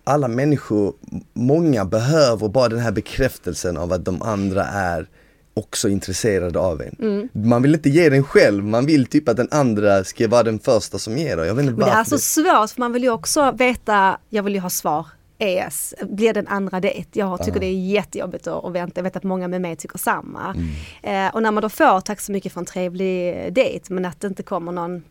alla 0.05 0.29
människor, 0.29 0.95
många 1.33 1.85
behöver 1.85 2.49
bara 2.49 2.69
den 2.69 2.79
här 2.79 2.93
bekräftelsen 2.93 3.77
av 3.77 3.93
att 3.93 4.05
de 4.05 4.23
andra 4.23 4.65
är 4.65 5.07
också 5.55 5.89
intresserade 5.89 6.59
av 6.59 6.83
en. 6.83 6.97
Mm. 7.01 7.29
Man 7.33 7.63
vill 7.63 7.75
inte 7.75 7.91
ge 7.91 8.09
den 8.09 8.25
själv, 8.25 8.65
man 8.65 8.87
vill 8.87 9.07
typ 9.07 9.29
att 9.29 9.37
den 9.37 9.49
andra 9.51 10.05
ska 10.05 10.29
vara 10.29 10.43
den 10.43 10.59
första 10.59 10.99
som 10.99 11.19
ger 11.19 11.37
den. 11.37 11.47
Jag 11.47 11.55
vet 11.55 11.65
inte 11.65 11.79
Men 11.79 11.89
det 11.89 11.95
är 11.95 11.99
alltså 11.99 12.19
svårt 12.19 12.71
för 12.71 12.81
man 12.81 12.93
vill 12.93 13.03
ju 13.03 13.11
också 13.11 13.53
veta, 13.53 14.19
jag 14.29 14.43
vill 14.43 14.55
ju 14.55 14.61
ha 14.61 14.71
svar. 14.71 15.07
ES, 15.39 15.95
blir 16.03 16.35
det 16.35 16.41
en 16.41 16.49
andra 16.49 16.81
dejt? 16.81 17.09
Jag 17.13 17.45
tycker 17.45 17.61
det 17.61 17.67
är 17.67 17.87
jättejobbigt 17.87 18.47
att, 18.47 18.65
att 18.65 18.73
vänta, 18.73 18.99
jag 18.99 19.03
vet 19.03 19.17
att 19.17 19.23
många 19.23 19.49
med 19.49 19.61
mig 19.61 19.77
tycker 19.77 19.99
samma. 19.99 20.55
Mm. 20.55 21.27
Eh, 21.27 21.35
och 21.35 21.43
när 21.43 21.51
man 21.51 21.63
då 21.63 21.69
får 21.69 22.01
tack 22.01 22.21
så 22.21 22.33
mycket 22.33 22.53
för 22.53 22.61
en 22.61 22.67
trevlig 22.67 23.53
dejt 23.55 23.95
men 23.95 24.05
att 24.05 24.21
det 24.21 24.27
inte 24.27 24.43
kommer 24.43 24.73
någon 24.73 25.03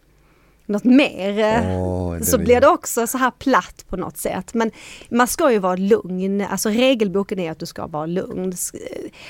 något 0.71 0.83
mer 0.83 1.29
eh, 1.39 2.11
den 2.11 2.25
så 2.25 2.37
blir 2.37 2.61
det 2.61 2.67
också 2.67 3.07
så 3.07 3.17
här 3.17 3.31
platt 3.31 3.85
på 3.89 3.97
något 3.97 4.17
sätt. 4.17 4.53
Men 4.53 4.71
man 5.09 5.27
ska 5.27 5.51
ju 5.51 5.59
vara 5.59 5.75
lugn, 5.75 6.41
alltså 6.41 6.69
regelboken 6.69 7.39
är 7.39 7.51
att 7.51 7.59
du 7.59 7.65
ska 7.65 7.87
vara 7.87 8.05
lugn. 8.05 8.49
S- 8.53 8.71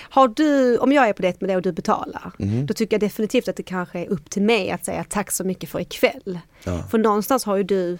Har 0.10 0.27
du, 0.27 0.77
om 0.77 0.91
jag 0.91 1.10
är 1.10 1.13
på 1.13 1.21
dejt 1.21 1.38
med 1.41 1.49
dig 1.49 1.56
och 1.56 1.62
du 1.62 1.71
betalar, 1.71 2.32
Mhm. 2.38 2.65
då 2.65 2.73
tycker 2.73 2.93
jag 2.93 3.01
definitivt 3.01 3.47
att 3.47 3.56
det 3.56 3.63
kanske 3.63 3.99
är 3.99 4.10
upp 4.10 4.30
till 4.30 4.41
mig 4.41 4.71
att 4.71 4.86
säga 4.86 5.06
tack 5.10 5.32
så 5.32 5.43
mycket 5.43 5.69
för 5.69 5.80
ikväll. 5.80 6.39
Ja. 6.63 6.84
För 6.91 6.97
någonstans 6.97 7.45
har 7.45 7.58
ju 7.58 7.63
du 7.63 7.97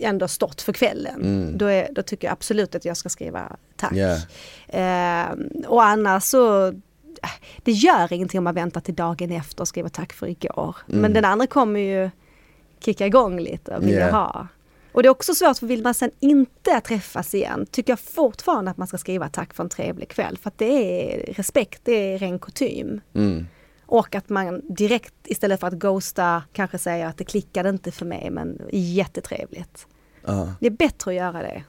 ändå 0.00 0.28
stått 0.28 0.62
för 0.62 0.72
kvällen. 0.72 1.20
Mm. 1.22 1.58
Då, 1.58 1.66
är, 1.66 1.88
då 1.92 2.02
tycker 2.02 2.26
jag 2.28 2.32
absolut 2.32 2.74
att 2.74 2.84
jag 2.84 2.96
ska 2.96 3.08
skriva 3.08 3.56
tack. 3.76 3.92
Ja. 3.92 4.16
Eh, 4.68 5.26
och 5.66 5.84
annars 5.84 6.22
så 6.24 6.66
eh, 6.66 6.72
det 7.62 7.72
gör 7.72 8.12
ingenting 8.12 8.38
om 8.38 8.44
man 8.44 8.54
väntar 8.54 8.80
till 8.80 8.94
dagen 8.94 9.32
efter 9.32 9.60
och 9.60 9.68
skriver 9.68 9.88
tack 9.88 10.12
för 10.12 10.26
igår. 10.26 10.76
Mm. 10.88 11.00
Men 11.00 11.12
den 11.12 11.24
andra 11.24 11.46
kommer 11.46 11.80
ju 11.80 12.10
kicka 12.80 13.06
igång 13.06 13.40
lite 13.40 13.76
och 13.76 13.82
vilja 13.82 14.06
Ja. 14.06 14.12
ha. 14.12 14.48
Och 14.92 15.02
det 15.02 15.08
är 15.08 15.10
också 15.10 15.34
svårt 15.34 15.58
för 15.58 15.66
vill 15.66 15.82
man 15.82 15.94
sen 15.94 16.10
inte 16.20 16.80
träffas 16.80 17.34
igen 17.34 17.66
tycker 17.70 17.92
jag 17.92 18.00
fortfarande 18.00 18.70
att 18.70 18.76
man 18.76 18.86
ska 18.88 18.98
skriva 18.98 19.28
tack 19.28 19.54
för 19.54 19.62
en 19.62 19.68
trevlig 19.70 20.08
kväll. 20.08 20.38
För 20.38 20.48
att 20.48 20.58
det 20.58 20.64
är 20.64 21.32
respekt, 21.32 21.80
det 21.84 21.92
är 21.92 22.18
ren 22.18 22.38
kutym. 22.38 23.00
Mm. 23.14 23.46
Och 23.86 24.14
att 24.14 24.28
man 24.28 24.62
direkt 24.68 25.14
istället 25.24 25.60
för 25.60 25.66
att 25.66 25.74
ghosta 25.74 26.42
kanske 26.52 26.78
säger 26.78 27.06
att 27.06 27.16
det 27.16 27.24
klickade 27.24 27.68
inte 27.68 27.92
för 27.92 28.06
mig 28.06 28.30
men 28.30 28.60
jättetrevligt. 28.72 29.86
Ja. 30.24 30.54
Det 30.60 30.66
är 30.66 30.70
bättre 30.70 31.10
att 31.10 31.16
göra 31.16 31.42
det. 31.42 31.62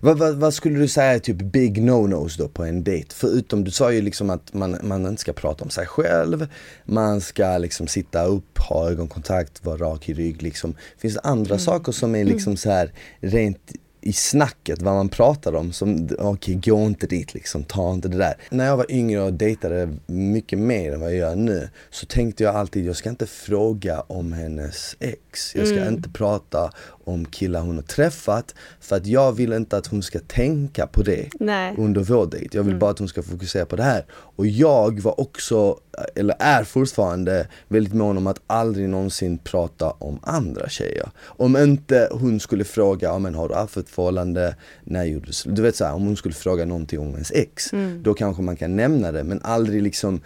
Vad, 0.00 0.18
vad, 0.18 0.34
vad 0.34 0.54
skulle 0.54 0.78
du 0.78 0.88
säga 0.88 1.14
är 1.14 1.18
typ 1.18 1.36
big 1.36 1.82
no-nos 1.82 2.36
då 2.36 2.48
på 2.48 2.64
en 2.64 2.84
dejt? 2.84 3.14
Förutom, 3.14 3.64
du 3.64 3.70
sa 3.70 3.92
ju 3.92 4.00
liksom 4.00 4.30
att 4.30 4.54
man, 4.54 4.78
man 4.82 5.06
inte 5.06 5.20
ska 5.20 5.32
prata 5.32 5.64
om 5.64 5.70
sig 5.70 5.86
själv, 5.86 6.48
man 6.84 7.20
ska 7.20 7.58
liksom 7.58 7.86
sitta 7.86 8.24
upp, 8.24 8.58
ha 8.58 8.90
ögonkontakt, 8.90 9.64
vara 9.64 9.76
rak 9.76 10.08
i 10.08 10.14
rygg 10.14 10.42
liksom. 10.42 10.74
Finns 10.98 11.14
det 11.14 11.20
andra 11.20 11.58
saker 11.58 11.92
som 11.92 12.14
är 12.14 12.24
liksom 12.24 12.56
så 12.56 12.70
här 12.70 12.92
rent 13.20 13.72
i 14.06 14.12
snacket, 14.12 14.82
vad 14.82 14.94
man 14.94 15.08
pratar 15.08 15.54
om 15.54 15.72
som, 15.72 16.08
okej 16.18 16.54
gå 16.54 16.86
inte 16.86 17.06
dit 17.06 17.34
liksom, 17.34 17.64
ta 17.64 17.92
inte 17.92 18.08
det 18.08 18.18
där. 18.18 18.34
När 18.50 18.66
jag 18.66 18.76
var 18.76 18.92
yngre 18.92 19.22
och 19.22 19.32
dejtade 19.32 19.88
mycket 20.06 20.58
mer 20.58 20.92
än 20.92 21.00
vad 21.00 21.10
jag 21.10 21.18
gör 21.18 21.36
nu 21.36 21.68
så 21.90 22.06
tänkte 22.06 22.44
jag 22.44 22.54
alltid, 22.54 22.86
jag 22.86 22.96
ska 22.96 23.10
inte 23.10 23.26
fråga 23.26 24.00
om 24.00 24.32
hennes 24.32 24.96
ex. 25.00 25.54
Jag 25.54 25.68
ska 25.68 25.88
inte 25.88 26.08
prata 26.08 26.72
om 27.06 27.24
killar 27.24 27.60
hon 27.60 27.76
har 27.76 27.82
träffat 27.82 28.54
för 28.80 28.96
att 28.96 29.06
jag 29.06 29.32
vill 29.32 29.52
inte 29.52 29.76
att 29.76 29.86
hon 29.86 30.02
ska 30.02 30.18
tänka 30.18 30.86
på 30.86 31.02
det 31.02 31.28
Nej. 31.40 31.74
under 31.78 32.00
vår 32.00 32.26
dejt. 32.26 32.56
Jag 32.58 32.64
vill 32.64 32.76
bara 32.76 32.90
att 32.90 32.98
hon 32.98 33.08
ska 33.08 33.22
fokusera 33.22 33.66
på 33.66 33.76
det 33.76 33.82
här. 33.82 34.04
Och 34.10 34.46
jag 34.46 35.00
var 35.00 35.20
också, 35.20 35.78
eller 36.14 36.36
är 36.38 36.64
fortfarande 36.64 37.48
väldigt 37.68 37.94
mån 37.94 38.16
om 38.16 38.26
att 38.26 38.40
aldrig 38.46 38.88
någonsin 38.88 39.38
prata 39.38 39.90
om 39.90 40.18
andra 40.22 40.68
tjejer. 40.68 41.10
Om 41.18 41.56
inte 41.56 42.08
hon 42.12 42.40
skulle 42.40 42.64
fråga, 42.64 43.08
ja 43.08 43.18
men 43.18 43.34
har 43.34 43.48
du 43.48 43.54
haft 43.54 43.76
ett 43.76 43.88
förhållande, 43.88 44.56
när 44.84 45.04
gjorde 45.04 45.26
du? 45.44 45.52
Du 45.52 45.62
vet 45.62 45.76
såhär, 45.76 45.94
om 45.94 46.06
hon 46.06 46.16
skulle 46.16 46.34
fråga 46.34 46.64
någonting 46.64 46.98
om 47.00 47.12
ens 47.12 47.30
ex, 47.30 47.70
då 48.00 48.14
kanske 48.14 48.42
man 48.42 48.56
kan 48.56 48.76
nämna 48.76 49.12
det 49.12 49.24
men 49.24 49.40
aldrig 49.42 49.82
liksom 49.82 50.20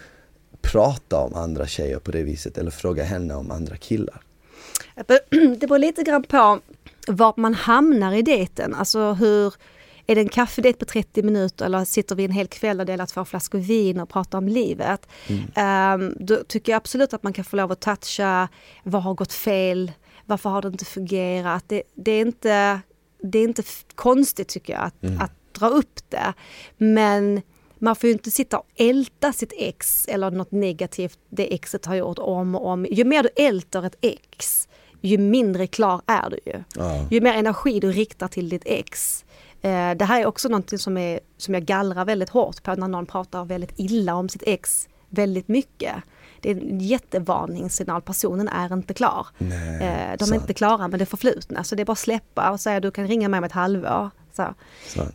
prata 0.62 1.16
om 1.16 1.34
andra 1.34 1.66
tjejer 1.66 1.98
på 1.98 2.10
det 2.10 2.22
viset 2.22 2.58
eller 2.58 2.70
fråga 2.70 3.04
henne 3.04 3.34
om 3.34 3.50
andra 3.50 3.76
killar. 3.76 4.20
Det 5.30 5.66
beror 5.66 5.78
lite 5.78 6.02
grann 6.02 6.22
på 6.22 6.60
var 7.08 7.34
man 7.36 7.54
hamnar 7.54 8.12
i 8.12 8.22
dejten. 8.22 8.74
Alltså 8.74 9.12
hur, 9.12 9.54
är 10.06 10.14
det 10.14 10.20
en 10.20 10.28
kaffedejt 10.28 10.78
på 10.78 10.84
30 10.84 11.22
minuter 11.22 11.64
eller 11.64 11.84
sitter 11.84 12.16
vi 12.16 12.24
en 12.24 12.30
hel 12.30 12.46
kväll 12.46 12.80
och 12.80 12.86
delar 12.86 13.06
två 13.06 13.24
flaskor 13.24 13.58
vin 13.58 14.00
och 14.00 14.08
pratar 14.08 14.38
om 14.38 14.48
livet. 14.48 15.08
Ehm, 15.54 16.14
då 16.20 16.36
tycker 16.48 16.72
jag 16.72 16.76
absolut 16.76 17.14
att 17.14 17.22
man 17.22 17.32
kan 17.32 17.44
få 17.44 17.56
lov 17.56 17.72
att 17.72 17.80
toucha, 17.80 18.48
vad 18.82 19.02
har 19.02 19.14
gått 19.14 19.32
fel, 19.32 19.92
varför 20.26 20.50
har 20.50 20.62
det 20.62 20.68
inte 20.68 20.84
fungerat. 20.84 21.64
Det, 21.66 21.82
det 21.94 22.12
är, 22.12 22.20
inte, 22.20 22.80
det 23.22 23.38
är 23.38 23.44
inte 23.44 23.62
konstigt 23.94 24.48
tycker 24.48 24.72
jag 24.72 24.82
att, 24.82 25.22
att 25.22 25.32
dra 25.52 25.68
upp 25.68 26.00
det. 26.08 26.32
Men 26.78 27.40
man 27.78 27.96
får 27.96 28.06
ju 28.06 28.12
inte 28.12 28.30
sitta 28.30 28.58
och 28.58 28.66
älta 28.76 29.32
sitt 29.32 29.52
ex 29.56 30.08
eller 30.08 30.30
något 30.30 30.52
negativt 30.52 31.18
det 31.28 31.54
exet 31.54 31.86
har 31.86 31.94
gjort 31.94 32.18
om 32.18 32.54
och 32.54 32.66
om. 32.66 32.86
Ju 32.90 33.04
mer 33.04 33.22
du 33.22 33.28
ältar 33.36 33.82
ett 33.82 33.96
ex, 34.00 34.68
ju 35.00 35.18
mindre 35.18 35.66
klar 35.66 36.00
är 36.06 36.30
du 36.30 36.38
ju. 36.46 36.62
Ja. 36.76 37.06
Ju 37.10 37.20
mer 37.20 37.34
energi 37.34 37.80
du 37.80 37.92
riktar 37.92 38.28
till 38.28 38.48
ditt 38.48 38.62
ex. 38.64 39.24
Eh, 39.62 39.90
det 39.96 40.04
här 40.04 40.20
är 40.20 40.26
också 40.26 40.48
någonting 40.48 40.78
som, 40.78 40.96
är, 40.96 41.20
som 41.36 41.54
jag 41.54 41.62
gallrar 41.64 42.04
väldigt 42.04 42.28
hårt 42.30 42.62
på 42.62 42.74
när 42.74 42.88
någon 42.88 43.06
pratar 43.06 43.44
väldigt 43.44 43.72
illa 43.76 44.14
om 44.14 44.28
sitt 44.28 44.42
ex 44.46 44.88
väldigt 45.08 45.48
mycket. 45.48 45.94
Det 46.40 46.50
är 46.50 46.54
en 46.54 46.80
jättevarningssignal, 46.80 48.02
personen 48.02 48.48
är 48.48 48.72
inte 48.72 48.94
klar. 48.94 49.26
Nej, 49.38 49.74
Eh, 49.82 50.16
de 50.18 50.24
är 50.24 50.26
sant. 50.26 50.34
inte 50.34 50.54
klara 50.54 50.88
med 50.88 50.98
det 50.98 51.06
förflutna, 51.06 51.64
så 51.64 51.74
det 51.74 51.82
är 51.82 51.84
bara 51.84 51.92
att 51.92 51.98
släppa 51.98 52.50
och 52.50 52.60
säga 52.60 52.80
du 52.80 52.90
kan 52.90 53.06
ringa 53.08 53.28
mig 53.28 53.38
om 53.38 53.44
ett 53.44 53.52
halvår. 53.52 54.10
Så, 54.32 54.42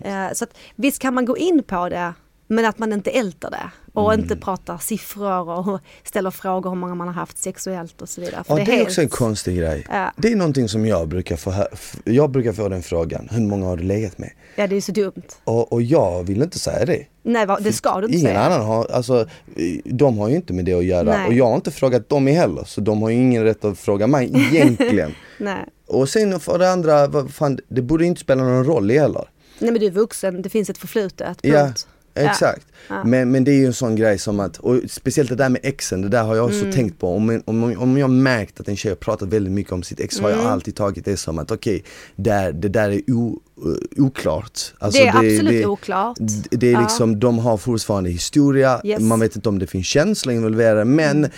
eh, 0.08 0.32
så 0.34 0.44
att, 0.44 0.58
visst 0.76 1.00
kan 1.02 1.14
man 1.14 1.26
gå 1.26 1.38
in 1.38 1.64
på 1.64 1.90
det 1.90 2.14
Men 2.48 2.66
att 2.66 2.80
man 2.80 2.94
inte 2.94 3.10
älter 3.12 3.50
det 3.52 3.70
och 3.94 4.14
Mm. 4.14 4.24
inte 4.24 4.36
pratar 4.36 4.78
siffror 4.78 5.50
och 5.50 5.80
ställer 6.04 6.32
frågor 6.32 6.70
hur 6.70 6.78
många 6.78 6.96
man 6.96 7.08
har 7.08 7.14
haft 7.14 7.38
sexuellt 7.38 8.02
och 8.02 8.10
så 8.10 8.22
vidare. 8.22 8.44
För 8.44 8.60
Ja, 8.60 8.66
det 8.66 8.72
är 8.72 8.76
helt- 8.76 8.88
också 8.88 9.02
en 9.02 9.10
konstig 9.10 9.58
grej. 9.58 9.86
Ja. 9.90 10.12
Det 10.18 10.32
är 10.32 10.36
någonting 10.36 10.70
som 10.70 10.86
jag 10.86 11.08
brukar 11.08 11.36
få, 11.36 11.52
hö- 11.52 11.68
f- 11.74 11.96
jag 12.04 12.30
brukar 12.32 12.54
få 12.54 12.70
den 12.70 12.84
frågan, 12.84 13.28
hur 13.32 13.42
många 13.42 13.66
har 13.66 13.78
du 13.78 13.84
legat 13.84 14.18
med? 14.18 14.32
Ja, 14.56 14.68
det 14.68 14.76
är 14.76 14.82
så 14.82 14.92
dumt. 14.92 15.22
Och, 15.44 15.74
och 15.74 15.82
jag 15.82 16.24
vill 16.24 16.42
inte 16.42 16.60
säga 16.60 16.86
det. 16.86 17.06
Nej, 17.24 17.48
det 17.60 17.74
ska 17.74 18.00
du 18.00 18.06
inte 18.06 18.18
Ingen 18.18 18.28
säga. 18.32 18.40
annan 18.44 18.62
har, 18.66 18.86
alltså 18.92 19.28
de 19.86 20.18
har 20.18 20.30
ju 20.30 20.36
inte 20.36 20.54
med 20.54 20.66
det 20.66 20.74
att 20.74 20.86
göra 20.86 21.04
Nej. 21.18 21.28
och 21.28 21.34
jag 21.34 21.46
har 21.46 21.56
inte 21.56 21.72
frågat 21.72 22.10
dem 22.10 22.28
heller 22.28 22.64
så 22.64 22.82
de 22.82 23.02
har 23.02 23.10
ju 23.10 23.16
ingen 23.16 23.44
rätt 23.44 23.66
att 23.66 23.80
fråga 23.80 24.08
mig 24.08 24.32
egentligen. 24.54 25.12
Nej. 25.40 25.66
och 25.88 26.10
sen 26.10 26.40
för 26.40 26.60
det 26.60 26.72
andra, 26.72 27.28
fan, 27.28 27.60
det 27.68 27.82
borde 27.82 28.06
inte 28.06 28.22
spela 28.22 28.44
någon 28.44 28.64
roll 28.66 28.90
heller. 28.92 29.30
Nej, 29.60 29.72
men 29.72 29.80
du 29.80 29.86
är 29.88 29.92
vuxen, 29.92 30.42
det 30.42 30.50
finns 30.50 30.70
ett 30.70 30.78
förflutet. 30.78 31.38
Ja, 31.42 31.64
Punkt. 31.64 31.88
Exakt. 32.16 32.66
Ja. 32.90 33.04
Men, 33.04 33.32
men 33.32 33.44
det 33.44 33.52
är 33.52 33.56
ju 33.56 33.66
en 33.66 33.74
sån 33.74 33.96
grej 33.96 34.18
som 34.18 34.40
att, 34.40 34.58
och 34.58 34.80
speciellt 34.90 35.30
det 35.30 35.36
där 35.36 35.50
med 35.50 35.62
exen, 35.64 36.02
det 36.02 36.10
där 36.10 36.24
har 36.24 36.36
jag 36.36 36.46
också 36.46 36.62
Mm. 36.62 36.72
tänkt 36.74 37.00
på. 37.00 37.16
Om, 37.16 37.42
om, 37.46 37.64
om 37.80 37.98
jag 37.98 38.10
märkt 38.10 38.60
att 38.60 38.68
en 38.68 38.76
tjej 38.76 38.92
har 38.92 38.96
pratat 38.96 39.30
väldigt 39.30 39.54
mycket 39.54 39.74
om 39.74 39.84
sitt 39.84 40.00
ex 40.00 40.20
har 40.20 40.30
Mm. 40.30 40.42
jag 40.44 40.52
alltid 40.52 40.76
tagit 40.76 41.06
det 41.06 41.18
som 41.18 41.40
att 41.40 41.52
okej, 41.52 41.84
där, 42.16 42.52
det 42.52 42.70
där 42.70 42.90
är 42.90 43.02
o, 43.12 43.40
oklart. 43.98 44.74
Alltså, 44.80 45.02
det 45.02 45.08
är 45.08 45.16
absolut 45.18 45.66
oklart. 45.66 46.18
d- 46.20 46.48
Det 46.52 46.68
är 46.68 46.72
Ja. 46.72 46.82
liksom, 46.82 47.20
de 47.20 47.40
har 47.40 47.58
fortfarande 47.58 48.10
historia, 48.10 48.82
Yes. 48.84 49.00
man 49.02 49.20
vet 49.20 49.36
inte 49.36 49.50
om 49.50 49.60
det 49.60 49.68
finns 49.68 49.88
känslor 49.88 50.36
involverade 50.36 50.86
men 50.86 51.18
Mm. 51.18 51.32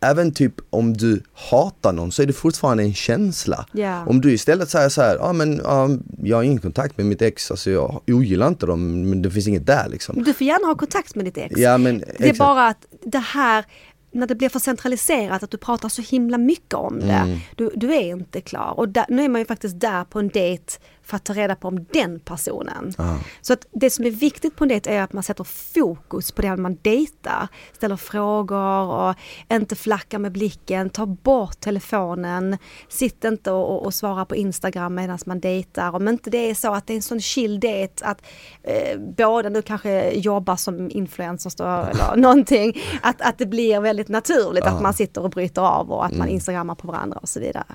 även 0.00 0.32
typ 0.32 0.54
om 0.70 0.92
du 0.96 1.22
hatar 1.50 1.92
någon 1.92 2.12
så 2.12 2.22
är 2.22 2.26
det 2.26 2.32
fortfarande 2.32 2.82
en 2.82 2.94
känsla. 2.94 3.66
Ja. 3.72 4.06
Om 4.06 4.20
du 4.20 4.32
istället 4.32 4.70
säger 4.70 4.88
så 4.88 5.02
här, 5.02 5.16
ja 5.16 5.32
men 5.32 5.60
ja, 5.64 5.88
jag 6.22 6.36
har 6.36 6.42
ingen 6.42 6.60
kontakt 6.60 6.96
med 6.96 7.06
mitt 7.06 7.22
ex, 7.22 7.50
alltså 7.50 7.70
jag 7.70 8.00
ogillar 8.08 8.48
inte 8.48 8.66
dem 8.66 9.10
men 9.10 9.22
det 9.22 9.30
finns 9.30 9.48
inget 9.48 9.66
där 9.66 9.88
liksom. 9.88 10.22
Du 10.22 10.34
får 10.34 10.46
gärna 10.46 10.66
ha 10.66 10.74
kontakt 10.74 11.14
med 11.14 11.24
ditt 11.24 11.38
ex. 11.38 11.54
Ja 11.60 11.78
men 11.78 11.98
Det 12.18 12.28
är 12.28 12.34
bara 12.34 12.66
att 12.66 12.86
det 13.04 13.18
här, 13.18 13.64
när 14.12 14.26
det 14.26 14.34
blir 14.34 14.48
för 14.48 14.58
centraliserat, 14.58 15.42
att 15.42 15.50
du 15.50 15.56
pratar 15.56 15.88
så 15.88 16.02
himla 16.02 16.38
mycket 16.38 16.74
om 16.74 17.00
det. 17.00 17.06
Mm. 17.12 17.38
Du, 17.56 17.70
du 17.74 17.94
är 17.94 18.00
inte 18.10 18.40
klar. 18.40 18.74
Och 18.76 18.88
där, 18.88 19.04
nu 19.08 19.24
är 19.24 19.28
man 19.28 19.40
ju 19.40 19.44
faktiskt 19.44 19.80
där 19.80 20.04
på 20.04 20.18
en 20.18 20.28
dejt 20.28 20.64
för 21.06 21.16
att 21.16 21.24
ta 21.24 21.32
reda 21.32 21.54
på 21.54 21.68
om 21.68 21.84
den 21.92 22.20
personen. 22.20 22.94
Ja. 22.98 23.18
Så 23.40 23.52
att 23.52 23.66
det 23.72 23.90
som 23.90 24.04
är 24.04 24.10
viktigt 24.10 24.56
på 24.56 24.64
en 24.64 24.68
dejt 24.68 24.90
är 24.90 25.02
att 25.02 25.12
man 25.12 25.22
sätter 25.22 25.44
fokus 25.44 26.32
på 26.32 26.42
den 26.42 26.62
man 26.62 26.78
dejtar. 26.82 27.48
Ställer 27.72 27.96
frågor 27.96 28.82
och 28.82 29.14
inte 29.50 29.76
flackar 29.76 30.18
med 30.18 30.32
blicken, 30.32 30.90
ta 30.90 31.06
bort 31.06 31.60
telefonen. 31.60 32.58
Sitt 32.88 33.24
inte 33.24 33.50
och, 33.50 33.86
och, 33.86 33.94
svara 33.94 34.24
på 34.24 34.36
Instagram 34.36 34.94
medan 34.94 35.18
man 35.26 35.40
dejtar. 35.40 35.94
Om 35.94 36.08
inte 36.08 36.30
det 36.30 36.50
är 36.50 36.54
så 36.54 36.74
att 36.74 36.86
det 36.86 36.92
är 36.92 36.96
en 36.96 37.02
sån 37.02 37.20
chill 37.20 37.60
dejt 37.60 38.04
att 38.04 38.22
eh, 38.62 38.98
båda 39.16 39.48
nu 39.48 39.62
kanske 39.62 40.10
jobbar 40.10 40.56
som 40.56 40.90
influencers 40.90 41.54
då, 41.54 41.64
eller 41.64 42.16
någonting. 42.16 42.80
Att, 43.02 43.20
att 43.20 43.38
det 43.38 43.46
blir 43.46 43.80
väldigt 43.80 44.08
naturligt 44.08 44.64
att 44.64 44.82
man 44.82 44.94
sitter 44.94 45.22
och 45.22 45.30
bryter 45.30 45.62
av 45.62 45.92
och 45.92 46.06
att 46.06 46.16
man 46.16 46.28
instagrammar 46.28 46.74
på 46.74 46.86
varandra 46.88 47.18
och 47.22 47.28
så 47.28 47.40
vidare. 47.40 47.74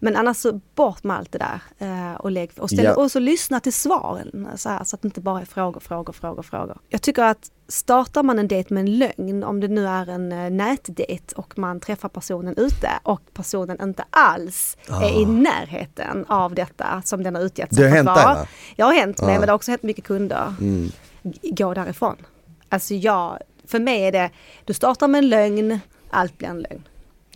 Men 0.00 0.16
annars 0.16 0.36
så 0.36 0.60
bort 0.74 1.04
med 1.04 1.16
allt 1.16 1.32
det 1.32 1.38
där 1.38 1.60
eh, 1.78 2.14
och, 2.14 2.30
lägg, 2.30 2.50
och, 2.58 2.71
ställ, 2.72 2.84
Ja. 2.84 2.94
och 2.94 3.10
så 3.10 3.18
lyssna 3.18 3.60
till 3.60 3.72
svaren 3.72 4.48
så, 4.56 4.68
här, 4.68 4.84
så 4.84 4.96
att 4.96 5.02
det 5.02 5.06
inte 5.08 5.20
bara 5.20 5.40
är 5.40 5.44
frågor, 5.44 5.80
frågor, 5.80 6.12
frågor, 6.12 6.42
frågor. 6.42 6.78
Jag 6.88 7.02
tycker 7.02 7.22
att 7.22 7.50
startar 7.68 8.22
man 8.22 8.38
en 8.38 8.48
dejt 8.48 8.74
med 8.74 8.80
en 8.80 8.98
lögn, 8.98 9.44
om 9.44 9.60
det 9.60 9.68
nu 9.68 9.86
är 9.86 10.08
en 10.08 10.32
eh, 10.32 10.50
nätdejt 10.50 11.32
och 11.36 11.58
man 11.58 11.80
träffar 11.80 12.08
personen 12.08 12.54
ute 12.56 12.88
och 13.02 13.20
personen 13.34 13.82
inte 13.82 14.04
alls 14.10 14.76
är 14.88 15.20
i 15.20 15.24
närheten 15.26 16.24
av 16.28 16.54
detta 16.54 17.02
som 17.04 17.22
den 17.22 17.34
har 17.34 17.42
utgett 17.42 17.74
sig 17.74 17.90
för 17.90 17.98
att 17.98 18.04
vara. 18.06 18.34
va? 18.34 18.46
Jag 18.76 18.86
har 18.86 18.92
hänt 18.92 19.20
mig, 19.20 19.26
Ja. 19.26 19.30
Mm. 19.30 19.40
men 19.40 19.46
det 19.46 19.50
har 19.52 19.56
också 19.56 19.70
hänt 19.70 19.82
mycket 19.82 20.04
kunder. 20.04 20.54
G- 21.22 21.50
Gå 21.56 21.74
därifrån. 21.74 22.16
Alltså 22.68 22.94
jag, 22.94 23.38
för 23.66 23.78
mig 23.78 24.02
är 24.02 24.12
det, 24.12 24.30
du 24.64 24.72
startar 24.74 25.08
med 25.08 25.18
en 25.18 25.28
lögn, 25.28 25.80
allt 26.10 26.38
blir 26.38 26.48
en 26.48 26.60
lögn. 26.60 26.82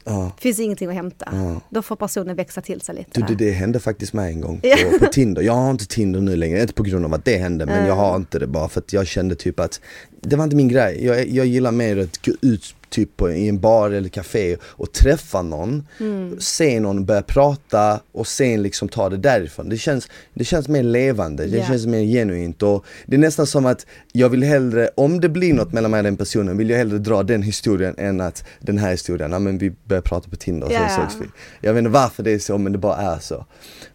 Ja. 0.07 0.33
Finns 0.39 0.61
ingenting 0.61 0.89
att 0.89 0.95
hämta. 0.95 1.29
Ja. 1.33 1.61
Då 1.71 1.83
får 1.83 1.97
personen 1.97 2.37
växa 2.37 2.61
till 2.61 2.81
sig 2.81 2.95
lite. 2.95 3.21
Du, 3.21 3.35
det, 3.35 3.45
det 3.45 3.51
hände 3.51 3.81
faktiskt 3.81 4.13
mig 4.13 4.33
en 4.33 4.41
gång 4.41 4.61
på, 4.61 4.99
på 4.99 5.07
Tinder. 5.07 5.43
Jag 5.43 5.53
har 5.53 5.71
inte 5.71 5.87
Tinder 5.87 6.21
nu 6.21 6.37
längre, 6.37 6.61
inte 6.61 6.75
på 6.75 6.83
grund 6.83 7.05
av 7.05 7.15
att 7.15 7.25
det 7.25 7.37
hände 7.37 7.67
men 7.67 7.87
jag 7.87 7.95
har 7.95 8.17
inte 8.17 8.39
det 8.39 8.47
bara 8.47 8.69
för 8.69 8.81
att 8.81 8.93
jag 8.93 9.07
kände 9.07 9.35
typ 9.35 9.61
att 9.61 9.81
det 10.27 10.37
var 10.37 10.45
inte 10.45 10.57
min 10.57 10.68
grej. 10.68 11.05
Jag, 11.05 11.29
jag 11.29 11.47
gillar 11.47 11.72
mer 11.72 11.97
att 11.97 12.27
gå 12.27 12.33
ut 12.43 12.74
typ 12.89 13.16
på, 13.16 13.31
i 13.31 13.49
en 13.49 13.59
bar 13.61 13.91
eller 13.91 14.09
café 14.09 14.57
och 14.62 14.93
träffa 14.93 15.43
någon, 15.43 15.87
Mm. 16.01 16.37
se 16.41 16.81
någon 16.81 17.05
börja 17.05 17.22
prata 17.22 18.01
och 18.12 18.27
sen 18.27 18.62
liksom 18.62 18.89
ta 18.89 19.09
det 19.09 19.16
därifrån. 19.16 19.68
Det 19.68 19.77
känns, 19.77 20.09
det 20.35 20.45
känns 20.45 20.68
mer 20.68 20.83
levande, 20.83 21.47
det 21.47 21.57
Ja. 21.59 21.66
känns 21.66 21.87
mer 21.87 22.01
genuint 22.05 22.62
och 22.62 22.85
det 23.07 23.16
är 23.16 23.20
nästan 23.20 23.47
som 23.47 23.66
att 23.66 23.87
jag 24.12 24.29
vill 24.29 24.43
hellre, 24.43 24.91
om 24.95 25.20
det 25.20 25.29
blir 25.29 25.55
något 25.55 25.72
mellan 25.72 25.91
mig 25.91 25.99
och 25.99 26.05
den 26.05 26.16
personen, 26.16 26.57
vill 26.57 26.70
jag 26.70 26.79
hellre 26.79 26.99
dra 26.99 27.22
den 27.22 27.43
historien 27.43 27.95
än 27.99 28.20
att 28.20 28.45
den 28.61 28.79
här 28.79 28.91
historien, 28.91 29.33
ja 29.33 29.39
men 29.39 29.59
vi 29.59 29.72
börjar 29.85 30.03
prata 30.03 30.31
på 30.31 30.37
Tinder 30.37 30.66
och 30.66 30.72
sen 30.72 30.83
ja. 30.83 30.97
sågs 30.97 31.16
vi. 31.24 31.27
Jag 31.61 31.72
vet 31.74 31.79
inte 31.79 31.91
varför 31.91 32.22
det 32.22 32.31
är 32.31 32.39
så 32.39 32.59
men 32.59 32.72
det 32.72 32.79
bara 32.79 32.97
är 32.97 33.18
så. 33.18 33.47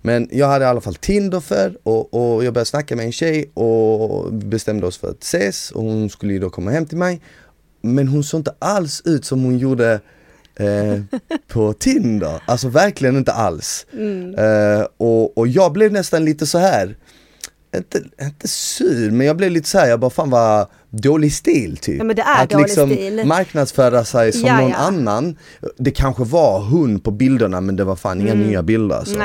Men 0.01 0.29
jag 0.32 0.47
hade 0.47 0.65
i 0.65 0.67
alla 0.67 0.82
fall 0.82 0.95
Tinder 0.95 1.39
för 1.39 1.77
och, 1.84 2.13
och 2.13 2.43
jag 2.45 2.53
började 2.53 2.65
snacka 2.69 2.95
med 2.95 3.05
en 3.05 3.11
tjej 3.11 3.49
och 3.53 4.34
bestämde 4.34 4.88
oss 4.88 4.97
för 4.97 5.09
att 5.09 5.23
ses 5.23 5.71
och 5.71 5.84
hon 5.84 6.09
skulle 6.22 6.34
ju 6.34 6.39
då 6.39 6.49
komma 6.49 6.72
hem 6.72 6.86
till 6.86 6.97
mig. 6.97 7.22
Men 7.82 8.07
hon 8.07 8.24
såg 8.24 8.39
inte 8.39 8.53
alls 8.59 9.01
ut 9.05 9.26
som 9.26 9.43
hon 9.43 9.57
gjorde 9.57 9.99
eh, 10.55 11.19
på 11.47 11.74
Tinder. 11.74 12.41
Alltså 12.45 12.69
verkligen 12.69 13.17
inte 13.17 13.32
alls. 13.32 13.86
Mm. 13.93 14.36
Eh, 14.36 14.86
och, 14.97 15.38
och 15.38 15.47
jag 15.47 15.72
blev 15.74 15.91
nästan 15.91 16.26
lite 16.26 16.45
så 16.45 16.57
här 16.57 16.95
inte, 17.76 18.03
inte 18.22 18.47
sur 18.47 19.11
men 19.11 19.28
jag 19.28 19.38
blev 19.38 19.51
lite 19.51 19.69
så 19.69 19.78
här, 19.78 19.88
jag 19.89 19.99
bara 19.99 20.09
fan 20.09 20.30
vad 20.30 20.67
dålig 20.89 21.34
stil 21.34 21.78
typ. 21.78 21.97
Ja, 21.97 22.03
men 22.03 22.15
det 22.15 22.22
är 22.22 22.43
att 22.43 22.61
liksom 22.61 22.89
stil. 22.89 23.22
marknadsföra 23.26 24.05
sig 24.05 24.32
som 24.32 24.47
Ja, 24.47 24.61
någon 24.61 24.69
ja. 24.69 24.76
annan. 24.76 25.38
Det 25.78 25.91
kanske 25.91 26.24
var 26.24 26.59
hon 26.59 26.99
på 26.99 27.11
bilderna 27.11 27.61
men 27.61 27.76
det 27.76 27.84
var 27.84 27.95
fan 27.95 28.22
inga 28.22 28.34
nya 28.34 28.63
bilder 28.63 28.95
alltså. 28.95 29.19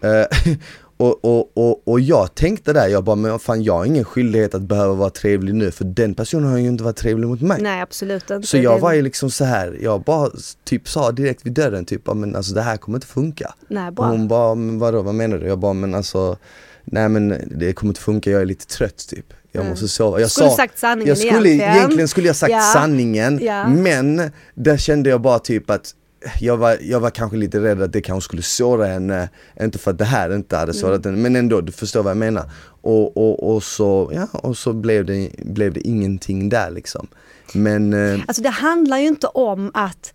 Och, 1.00 1.24
och, 1.24 1.50
och, 1.56 1.88
och 1.88 2.00
jag 2.00 2.34
tänkte 2.34 2.72
där, 2.72 2.88
jag 2.88 3.04
bara 3.04 3.16
men 3.16 3.38
fan 3.38 3.62
jag 3.62 3.74
har 3.74 3.84
ingen 3.84 4.04
skyldighet 4.04 4.54
att 4.54 4.62
behöva 4.62 4.94
vara 4.94 5.10
trevlig 5.10 5.54
nu 5.54 5.70
för 5.70 5.84
den 5.84 6.14
personen 6.14 6.50
har 6.50 6.58
ju 6.58 6.68
inte 6.68 6.84
varit 6.84 6.96
trevlig 6.96 7.28
mot 7.28 7.40
mig. 7.40 7.62
Nej 7.62 7.80
absolut 7.80 8.30
inte. 8.30 8.46
Så 8.48 8.56
jag 8.58 8.78
var 8.78 8.92
ju 8.92 9.02
liksom 9.02 9.30
så 9.30 9.44
här, 9.44 9.78
jag 9.82 10.02
bara 10.02 10.30
typ 10.64 10.88
sa 10.88 11.12
direkt 11.12 11.46
vid 11.46 11.52
dörren 11.52 11.84
typ, 11.84 12.14
men 12.14 12.36
alltså 12.36 12.54
det 12.54 12.62
här 12.62 12.76
kommer 12.76 12.96
inte 12.98 13.06
funka. 13.06 13.54
Nej, 13.68 13.88
Och 13.88 13.94
bra. 13.94 14.06
hon 14.06 14.28
bara, 14.28 14.54
men 14.54 14.78
vadå, 14.78 15.02
vad 15.02 15.14
menar 15.14 15.38
du? 15.38 15.46
Jag 15.46 15.58
bara, 15.58 15.72
men 15.72 15.94
alltså 15.94 16.36
Nej 16.84 17.08
men 17.08 17.28
det 17.56 17.72
kommer 17.72 17.90
inte 17.90 18.00
funka, 18.00 18.30
jag 18.30 18.40
är 18.42 18.46
lite 18.46 18.66
trött 18.66 19.08
typ. 19.08 19.26
Jag 19.52 19.66
måste 19.66 19.88
sova. 19.88 20.20
Jag 20.20 20.30
Skulle 20.30 20.50
sa, 20.50 20.56
sagt 20.56 20.78
sanningen 20.78 21.08
jag 21.08 21.18
skulle, 21.18 21.32
egentligen. 21.48 21.74
egentligen 21.76 22.08
skulle 22.08 22.26
jag 22.26 22.36
sagt 22.36 22.52
Ja. 22.52 22.60
sanningen, 22.74 23.38
Ja. 23.42 23.68
men 23.68 24.30
där 24.54 24.76
kände 24.76 25.10
jag 25.10 25.20
bara 25.20 25.38
typ 25.38 25.70
att 25.70 25.94
jag 26.40 26.56
var, 26.56 26.76
jag 26.82 27.00
var 27.00 27.10
kanske 27.10 27.36
lite 27.36 27.60
rädd 27.60 27.82
att 27.82 27.92
det 27.92 28.00
kanske 28.00 28.24
skulle 28.28 28.42
såra 28.42 28.86
henne, 28.86 29.28
inte 29.60 29.78
för 29.78 29.90
att 29.90 29.98
det 29.98 30.04
här 30.04 30.34
inte 30.34 30.56
hade 30.56 30.74
sårat 30.74 31.06
Mm. 31.06 31.14
henne, 31.16 31.22
men 31.22 31.36
ändå, 31.36 31.60
du 31.60 31.72
förstår 31.72 32.02
vad 32.02 32.10
jag 32.10 32.16
menar. 32.16 32.50
Och, 32.80 33.16
och, 33.16 33.54
och 33.54 33.62
så, 33.62 34.10
ja, 34.14 34.28
och 34.38 34.56
så 34.58 34.72
blev 34.72 35.04
det, 35.04 35.30
blev 35.38 35.72
det 35.72 35.80
ingenting 35.80 36.48
där 36.48 36.70
liksom. 36.70 37.06
Men, 37.54 37.92
eh, 37.92 38.20
Alltså 38.26 38.42
det 38.42 38.48
handlar 38.48 38.98
ju 38.98 39.06
inte 39.06 39.26
om 39.26 39.70
att, 39.74 40.14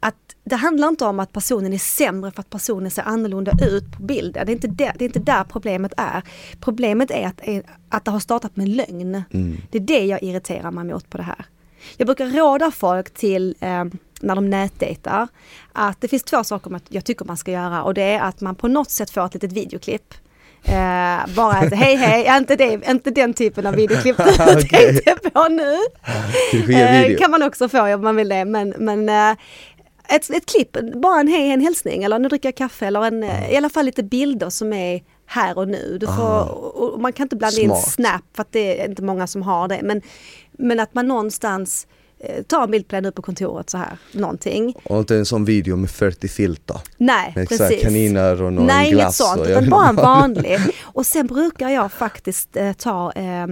att 0.00 0.14
det 0.44 0.56
handlar 0.56 0.88
inte 0.88 1.04
om 1.04 1.20
att 1.20 1.32
personen 1.32 1.72
är 1.72 1.78
sämre 1.78 2.30
för 2.30 2.40
att 2.40 2.50
personen 2.50 2.90
ser 2.90 3.02
annorlunda 3.02 3.52
ut 3.70 3.92
på 3.96 4.02
bilden. 4.02 4.46
Det 4.46 4.52
är 4.52 4.54
inte, 4.54 4.68
det, 4.68 4.92
det 4.98 5.04
är 5.04 5.06
inte 5.06 5.18
där 5.18 5.44
problemet 5.44 5.92
är. 5.96 6.22
Problemet 6.60 7.10
är 7.10 7.26
att, 7.26 7.40
att 7.88 8.04
det 8.04 8.10
har 8.10 8.20
startat 8.20 8.56
med 8.56 8.68
lögn. 8.68 9.22
Det 9.70 9.78
är 9.78 9.82
det 9.82 10.04
jag 10.04 10.22
irriterar 10.22 10.70
mig 10.70 10.84
mot 10.84 11.10
på 11.10 11.16
det 11.16 11.22
här. 11.24 11.44
Jag 11.96 12.06
brukar 12.06 12.26
råda 12.26 12.70
folk 12.70 13.10
till 13.14 13.54
eh, 13.60 13.84
när 14.20 14.34
de 14.34 14.50
nätdejtar 14.50 15.28
att 15.72 16.00
det 16.00 16.08
finns 16.08 16.22
två 16.22 16.44
saker 16.44 16.80
jag 16.88 17.04
tycker 17.04 17.24
man 17.24 17.36
ska 17.36 17.50
göra 17.50 17.82
och 17.82 17.94
det 17.94 18.02
är 18.02 18.20
att 18.20 18.40
man 18.40 18.54
på 18.54 18.68
något 18.68 18.90
sätt 18.90 19.10
får 19.10 19.26
ett 19.26 19.34
litet 19.34 19.52
videoklipp. 19.52 20.14
Eh, 20.64 21.34
bara 21.34 21.52
att 21.52 21.74
hej 21.74 21.96
hej, 21.96 22.36
inte, 22.38 22.56
det, 22.56 22.80
inte 22.88 23.10
den 23.10 23.34
typen 23.34 23.66
av 23.66 23.74
videoklipp 23.74 24.16
du 24.16 24.62
tänkte 24.68 25.30
på 25.30 25.48
nu. 25.48 25.76
video. 26.52 27.18
kan 27.18 27.30
man 27.30 27.42
också 27.42 27.68
få 27.68 27.94
om 27.94 28.02
man 28.02 28.16
vill 28.16 28.28
det. 28.28 28.44
Men, 28.44 28.74
men 28.78 29.08
eh, 29.08 29.36
ett, 30.08 30.30
ett 30.30 30.46
klipp, 30.46 30.76
bara 30.94 31.20
en 31.20 31.28
hej, 31.28 31.50
en 31.50 31.60
hälsning 31.60 32.04
eller 32.04 32.18
nu 32.18 32.28
dricker 32.28 32.48
jag 32.48 32.56
kaffe 32.56 32.86
eller 32.86 33.02
en, 33.04 33.24
i 33.24 33.56
alla 33.56 33.70
fall 33.70 33.84
lite 33.84 34.02
bilder 34.02 34.50
som 34.50 34.72
är 34.72 35.02
här 35.26 35.58
och 35.58 35.68
nu. 35.68 35.98
Du 36.00 36.06
får, 36.06 36.50
och, 36.50 36.94
och 36.94 37.00
man 37.00 37.12
kan 37.12 37.24
inte 37.24 37.36
blanda 37.36 37.60
in 37.60 37.68
Smart. 37.68 37.92
snap 37.92 38.22
för 38.34 38.42
att 38.42 38.52
det 38.52 38.80
är 38.80 38.88
inte 38.88 39.02
många 39.02 39.26
som 39.26 39.42
har 39.42 39.68
det. 39.68 39.80
Men, 39.82 40.02
men 40.52 40.80
att 40.80 40.94
man 40.94 41.08
någonstans 41.08 41.86
eh, 42.20 42.42
tar 42.42 42.62
en 42.64 42.70
bild 42.70 42.88
på 42.88 42.94
den 42.96 43.02
nu 43.04 43.10
på 43.12 43.22
kontoret 43.22 43.70
så 43.70 43.78
här, 43.78 43.98
någonting. 44.12 44.74
Och 44.84 44.98
inte 44.98 45.16
en 45.16 45.26
sån 45.26 45.44
video 45.44 45.76
med 45.76 45.90
40 45.90 46.28
filter. 46.28 46.80
Nej, 46.96 47.32
Med 47.36 47.48
precis. 47.48 47.82
kaninöron 47.82 48.58
och 48.58 48.64
Nej, 48.64 48.76
en 48.76 48.84
inget 48.86 48.94
glass. 48.98 49.16
sånt, 49.16 49.40
och 49.40 49.46
jag 49.46 49.50
utan 49.50 49.70
bara 49.70 49.88
en 49.88 49.96
vanlig. 50.36 50.58
Och 50.82 51.06
sen 51.06 51.26
brukar 51.26 51.68
jag 51.68 51.92
faktiskt 51.92 52.56
eh, 52.56 52.72
ta 52.72 53.12
eh, 53.12 53.46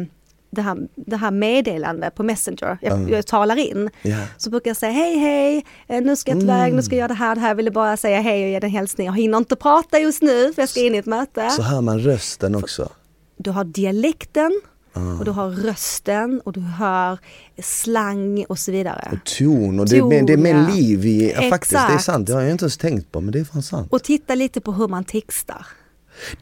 det, 0.50 0.62
här, 0.62 0.76
det 0.94 1.16
här 1.16 1.30
meddelandet 1.30 2.14
på 2.14 2.22
Messenger. 2.22 2.78
Jag, 2.80 3.10
jag 3.10 3.26
talar 3.26 3.56
in. 3.56 3.90
Ja. 4.02 4.16
Så 4.36 4.50
brukar 4.50 4.70
jag 4.70 4.76
säga 4.76 4.92
hej 4.92 5.16
hej, 5.18 5.64
eh, 5.88 6.02
nu 6.02 6.16
ska 6.16 6.30
jag 6.30 6.42
iväg, 6.42 6.74
nu 6.74 6.82
ska 6.82 6.94
jag 6.94 6.98
göra 6.98 7.08
det 7.08 7.14
här, 7.14 7.34
det 7.34 7.40
här. 7.40 7.48
Jag 7.48 7.54
ville 7.54 7.70
bara 7.70 7.96
säga 7.96 8.20
hej 8.20 8.44
och 8.44 8.50
ge 8.50 8.60
dig 8.60 8.68
en 8.68 8.76
hälsning. 8.76 9.06
Jag 9.06 9.16
hinner 9.16 9.38
inte 9.38 9.56
prata 9.56 9.98
just 9.98 10.22
nu 10.22 10.52
för 10.52 10.62
jag 10.62 10.68
ska 10.68 10.80
in 10.80 10.94
i 10.94 10.98
ett 10.98 11.06
möte. 11.06 11.50
Så 11.50 11.62
hör 11.62 11.80
man 11.80 11.98
rösten 12.00 12.54
också. 12.54 12.88
Du 13.36 13.50
har 13.50 13.64
dialekten, 13.64 14.60
Och 14.94 15.24
du 15.24 15.30
har 15.30 15.50
rösten 15.50 16.40
och 16.44 16.52
du 16.52 16.60
hör 16.60 17.18
slang 17.62 18.44
och 18.48 18.58
så 18.58 18.72
vidare. 18.72 19.08
Och 19.12 19.26
ton 19.38 19.80
och 19.80 19.88
det, 19.88 19.96
är 19.96 20.26
det 20.26 20.32
är 20.32 20.36
mer 20.36 20.52
Ton, 20.52 20.62
ja. 20.62 20.74
liv 20.74 21.06
i, 21.06 21.32
ja, 21.32 21.50
faktiskt 21.50 21.72
det 21.72 21.94
är 21.94 21.98
sant, 21.98 22.26
det 22.26 22.32
har 22.32 22.40
jag 22.40 22.50
inte 22.50 22.64
ens 22.64 22.76
tänkt 22.76 23.12
på 23.12 23.20
men 23.20 23.32
det 23.32 23.40
är 23.40 23.44
fan 23.44 23.62
sant. 23.62 23.92
Och 23.92 24.02
titta 24.02 24.34
lite 24.34 24.60
på 24.60 24.72
hur 24.72 24.88
man 24.88 25.04
textar. 25.04 25.66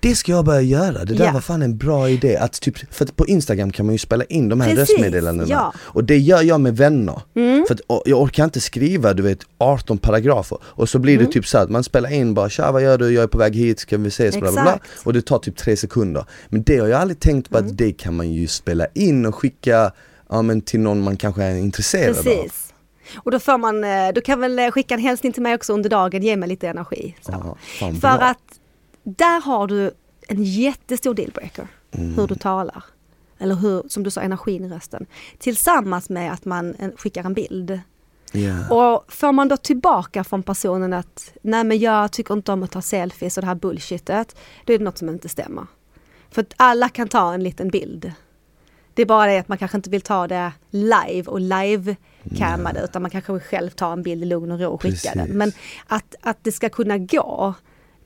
Det 0.00 0.14
ska 0.14 0.32
jag 0.32 0.44
börja 0.44 0.60
göra, 0.60 1.04
det 1.04 1.14
där 1.14 1.24
Ja. 1.24 1.32
var 1.32 1.40
fan 1.40 1.62
en 1.62 1.76
bra 1.76 2.08
idé. 2.08 2.36
Att 2.36 2.60
typ, 2.60 2.94
för 2.94 3.04
att 3.04 3.16
på 3.16 3.26
Instagram 3.26 3.72
kan 3.72 3.86
man 3.86 3.94
ju 3.94 3.98
spela 3.98 4.24
in 4.24 4.48
de 4.48 4.60
här 4.60 4.74
Precis, 4.74 4.90
röstmeddelandena. 4.90 5.50
ja. 5.50 5.60
Mm. 5.60 5.72
Och 5.82 6.04
det 6.04 6.18
gör 6.18 6.42
jag 6.42 6.60
med 6.60 6.76
vänner. 6.76 7.20
För 7.68 7.74
att, 7.74 7.80
jag 8.04 8.20
orkar 8.22 8.44
inte 8.44 8.60
skriva 8.60 9.12
du 9.14 9.22
vet 9.22 9.38
18 9.58 9.98
paragrafer. 9.98 10.58
Och 10.62 10.88
så 10.88 10.98
blir 10.98 11.14
det 11.18 11.20
Mm. 11.22 11.32
typ 11.32 11.46
så 11.46 11.58
att 11.58 11.70
man 11.70 11.84
spelar 11.84 12.12
in 12.12 12.34
bara 12.34 12.48
tja 12.48 12.72
vad 12.72 12.82
gör 12.82 12.98
du, 12.98 13.10
jag 13.10 13.22
är 13.22 13.26
på 13.28 13.38
väg 13.38 13.54
hit, 13.56 13.80
ska 13.80 13.98
vi 13.98 14.08
ses? 14.08 14.36
Bla, 14.40 14.52
bla, 14.52 14.62
bla. 14.62 14.78
Och 15.04 15.12
det 15.12 15.22
tar 15.22 15.38
typ 15.38 15.56
tre 15.56 15.76
sekunder. 15.76 16.24
Men 16.48 16.62
det 16.62 16.78
har 16.78 16.88
jag 16.88 17.00
aldrig 17.00 17.20
tänkt 17.20 17.50
på 17.50 17.58
Mm. 17.58 17.70
att 17.70 17.78
det 17.78 17.92
kan 17.92 18.16
man 18.16 18.30
ju 18.32 18.46
spela 18.46 18.86
in 18.94 19.26
och 19.26 19.34
skicka 19.34 19.92
ja, 20.30 20.42
men 20.42 20.60
till 20.60 20.80
någon 20.80 21.02
man 21.02 21.16
kanske 21.16 21.42
är 21.44 21.56
intresserad 21.56 22.18
av. 22.18 22.22
Precis. 22.22 22.68
Och 23.16 23.30
då 23.30 23.38
får 23.40 23.58
man, 23.58 23.84
eh, 23.84 23.90
du 24.14 24.20
kan 24.20 24.40
väl 24.40 24.70
skicka 24.70 24.94
en 24.94 25.00
hälsning 25.00 25.32
till 25.32 25.42
mig 25.42 25.54
också 25.54 25.72
under 25.72 25.90
dagen, 25.90 26.22
ge 26.22 26.36
mig 26.36 26.48
lite 26.48 26.68
energi. 26.68 27.16
Så. 27.20 27.56
Fan 27.80 27.94
För 27.94 28.00
bra. 28.00 28.10
att 28.10 28.38
där 29.02 29.40
har 29.40 29.66
du 29.66 29.90
en 30.28 30.42
jättestor 30.44 31.14
dealbreaker, 31.14 31.68
Mm. 31.94 32.14
hur 32.14 32.26
du 32.26 32.34
talar. 32.34 32.84
Eller 33.38 33.54
hur, 33.54 33.82
som 33.88 34.02
du 34.02 34.10
sa, 34.10 34.20
energin 34.20 34.64
i 34.64 34.68
rösten. 34.68 35.06
Tillsammans 35.38 36.08
med 36.10 36.32
att 36.32 36.44
man 36.44 36.74
eh, 36.74 36.90
skickar 36.96 37.24
en 37.24 37.34
bild. 37.34 37.80
Ja. 38.32 38.68
Och 38.74 39.12
får 39.12 39.32
man 39.32 39.48
då 39.48 39.56
tillbaka 39.56 40.24
från 40.24 40.42
personen 40.42 40.92
att 40.92 41.32
nej 41.42 41.64
men 41.64 41.78
jag 41.78 42.12
tycker 42.12 42.34
inte 42.34 42.52
om 42.52 42.62
att 42.62 42.70
ta 42.70 42.82
selfies 42.82 43.36
och 43.38 43.40
det 43.40 43.46
här 43.46 43.54
bullshitet, 43.54 44.36
då 44.64 44.72
är 44.72 44.78
det 44.78 44.84
något 44.84 44.98
som 44.98 45.08
inte 45.08 45.28
stämmer. 45.28 45.66
För 46.30 46.42
att 46.42 46.54
alla 46.56 46.88
kan 46.88 47.08
ta 47.08 47.34
en 47.34 47.42
liten 47.42 47.68
bild. 47.68 48.12
Det 48.94 49.02
är 49.02 49.06
bara 49.06 49.32
det 49.32 49.38
att 49.38 49.48
man 49.48 49.58
kanske 49.58 49.76
inte 49.76 49.90
vill 49.90 50.00
ta 50.00 50.26
det 50.28 50.52
live 50.70 51.22
och 51.26 51.40
live-camma 51.40 52.72
det 52.72 52.80
utan 52.84 53.02
man 53.02 53.10
kanske 53.10 53.32
vill 53.32 53.42
själv 53.42 53.70
ta 53.70 53.92
en 53.92 54.02
bild 54.02 54.22
i 54.22 54.26
lugn 54.26 54.50
och 54.50 54.60
ro 54.60 54.70
och 54.70 54.82
skicka 54.82 54.94
Precis. 54.94 55.12
den. 55.12 55.28
Men 55.38 55.52
att, 55.86 56.14
att 56.20 56.38
det 56.44 56.52
ska 56.52 56.68
kunna 56.68 56.98
gå, 56.98 57.54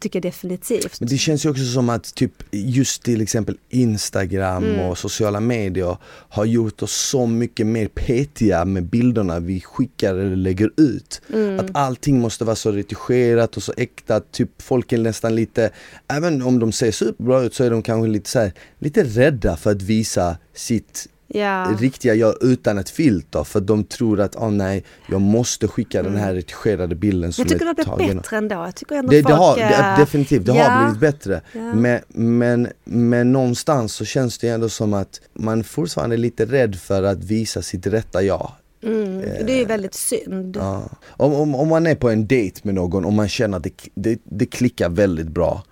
tycker 0.00 0.20
definitivt. 0.20 1.00
Men 1.00 1.08
det 1.08 1.18
känns 1.18 1.44
ju 1.46 1.50
också 1.50 1.64
som 1.64 1.88
att 1.88 2.14
typ 2.14 2.32
just 2.50 3.02
till 3.02 3.20
exempel 3.20 3.56
Instagram 3.68 4.64
Mm. 4.64 4.80
och 4.80 4.98
sociala 4.98 5.40
medier 5.40 5.96
har 6.28 6.44
gjort 6.44 6.82
oss 6.82 6.92
så 6.92 7.26
mycket 7.26 7.66
mer 7.66 7.88
petiga 7.88 8.64
med 8.64 8.84
bilderna 8.84 9.40
vi 9.40 9.60
skickar 9.60 10.14
eller 10.14 10.36
lägger 10.36 10.70
ut. 10.76 11.20
Mm. 11.32 11.60
Att 11.60 11.66
allting 11.74 12.20
måste 12.20 12.44
vara 12.44 12.56
så 12.56 12.72
retigerat 12.72 13.56
och 13.56 13.62
så 13.62 13.72
äkta, 13.76 14.20
typ 14.20 14.62
folk 14.62 14.92
är 14.92 14.98
nästan 14.98 15.34
lite, 15.34 15.70
även 16.08 16.42
om 16.42 16.58
de 16.58 16.72
ser 16.72 16.90
superbra 16.90 17.42
ut 17.42 17.54
så 17.54 17.64
är 17.64 17.70
de 17.70 17.82
kanske 17.82 18.08
lite 18.08 18.30
så 18.30 18.38
här, 18.38 18.52
lite 18.78 19.04
rädda 19.04 19.56
för 19.56 19.70
att 19.70 19.82
visa 19.82 20.36
sitt 20.54 21.08
Ja. 21.28 21.76
riktiga 21.80 22.14
jag 22.14 22.34
utan 22.42 22.78
ett 22.78 22.90
filter 22.90 23.44
för 23.44 23.60
de 23.60 23.84
tror 23.84 24.20
att, 24.20 24.36
åh 24.36 24.50
nej, 24.50 24.84
jag 25.10 25.20
måste 25.20 25.68
skicka 25.68 26.02
den 26.02 26.16
här 26.16 26.34
retigerade 26.34 26.94
bilden 26.94 27.32
som 27.32 27.42
Mm. 27.42 27.52
jag 27.52 27.60
tycker 27.60 27.70
är 27.70 27.74
det 27.84 27.90
har 27.90 27.96
blivit 27.96 28.16
bättre 28.16 28.36
ändå. 28.36 28.54
Jag 28.54 28.74
tycker 28.74 28.94
ändå 28.94 29.10
Det, 29.10 29.22
folk, 29.22 29.28
det 29.28 29.34
har, 29.34 29.56
det, 29.56 29.62
eh, 29.62 29.98
definitivt, 29.98 30.46
det 30.46 30.52
ja. 30.52 30.64
har 30.64 30.84
blivit 30.84 31.00
bättre. 31.00 31.40
Ja. 31.52 31.60
Men, 31.60 32.00
men, 32.38 32.68
men 32.84 33.32
någonstans 33.32 33.92
så 33.92 34.04
känns 34.04 34.38
det 34.38 34.48
ändå 34.48 34.68
som 34.68 34.94
att 34.94 35.20
man 35.34 35.64
fortfarande 35.64 36.16
är 36.16 36.18
lite 36.18 36.44
rädd 36.44 36.76
för 36.76 37.02
att 37.02 37.24
visa 37.24 37.62
sitt 37.62 37.86
rätta 37.86 38.22
jag. 38.22 38.52
Mm, 38.82 39.20
det 39.20 39.52
är 39.52 39.58
ju 39.58 39.64
väldigt 39.64 39.94
synd. 39.94 40.56
Ja. 40.60 40.82
Om, 41.08 41.34
om, 41.34 41.54
om 41.54 41.68
man 41.68 41.86
är 41.86 41.94
på 41.94 42.10
en 42.10 42.26
dejt 42.26 42.60
med 42.62 42.74
någon 42.74 43.04
och 43.04 43.12
man 43.12 43.28
känner 43.28 43.56
att 43.56 43.62
det, 43.64 43.72
det, 43.94 44.20
det 44.24 44.46
klickar 44.46 44.88
väldigt 44.88 45.28
bra 45.28 45.62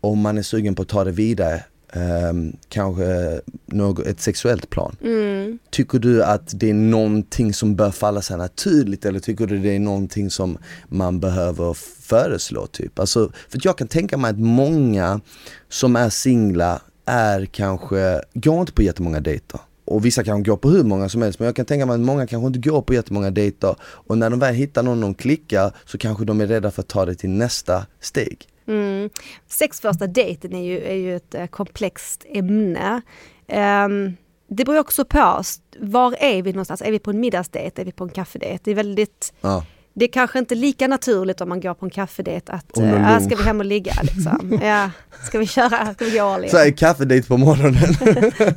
och 0.00 0.16
man 0.16 0.38
är 0.38 0.42
sugen 0.42 0.74
på 0.74 0.82
att 0.82 0.88
ta 0.88 1.04
det 1.04 1.10
vidare, 1.10 1.64
ehm, 1.92 2.56
kanske 2.68 3.40
något, 3.66 4.06
ett 4.06 4.20
sexuellt 4.20 4.70
plan. 4.70 4.96
Mm. 5.02 5.58
Tycker 5.70 5.98
du 5.98 6.24
att 6.24 6.60
det 6.60 6.70
är 6.70 6.74
någonting 6.74 7.54
som 7.54 7.76
bör 7.76 7.90
falla 7.90 8.22
sig 8.22 8.36
naturligt 8.36 9.04
eller 9.04 9.20
tycker 9.20 9.46
du 9.46 9.58
det 9.58 9.76
är 9.76 9.80
någonting 9.80 10.30
som 10.30 10.58
man 10.88 11.20
behöver 11.20 11.74
föreslå 12.00 12.66
typ? 12.66 12.98
Alltså, 12.98 13.32
för 13.48 13.60
jag 13.62 13.78
kan 13.78 13.88
tänka 13.88 14.16
mig 14.16 14.30
att 14.30 14.38
många 14.38 15.20
som 15.68 15.96
är 15.96 16.10
singlar 16.10 16.80
är 17.04 17.44
kanske, 17.44 18.22
går 18.34 18.60
inte 18.60 18.72
på 18.72 18.82
jättemånga 18.82 19.20
dejter. 19.20 19.60
Och 19.84 20.04
vissa 20.04 20.24
kanske 20.24 20.50
går 20.50 20.56
på 20.56 20.70
hur 20.70 20.84
många 20.84 21.08
som 21.08 21.22
helst 21.22 21.38
men 21.38 21.46
jag 21.46 21.56
kan 21.56 21.66
tänka 21.66 21.86
mig 21.86 21.94
att 21.94 22.00
många 22.00 22.26
kanske 22.26 22.46
inte 22.46 22.68
går 22.68 22.82
på 22.82 22.94
jättemånga 22.94 23.30
dejter 23.30 23.76
och 23.82 24.18
när 24.18 24.30
de 24.30 24.38
väl 24.38 24.54
hittar 24.54 24.82
någon 24.82 25.00
de 25.00 25.14
klickar 25.14 25.72
så 25.84 25.98
kanske 25.98 26.24
de 26.24 26.40
är 26.40 26.46
rädda 26.46 26.70
för 26.70 26.82
att 26.82 26.88
ta 26.88 27.04
det 27.06 27.14
till 27.14 27.30
nästa 27.30 27.86
steg. 28.00 28.48
Mm. 28.66 29.10
Sex 29.46 29.80
första 29.80 30.06
dejten 30.06 30.54
är 30.54 30.62
ju, 30.62 30.80
är 30.80 30.94
ju 30.94 31.16
ett 31.16 31.34
eh, 31.34 31.46
komplext 31.46 32.24
ämne. 32.28 33.02
Um, 33.48 34.16
det 34.46 34.64
beror 34.64 34.78
också 34.78 35.04
på, 35.04 35.42
var 35.78 36.16
är 36.18 36.42
vi 36.42 36.52
någonstans? 36.52 36.82
Är 36.82 36.90
vi 36.90 36.98
på 36.98 37.10
en 37.10 37.20
middagsdejt? 37.20 37.80
Är 37.80 37.84
vi 37.84 37.92
på 37.92 38.04
en 38.04 38.10
kaffedejt? 38.10 38.60
Det 38.64 38.70
är 38.70 38.74
väldigt 38.74 39.32
Ja 39.40 39.64
det 39.94 40.04
är 40.04 40.08
kanske 40.12 40.38
inte 40.38 40.54
lika 40.54 40.88
naturligt 40.88 41.40
om 41.40 41.48
man 41.48 41.60
går 41.60 41.74
på 41.74 41.86
en 41.86 41.90
kaffedejt 41.90 42.50
att 42.52 42.78
äh, 42.78 43.18
ska 43.20 43.36
vi 43.36 43.42
hem 43.42 43.58
och 43.60 43.66
ligga 43.66 43.92
liksom. 44.02 44.58
ja, 44.62 44.90
ska 45.26 45.38
vi 45.38 45.46
köra, 45.46 45.94
ska 45.94 46.04
vi 46.04 46.10
gå 46.18 46.24
all 46.24 46.44
in? 46.44 46.50
Så 46.50 46.56
här, 46.56 46.70
kaffedejt 46.70 47.28
på 47.28 47.36
morgonen. 47.36 47.84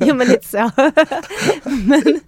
Jo 0.00 0.14
men 0.14 0.26
lite 0.28 0.48
så. 0.48 0.70
men 1.64 2.20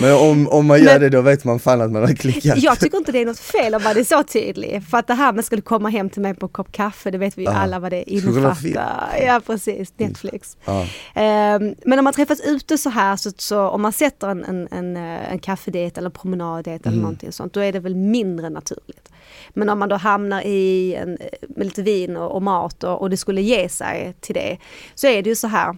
men 0.00 0.14
om, 0.14 0.48
om 0.48 0.66
man 0.66 0.78
gör 0.82 0.92
Men- 0.92 1.00
det 1.00 1.08
då 1.08 1.20
vet 1.22 1.44
man 1.44 1.58
fan 1.58 1.80
att 1.80 1.90
man 1.92 2.02
har 2.02 2.14
klickat. 2.14 2.58
jag 2.58 2.80
tycker 2.80 2.98
inte 2.98 3.12
det 3.12 3.22
är 3.22 3.26
något 3.26 3.38
fel 3.38 3.74
om 3.74 3.82
man 3.82 3.96
är 3.96 4.04
så 4.04 4.22
tydlig. 4.22 4.82
För 4.90 4.98
att 4.98 5.06
det 5.06 5.14
här 5.14 5.32
med 5.32 5.44
skulle 5.44 5.62
komma 5.62 5.88
hem 5.88 6.10
till 6.10 6.22
mig 6.22 6.34
på 6.34 6.46
en 6.46 6.50
kopp 6.52 6.72
kaffe, 6.72 7.10
det 7.10 7.18
vet 7.18 7.38
vi 7.38 7.42
ju 7.42 7.48
alla 7.48 7.78
vad 7.78 7.92
det 7.92 8.10
innefattar. 8.10 9.08
Ja 9.26 9.40
precis, 9.46 9.92
Netflix. 9.96 10.56
Ja. 10.64 10.86
Ehm, 11.14 11.74
Men 11.84 11.98
om 11.98 12.04
man 12.04 12.12
träffas 12.12 12.40
ute 12.40 12.78
så 12.78 12.90
här, 12.90 13.16
så, 13.16 13.30
så 13.36 13.60
om 13.68 13.82
man 13.82 13.92
sätter 13.92 14.28
en, 14.28 14.44
en, 14.44 14.68
en, 14.70 14.96
eh, 14.96 15.32
en 15.32 15.38
kaffedejt 15.38 15.98
eller 15.98 16.10
promenaddejt 16.10 16.68
Mm. 16.86 16.92
eller 16.92 17.02
någonting 17.02 17.32
sånt, 17.32 17.52
då 17.52 17.60
är 17.60 17.72
det 17.72 17.80
väl 17.80 17.94
mindre 17.94 18.47
naturligt. 18.50 19.12
Men 19.50 19.68
om 19.68 19.78
man 19.78 19.88
då 19.88 19.96
hamnar 19.96 20.42
i 20.46 20.94
en, 20.94 21.18
med 21.48 21.66
lite 21.66 21.82
vin 21.82 22.16
och, 22.16 22.34
och 22.34 22.42
mat 22.42 22.84
och, 22.84 23.00
och 23.00 23.10
det 23.10 23.16
skulle 23.16 23.42
ge 23.42 23.68
sig 23.68 24.14
till 24.20 24.34
det, 24.34 24.58
så 24.94 25.06
är 25.06 25.22
det 25.22 25.30
ju 25.30 25.36
så 25.36 25.46
här, 25.46 25.76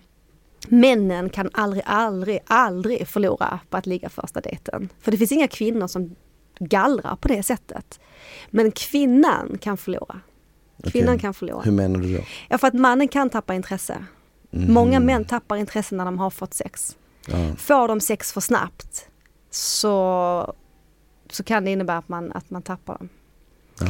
männen 0.68 1.30
kan 1.30 1.50
aldrig, 1.52 1.82
aldrig, 1.86 2.40
aldrig 2.46 3.08
förlora 3.08 3.60
på 3.70 3.76
att 3.76 3.86
ligga 3.86 4.08
första 4.08 4.40
dejten. 4.40 4.88
För 5.00 5.10
det 5.10 5.18
finns 5.18 5.32
inga 5.32 5.48
kvinnor 5.48 5.86
som 5.86 6.16
gallrar 6.58 7.16
på 7.16 7.28
det 7.28 7.42
sättet. 7.42 8.00
Men 8.50 8.70
kvinnan 8.70 9.58
kan 9.60 9.76
förlora. 9.76 10.20
Kvinnan 10.84 11.14
Okej. 11.14 11.20
kan 11.20 11.34
förlora. 11.34 11.62
Hur 11.62 11.72
menar 11.72 12.00
du 12.00 12.16
då? 12.16 12.22
Ja, 12.48 12.58
för 12.58 12.66
att 12.66 12.74
mannen 12.74 13.08
kan 13.08 13.30
tappa 13.30 13.54
intresse. 13.54 14.04
Mhm. 14.50 14.72
Många 14.72 15.00
män 15.00 15.24
tappar 15.24 15.56
intresse 15.56 15.94
när 15.94 16.04
de 16.04 16.18
har 16.18 16.30
fått 16.30 16.54
sex. 16.54 16.96
Ja. 17.26 17.54
Får 17.56 17.88
de 17.88 18.00
sex 18.00 18.32
för 18.32 18.40
snabbt 18.40 19.08
så, 19.50 20.54
så 21.32 21.42
kan 21.42 21.64
det 21.64 21.70
innebära 21.70 21.96
att 21.98 22.08
man, 22.08 22.32
att 22.32 22.50
man 22.50 22.62
tappar 22.62 22.98
dem. 22.98 23.08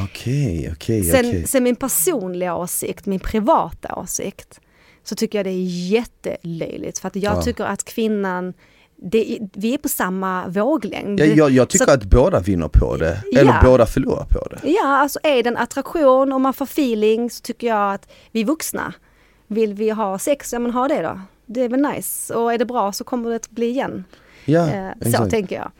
Okej, 0.03 0.69
okej, 0.75 1.03
Sen, 1.03 1.19
okej. 1.25 1.47
sen 1.47 1.63
min 1.63 1.75
personliga 1.75 2.55
åsikt, 2.55 3.05
min 3.05 3.19
privata 3.19 3.95
åsikt, 3.95 4.59
så 5.03 5.15
tycker 5.15 5.37
jag 5.39 5.45
det 5.45 5.49
är 5.51 5.89
jättelöjligt. 5.91 6.99
För 6.99 7.07
att 7.07 7.15
jag 7.15 7.37
Ja. 7.37 7.41
tycker 7.41 7.63
att 7.63 7.83
kvinnan, 7.83 8.53
det, 8.95 9.39
vi 9.53 9.73
är 9.73 9.77
på 9.77 9.89
samma 9.89 10.47
våglängd. 10.47 11.19
Ja, 11.19 11.25
jag, 11.25 11.51
jag 11.51 11.69
tycker 11.69 11.85
Så- 11.85 11.91
att 11.91 12.03
båda 12.03 12.39
vinner 12.39 12.67
på 12.67 12.97
det, 12.97 13.23
eller 13.35 13.51
Ja. 13.53 13.59
båda 13.63 13.85
förlorar 13.85 14.25
på 14.25 14.47
det. 14.49 14.69
Ja, 14.71 14.87
alltså 14.87 15.19
är 15.23 15.43
det 15.43 15.49
en 15.49 15.57
attraktion 15.57 16.33
och 16.33 16.41
man 16.41 16.53
får 16.53 16.65
feeling 16.65 17.29
så 17.29 17.41
tycker 17.41 17.67
jag 17.67 17.93
att 17.93 18.11
vi 18.31 18.43
vuxna. 18.43 18.93
Vill 19.47 19.73
vi 19.73 19.89
ha 19.89 20.19
sex, 20.19 20.53
ja 20.53 20.59
men 20.59 20.71
ha 20.71 20.87
det 20.87 21.01
då. 21.01 21.21
Det 21.45 21.61
är 21.61 21.69
väl 21.69 21.81
nice. 21.81 22.33
Och 22.35 22.53
är 22.53 22.57
det 22.57 22.65
bra 22.65 22.91
så 22.91 23.03
kommer 23.03 23.29
det 23.29 23.35
att 23.35 23.49
bli 23.49 23.65
igen. 23.69 24.03
Ja, 24.45 24.67
Eh, 24.69 24.91
så 25.01 25.07
exakt. 25.07 25.31
tänker 25.31 25.55
jag. 25.55 25.71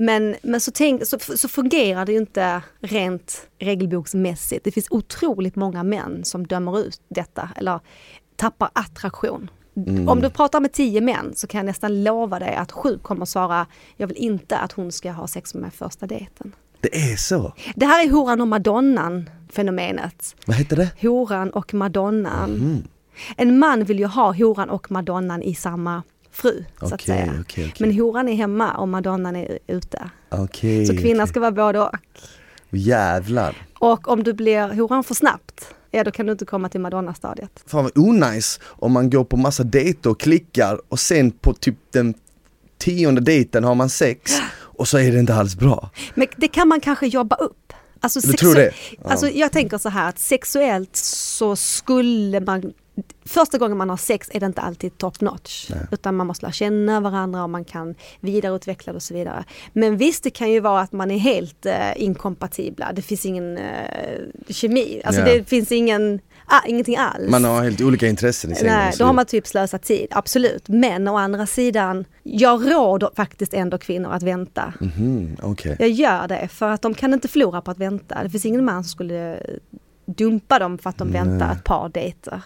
Men, 0.00 0.36
men 0.42 0.60
så, 0.60 0.70
tänk, 0.70 1.06
så, 1.06 1.18
så 1.18 1.48
fungerar 1.48 2.06
det 2.06 2.12
ju 2.12 2.18
inte 2.18 2.62
rent 2.80 3.48
regelboksmässigt. 3.58 4.64
Det 4.64 4.70
finns 4.70 4.86
otroligt 4.90 5.56
många 5.56 5.82
män 5.82 6.24
som 6.24 6.46
dömer 6.46 6.80
ut 6.80 7.00
detta 7.08 7.50
eller 7.56 7.80
tappar 8.36 8.70
attraktion. 8.72 9.50
Mm. 9.76 10.08
Om 10.08 10.20
du 10.20 10.30
pratar 10.30 10.60
med 10.60 10.72
tio 10.72 11.00
män 11.00 11.32
så 11.36 11.46
kan 11.46 11.58
jag 11.58 11.66
nästan 11.66 12.04
lova 12.04 12.38
dig 12.38 12.54
att 12.54 12.72
sju 12.72 12.98
kommer 13.02 13.24
svara 13.24 13.66
jag 13.96 14.06
vill 14.06 14.16
inte 14.16 14.58
att 14.58 14.72
hon 14.72 14.92
ska 14.92 15.12
ha 15.12 15.26
sex 15.26 15.54
med 15.54 15.60
mig 15.60 15.70
första 15.70 16.06
dejten. 16.06 16.54
Det 16.80 17.12
är 17.12 17.16
så. 17.16 17.54
Det 17.76 17.86
här 17.86 18.06
är 18.06 18.10
horan 18.10 18.40
och 18.40 18.48
madonnan 18.48 19.30
fenomenet. 19.52 20.36
Vad 20.46 20.56
heter 20.56 20.76
det? 20.76 20.90
Horan 21.00 21.50
och 21.50 21.74
madonnan. 21.74 22.50
Mm. 22.50 22.82
En 23.36 23.58
man 23.58 23.84
vill 23.84 23.98
ju 23.98 24.06
ha 24.06 24.32
horan 24.32 24.70
och 24.70 24.90
madonnan 24.90 25.42
i 25.42 25.54
samma 25.54 26.02
fru, 26.32 26.64
så 26.80 26.94
att 26.94 27.00
säga. 27.02 27.24
okej, 27.24 27.40
okej. 27.40 27.74
Men 27.78 27.98
horan 27.98 28.28
är 28.28 28.34
hemma 28.34 28.72
och 28.76 28.88
madonnan 28.88 29.36
är 29.36 29.58
ute. 29.66 30.10
Så 30.86 30.96
kvinnan 30.96 31.26
ska 31.28 31.40
vara 31.40 31.52
både 31.52 31.80
och. 31.80 31.90
Jävlar. 32.70 33.56
Och 33.78 34.08
om 34.08 34.22
du 34.22 34.32
blir 34.32 34.68
horan 34.68 35.04
för 35.04 35.14
snabbt, 35.14 35.74
ja 35.90 36.04
då 36.04 36.10
kan 36.10 36.26
du 36.26 36.32
inte 36.32 36.44
komma 36.44 36.68
till 36.68 36.80
madonna-stadiet. 36.80 37.62
Fan 37.66 37.84
vad 37.84 37.98
onajs 37.98 38.60
om 38.64 38.92
man 38.92 39.10
går 39.10 39.24
på 39.24 39.36
massa 39.36 39.62
dejter 39.64 40.10
och 40.10 40.20
klickar 40.20 40.80
och 40.88 41.00
sen 41.00 41.30
på 41.30 41.52
typ 41.54 41.76
den 41.92 42.14
tionde 42.78 43.20
dejten 43.20 43.64
har 43.64 43.74
man 43.74 43.90
sex 43.90 44.32
och 44.60 44.88
så 44.88 44.98
är 44.98 45.12
det 45.12 45.18
inte 45.18 45.34
alls 45.34 45.56
bra. 45.56 45.90
Men 46.14 46.26
det 46.36 46.48
kan 46.48 46.68
man 46.68 46.80
kanske 46.80 47.06
jobba 47.06 47.36
upp. 47.36 47.72
Alltså, 48.00 48.20
Du 48.20 48.32
tror 48.32 48.54
det? 48.54 48.72
Ja. 49.04 49.10
Alltså, 49.10 49.28
jag 49.28 49.52
tänker 49.52 49.78
så 49.78 49.88
här 49.88 50.08
att 50.08 50.18
sexuellt 50.18 50.96
så 50.96 51.56
skulle 51.56 52.40
man 52.40 52.72
första 53.24 53.58
gången 53.58 53.76
man 53.76 53.90
har 53.90 53.96
sex 53.96 54.30
är 54.34 54.40
det 54.40 54.46
inte 54.46 54.60
alltid 54.60 54.98
top 54.98 55.20
notch. 55.20 55.70
Nej. 55.70 55.78
Utan 55.90 56.16
man 56.16 56.26
måste 56.26 56.44
lära 56.46 56.52
känna 56.52 57.00
varandra 57.00 57.42
och 57.42 57.50
man 57.50 57.64
kan 57.64 57.94
vidareutveckla 58.20 58.92
det 58.92 58.96
och 58.96 59.02
så 59.02 59.14
vidare. 59.14 59.44
Men 59.72 59.96
visst, 59.96 60.24
det 60.24 60.30
kan 60.30 60.50
ju 60.50 60.60
vara 60.60 60.80
att 60.80 60.92
man 60.92 61.10
är 61.10 61.18
helt 61.18 61.66
eh, 61.66 62.02
inkompatibla. 62.02 62.92
Det 62.92 63.02
finns 63.02 63.26
ingen 63.26 63.58
eh, 63.58 64.20
kemi, 64.48 65.02
alltså 65.04 65.20
Ja. 65.20 65.26
det 65.34 65.48
finns 65.48 65.72
ingen, 65.72 66.20
ah, 66.46 66.60
ingenting 66.66 66.96
alls. 66.96 67.30
Man 67.30 67.44
har 67.44 67.62
helt 67.62 67.80
olika 67.80 68.06
intressen 68.06 68.52
i 68.52 68.54
sängen. 68.54 68.74
Nej, 68.74 68.94
då 68.98 69.04
har 69.04 69.12
man 69.12 69.26
typ 69.26 69.46
slösat 69.46 69.82
tid, 69.82 70.06
absolut. 70.10 70.68
Men 70.68 71.08
å 71.08 71.16
andra 71.16 71.46
sidan, 71.46 72.04
jag 72.22 72.72
råder 72.72 73.10
faktiskt 73.16 73.54
ändå 73.54 73.78
kvinnor 73.78 74.12
att 74.12 74.22
vänta. 74.22 74.72
Mhm, 74.80 75.36
okej. 75.42 75.76
Jag 75.78 75.90
gör 75.90 76.28
det 76.28 76.48
för 76.48 76.68
att 76.68 76.82
de 76.82 76.94
kan 76.94 77.14
inte 77.14 77.28
förlora 77.28 77.60
på 77.60 77.70
att 77.70 77.78
vänta. 77.78 78.22
Det 78.22 78.30
finns 78.30 78.46
ingen 78.46 78.64
man 78.64 78.84
som 78.84 78.90
skulle 78.90 79.40
dumpa 80.06 80.58
dem 80.58 80.78
för 80.78 80.90
att 80.90 80.98
de 80.98 81.12
väntar 81.12 81.52
ett 81.52 81.64
par 81.64 81.88
dejter. 81.88 82.42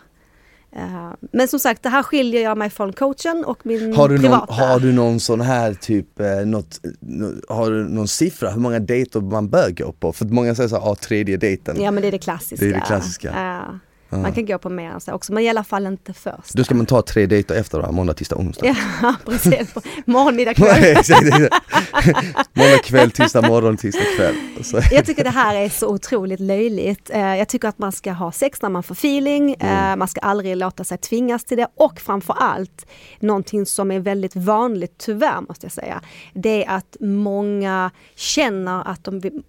Eh, 0.77 1.11
Men 1.33 1.49
som 1.49 1.59
sagt, 1.59 1.83
det 1.83 1.89
här 1.89 2.03
skiljer 2.03 2.43
jag 2.43 2.59
mig 2.59 2.71
från 2.71 2.93
coachen 2.93 3.45
och 3.47 3.67
min 3.67 3.95
Har 3.97 4.09
du, 4.09 4.15
någon, 4.15 4.23
privata. 4.23 4.53
har 4.55 4.81
du 4.81 4.93
någon 4.93 5.21
sån 5.21 5.41
här 5.41 5.75
typ, 5.75 6.21
eh, 6.21 6.27
något, 6.47 6.81
nå- 7.01 7.33
har 7.49 7.71
du 7.71 7.89
någon 7.89 8.09
siffra 8.09 8.51
hur 8.51 8.61
många 8.61 8.79
dejter 8.79 9.21
man 9.21 9.49
bör 9.49 9.71
gå 9.71 9.93
på? 9.93 10.13
För 10.13 10.25
många 10.25 10.55
säger 10.55 10.69
såhär, 10.69 10.91
ah, 10.91 10.95
tredje 10.95 11.37
dejten. 11.37 11.77
Ja 11.83 11.91
men 11.91 12.03
det 12.03 12.09
är 12.09 12.13
det 12.13 12.19
klassiska. 12.19 12.65
Det 12.67 12.71
är 12.71 12.75
det 12.75 12.81
klassiska. 12.87 13.33
Ja. 13.37 13.79
Man 14.23 14.33
kan 14.33 14.47
gå 14.47 14.59
på 14.59 14.69
mer 14.71 14.91
än 14.91 15.01
så 15.01 15.13
också, 15.13 15.33
men 15.33 15.43
i 15.45 15.49
alla 15.49 15.65
fall 15.65 15.87
inte 15.87 16.13
först. 16.13 16.53
Då 16.55 16.65
ska 16.65 16.75
man 16.75 16.87
ta 16.87 17.03
tre 17.03 17.27
dejter 17.27 17.55
efter 17.55 17.83
då, 17.83 17.93
måndag, 17.93 18.15
tisdag, 18.15 18.37
onsdag. 18.37 18.67
Ja, 19.03 19.15
precis. 19.25 19.75
Morgon, 20.07 20.37
middag, 20.37 20.55
kväll. 20.55 20.97
Måndag 22.53 22.79
kväll, 22.85 23.11
tisdag 23.11 23.43
morgon, 23.49 23.77
tisdag 23.77 24.05
kväll. 24.17 24.35
Så. 24.65 24.81
Jag 24.91 25.07
tycker 25.07 25.25
det 25.25 25.31
här 25.31 25.55
är 25.55 25.69
så 25.69 25.89
otroligt 25.89 26.41
löjligt. 26.41 27.11
Eh, 27.11 27.37
Jag 27.37 27.49
tycker 27.49 27.69
att 27.69 27.79
man 27.79 27.93
ska 27.93 28.13
ha 28.13 28.33
sex 28.33 28.63
när 28.63 28.69
man 28.69 28.83
får 28.83 28.95
feeling, 28.95 29.55
Mm. 29.61 29.91
Eh, 29.91 29.97
man 29.97 30.09
ska 30.09 30.21
aldrig 30.21 30.57
låta 30.57 30.85
sig 30.85 30.99
tvingas 30.99 31.45
till 31.45 31.57
det 31.57 31.67
och 31.77 32.01
framför 32.01 32.35
allt 32.41 32.87
någonting 33.21 33.67
som 33.67 33.91
är 33.91 34.01
väldigt 34.01 34.37
vanligt, 34.37 34.95
tyvärr 34.99 35.41
måste 35.49 35.67
jag 35.67 35.73
säga, 35.73 36.01
det 36.35 36.65
är 36.65 36.77
att 36.77 36.97
många 37.01 37.91
känner 38.15 38.89
att 38.89 39.05
de 39.05 39.21
vill- 39.21 39.43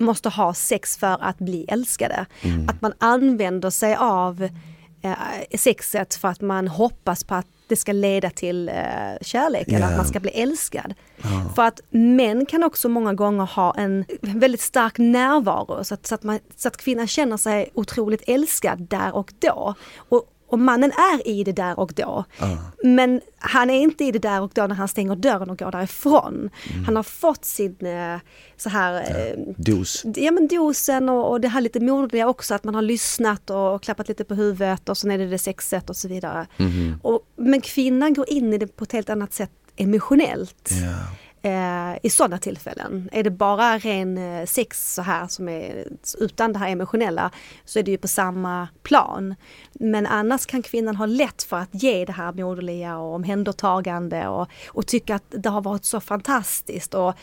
måste 0.00 0.28
ha 0.28 0.54
sex 0.54 0.96
för 0.96 1.16
att 1.20 1.38
bli 1.38 1.64
älskade. 1.68 2.26
Mm. 2.42 2.68
Att 2.68 2.82
man 2.82 2.92
använder 2.98 3.70
sig 3.70 3.96
av 3.96 4.48
eh, 5.02 5.56
sexet 5.58 6.14
för 6.14 6.28
att 6.28 6.40
man 6.40 6.68
hoppas 6.68 7.24
på 7.24 7.34
att 7.34 7.46
det 7.68 7.76
ska 7.76 7.92
leda 7.92 8.30
till 8.30 8.68
eh, 8.68 8.74
kärlek 9.20 9.68
eller 9.68 9.80
Ja. 9.80 9.86
att 9.86 9.96
man 9.96 10.06
ska 10.06 10.20
bli 10.20 10.30
älskad. 10.30 10.94
För 11.54 11.62
att 11.62 11.80
män 11.90 12.46
kan 12.46 12.64
också 12.64 12.88
många 12.88 13.14
gånger 13.14 13.44
ha 13.44 13.74
en 13.74 14.04
väldigt 14.20 14.60
stark 14.60 14.98
närvaro 14.98 15.84
så 15.84 15.94
att, 15.94 16.06
så 16.06 16.14
att, 16.14 16.22
man, 16.22 16.38
så 16.56 16.68
att 16.68 16.76
kvinnan 16.76 17.06
känner 17.06 17.36
sig 17.36 17.70
otroligt 17.74 18.22
älskad 18.26 18.80
där 18.80 19.14
och 19.14 19.32
då. 19.38 19.74
Och, 19.96 20.24
och 20.50 20.58
mannen 20.58 20.92
är 20.92 21.28
i 21.28 21.44
det 21.44 21.52
där 21.52 21.80
och 21.80 21.92
då. 21.96 22.24
Men 22.84 23.20
han 23.38 23.70
är 23.70 23.80
inte 23.80 24.04
i 24.04 24.12
det 24.12 24.18
där 24.18 24.40
och 24.40 24.50
då 24.54 24.66
när 24.66 24.74
han 24.74 24.88
stänger 24.88 25.16
dörren 25.16 25.50
och 25.50 25.58
går 25.58 25.70
därifrån. 25.70 26.50
Han 26.86 26.96
har 26.96 27.02
fått 27.02 27.44
sin 27.44 27.76
eh, 27.80 28.18
så 28.56 28.68
här 28.68 28.94
eh, 28.94 29.54
Dos. 29.56 30.04
Ja 30.14 30.30
men 30.30 30.48
dosen 30.48 31.08
och, 31.08 31.30
och 31.30 31.40
det 31.40 31.48
här 31.48 31.60
lite 31.60 31.80
modiga 31.80 32.28
också 32.28 32.54
att 32.54 32.64
man 32.64 32.74
har 32.74 32.82
lyssnat 32.82 33.50
och 33.50 33.82
klappat 33.82 34.08
lite 34.08 34.24
på 34.24 34.34
huvudet 34.34 34.88
och 34.88 34.98
sen 34.98 35.10
är 35.10 35.18
det 35.18 35.26
det 35.26 35.38
sexet 35.38 35.90
och 35.90 35.96
så 35.96 36.08
vidare. 36.08 36.46
Och, 37.02 37.20
men 37.36 37.60
kvinnan 37.60 38.14
går 38.14 38.30
in 38.30 38.52
i 38.52 38.58
det 38.58 38.76
på 38.76 38.84
ett 38.84 38.92
helt 38.92 39.10
annat 39.10 39.32
sätt 39.32 39.50
emotionellt. 39.76 40.70
Ja. 40.70 41.16
Eh, 41.42 41.79
I 42.02 42.10
sådana 42.10 42.38
tillfällen. 42.38 43.08
Är 43.12 43.22
det 43.22 43.30
bara 43.30 43.78
ren 43.78 44.18
eh, 44.18 44.46
sex 44.46 44.94
så 44.94 45.02
här 45.02 45.26
som 45.28 45.48
är 45.48 45.88
utan 46.18 46.52
det 46.52 46.58
här 46.58 46.68
emotionella 46.68 47.30
så 47.64 47.78
är 47.78 47.82
det 47.82 47.90
ju 47.90 47.98
på 47.98 48.08
samma 48.08 48.68
plan. 48.82 49.34
Men 49.72 50.06
annars 50.06 50.46
kan 50.46 50.62
kvinnan 50.62 50.96
ha 50.96 51.06
lätt 51.06 51.42
för 51.42 51.56
att 51.56 51.68
ge 51.72 52.04
det 52.04 52.12
här 52.12 52.32
moderliga 52.32 52.98
och 52.98 53.14
omhändertagande 53.14 54.28
och, 54.28 54.48
och 54.68 54.86
tycka 54.86 55.14
att 55.14 55.24
det 55.28 55.48
har 55.48 55.60
varit 55.60 55.84
så 55.84 56.00
fantastiskt. 56.00 56.94
Och 56.94 57.14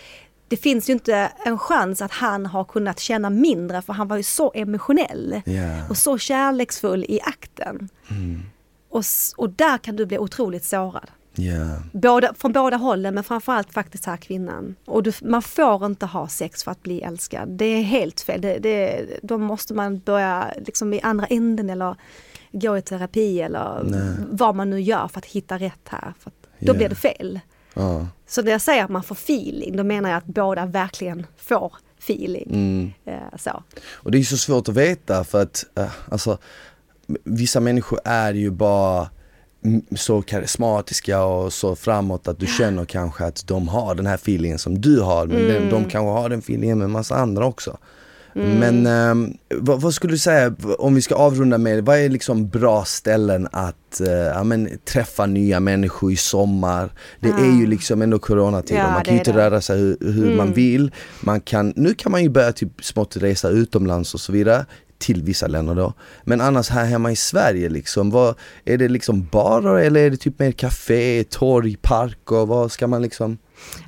det 0.48 0.58
finns 0.58 0.90
ju 0.90 0.94
inte 0.94 1.32
en 1.46 1.60
chans 1.60 2.02
att 2.02 2.12
han 2.12 2.46
har 2.46 2.64
kunnat 2.64 3.00
känna 3.00 3.30
mindre 3.30 3.82
för 3.82 3.94
han 3.94 4.08
var 4.08 4.18
ju 4.18 4.24
så 4.24 4.52
emotionell 4.56 5.42
Ja. 5.46 5.88
och 5.90 5.98
så 5.98 6.18
kärleksfull 6.18 7.04
i 7.10 7.20
akten. 7.24 7.90
Och, 8.90 9.00
s- 9.00 9.34
och 9.38 9.50
där 9.50 9.78
kan 9.78 9.96
du 9.96 10.06
bli 10.06 10.18
otroligt 10.20 10.64
sårad. 10.66 11.12
Ja. 11.38 11.78
Båda, 11.92 12.34
från 12.34 12.52
båda 12.52 12.78
hållen 12.78 13.16
men 13.16 13.24
framförallt 13.24 13.74
faktiskt 13.74 14.06
här 14.06 14.18
kvinnan. 14.18 14.76
Och 14.86 15.04
du, 15.04 15.12
man 15.22 15.42
får 15.42 15.86
inte 15.86 16.06
ha 16.06 16.28
sex 16.28 16.64
för 16.64 16.72
att 16.72 16.84
bli 16.84 17.02
älskad. 17.02 17.50
Det 17.50 17.66
är 17.66 17.82
helt 17.82 18.22
fel. 18.22 18.42
Det, 18.42 18.58
det, 18.60 19.06
då 19.24 19.38
måste 19.38 19.74
man 19.74 20.00
börja 20.00 20.54
liksom 20.66 20.94
i 20.94 21.02
andra 21.02 21.26
änden 21.26 21.70
eller 21.70 21.96
gå 22.52 22.78
i 22.78 22.82
terapi 22.82 23.42
eller 23.42 23.82
vad 24.32 24.56
man 24.56 24.70
nu 24.70 24.82
gör 24.82 25.08
för 25.08 25.18
att 25.20 25.26
hitta 25.26 25.58
rätt 25.58 25.88
här. 25.90 26.14
För 26.20 26.32
då 26.60 26.74
Ja. 26.74 26.74
blir 26.74 26.90
det 26.90 26.96
fel. 26.96 27.40
Ja. 27.74 28.08
Så 28.28 28.42
när 28.42 28.52
jag 28.52 28.62
säger 28.62 28.84
att 28.84 28.90
man 28.90 29.04
får 29.04 29.16
feeling, 29.16 29.78
då 29.78 29.84
menar 29.84 30.10
jag 30.10 30.18
att 30.18 30.26
båda 30.26 30.66
verkligen 30.66 31.26
får 31.38 31.74
feeling. 32.00 32.50
Mm. 32.54 32.92
Så. 33.38 33.64
Och 33.92 34.12
det 34.12 34.18
är 34.18 34.24
så 34.24 34.38
svårt 34.38 34.70
att 34.70 34.76
veta 34.76 35.24
för 35.24 35.42
att, 35.42 35.66
eh, 35.76 35.92
alltså, 36.12 36.38
vissa 37.24 37.60
människor 37.60 38.00
är 38.06 38.34
ju 38.34 38.52
bara 38.52 39.10
så 39.96 40.22
karismatiska 40.22 41.24
och 41.24 41.54
så 41.54 41.76
framåt 41.76 42.28
att 42.28 42.40
du 42.40 42.48
känner 42.48 42.86
kanske 42.86 43.26
att 43.26 43.48
de 43.48 43.68
har 43.68 43.96
den 43.96 44.06
här 44.06 44.16
feelingen 44.16 44.60
som 44.60 44.82
du 44.82 45.00
har 45.02 45.28
men 45.28 45.48
de, 45.48 45.70
de 45.70 45.86
kanske 45.86 46.22
har 46.22 46.30
den 46.30 46.40
feelingen 46.40 46.78
med 46.78 46.86
en 46.86 46.92
massa 46.92 47.16
andra 47.16 47.46
också. 47.46 47.78
Men 48.34 48.86
ehm, 48.86 49.34
vad, 49.56 49.82
vad 49.82 49.94
skulle 49.94 50.14
du 50.14 50.18
säga, 50.18 50.56
om 50.80 50.96
vi 50.96 51.02
ska 51.02 51.16
avrunda 51.16 51.58
med, 51.58 51.86
vad 51.86 51.98
är 51.98 52.10
liksom 52.10 52.50
bra 52.50 52.86
ställen 52.86 53.48
att 53.52 54.02
eh, 54.02 54.10
ja, 54.10 54.44
men, 54.44 54.70
träffa 54.86 55.26
nya 55.26 55.60
människor 55.60 56.12
i 56.12 56.16
sommar? 56.16 56.90
Det 57.20 57.30
är 57.30 57.60
ju 57.60 57.68
liksom 57.68 58.02
ändå 58.02 58.20
coronatider, 58.20 58.82
Ja, 58.82 58.92
man 58.92 59.04
kan 59.04 59.14
ju 59.14 59.20
inte 59.20 59.32
det. 59.32 59.38
röra 59.38 59.62
sig 59.62 59.80
hur, 59.80 59.98
hur 60.00 60.36
man 60.36 60.54
vill. 60.54 60.92
Man 61.22 61.42
kan, 61.42 61.74
nu 61.76 61.94
kan 61.94 62.12
man 62.12 62.24
ju 62.24 62.30
börja 62.30 62.52
typ 62.52 62.86
smått 62.86 63.18
resa 63.18 63.50
utomlands 63.50 64.14
och 64.14 64.20
så 64.20 64.32
vidare 64.32 64.66
till 64.98 65.24
vissa 65.24 65.48
länder 65.48 65.76
då. 65.76 65.94
Men 66.24 66.42
annars 66.42 66.70
här 66.70 66.86
hemma 66.86 67.12
i 67.12 67.16
Sverige 67.16 67.70
liksom, 67.70 68.10
vad, 68.10 68.36
är 68.66 68.78
det 68.78 68.88
liksom 68.88 69.26
barer 69.32 69.76
eller 69.80 70.00
är 70.02 70.10
det 70.10 70.18
typ 70.18 70.40
mer 70.40 70.52
café, 70.52 71.24
torg, 71.30 71.76
park 71.82 72.32
och 72.32 72.48
vad 72.48 72.72
ska 72.72 72.88
man 72.88 73.02
liksom? 73.02 73.38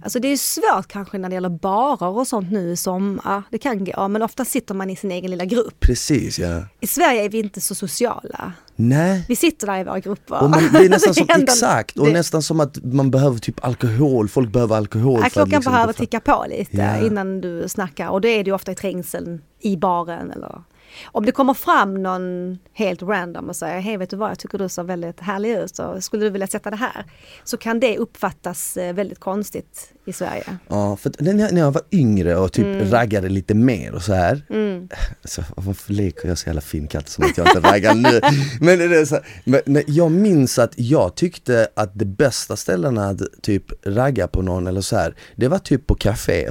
Alltså 0.03 0.19
det 0.19 0.27
är 0.27 0.37
svårt 0.37 0.87
kanske 0.87 1.17
när 1.17 1.29
det 1.29 1.35
gäller 1.35 1.49
barer 1.49 2.07
och 2.17 2.27
sånt 2.27 2.51
nu 2.51 2.71
i 2.71 2.75
sommar. 2.77 3.43
Det 3.51 3.57
kan 3.57 3.85
gå, 3.85 4.07
men 4.07 4.21
ofta 4.21 4.45
sitter 4.45 4.73
man 4.73 4.89
i 4.89 4.95
sin 4.95 5.11
egen 5.11 5.31
lilla 5.31 5.45
grupp. 5.45 5.79
Precis 5.79 6.39
ja. 6.39 6.63
I 6.79 6.87
Sverige 6.87 7.23
är 7.25 7.29
vi 7.29 7.39
inte 7.39 7.61
så 7.61 7.75
sociala. 7.75 8.53
Nej. 8.75 9.25
Vi 9.27 9.35
sitter 9.35 9.67
där 9.67 9.79
i 9.79 9.83
våra 9.83 9.99
grupper. 9.99 10.43
Och 10.43 10.49
man, 10.49 10.69
det 10.73 10.77
är 10.79 10.89
nästan 10.89 11.13
som, 11.13 11.25
Det 11.27 11.33
händer- 11.33 11.53
exakt, 11.53 11.97
och 11.99 12.05
det- 12.05 12.13
nästan 12.13 12.41
som 12.41 12.59
att 12.59 12.83
man 12.83 13.11
behöver 13.11 13.39
typ 13.39 13.65
alkohol, 13.65 14.29
folk 14.29 14.49
behöver 14.51 14.75
alkohol 14.75 15.19
Ja, 15.23 15.29
klockan 15.29 15.49
liksom 15.49 15.73
behöver 15.73 15.93
ticka 15.93 16.19
på 16.19 16.45
lite 16.49 16.77
Ja. 16.77 17.05
innan 17.05 17.41
du 17.41 17.69
snackar 17.69 18.09
och 18.09 18.21
då 18.21 18.27
är 18.27 18.43
det 18.43 18.47
ju 18.49 18.55
ofta 18.55 18.71
i 18.71 18.75
trängseln 18.75 19.41
i 19.61 19.77
baren 19.77 20.31
eller 20.31 20.61
om 21.05 21.25
det 21.25 21.31
kommer 21.31 21.53
fram 21.53 22.03
någon 22.03 22.57
helt 22.73 23.01
random 23.01 23.49
och 23.49 23.55
säger 23.55 23.79
hej 23.79 23.97
vet 23.97 24.09
du 24.09 24.15
vad 24.15 24.29
jag 24.31 24.39
tycker 24.39 24.57
du 24.57 24.69
ser 24.69 24.83
väldigt 24.83 25.19
härlig 25.19 25.57
ut 25.57 25.79
och 25.79 26.03
skulle 26.03 26.23
du 26.25 26.29
vilja 26.29 26.47
sätta 26.47 26.69
det 26.69 26.75
här? 26.75 27.05
Så 27.43 27.57
kan 27.57 27.79
det 27.79 27.97
uppfattas 27.97 28.77
eh, 28.77 28.93
väldigt 28.93 29.19
konstigt 29.19 29.93
i 30.05 30.13
Sverige. 30.13 30.57
Ja, 30.67 30.95
för 30.95 31.11
när 31.19 31.57
jag, 31.57 31.71
var 31.71 31.81
yngre 31.91 32.35
och 32.35 32.51
typ 32.51 32.65
Mm. 32.65 32.91
raggade 32.91 33.29
lite 33.29 33.53
mer 33.53 33.93
och 33.95 34.01
så 34.03 34.13
här. 34.13 34.41
Så, 35.23 35.43
varför 35.55 35.93
leker 35.93 36.27
jag 36.27 36.37
så 36.37 36.47
jävla 36.49 36.61
fin 36.61 36.87
katt 36.87 37.09
som 37.09 37.23
att 37.25 37.37
jag 37.37 37.47
inte 37.47 37.59
raggar 37.71 37.95
nu? 37.95 38.21
Men, 38.61 38.79
det 38.79 38.99
är 38.99 39.05
så 39.05 39.19
men, 39.43 39.61
men 39.65 39.83
jag 39.87 40.11
minns 40.11 40.59
att 40.59 40.73
jag 40.75 41.15
tyckte 41.15 41.67
att 41.75 41.91
det 41.93 42.05
bästa 42.05 42.55
ställena 42.55 43.07
att 43.09 43.21
typ 43.41 43.63
ragga 43.85 44.27
på 44.27 44.41
någon 44.41 44.67
eller 44.67 44.81
så 44.81 44.95
här, 44.95 45.15
det 45.35 45.47
var 45.47 45.59
typ 45.59 45.87
på 45.87 45.95
café. 45.95 46.49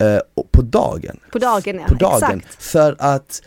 Eh, 0.00 0.18
på 0.50 0.62
dagen. 0.62 1.20
På 1.32 1.38
dagen 1.38 1.76
ja, 1.76 1.84
på 1.88 1.94
dagen. 1.94 2.38
exakt. 2.38 2.62
För 2.62 2.96
att 2.98 3.42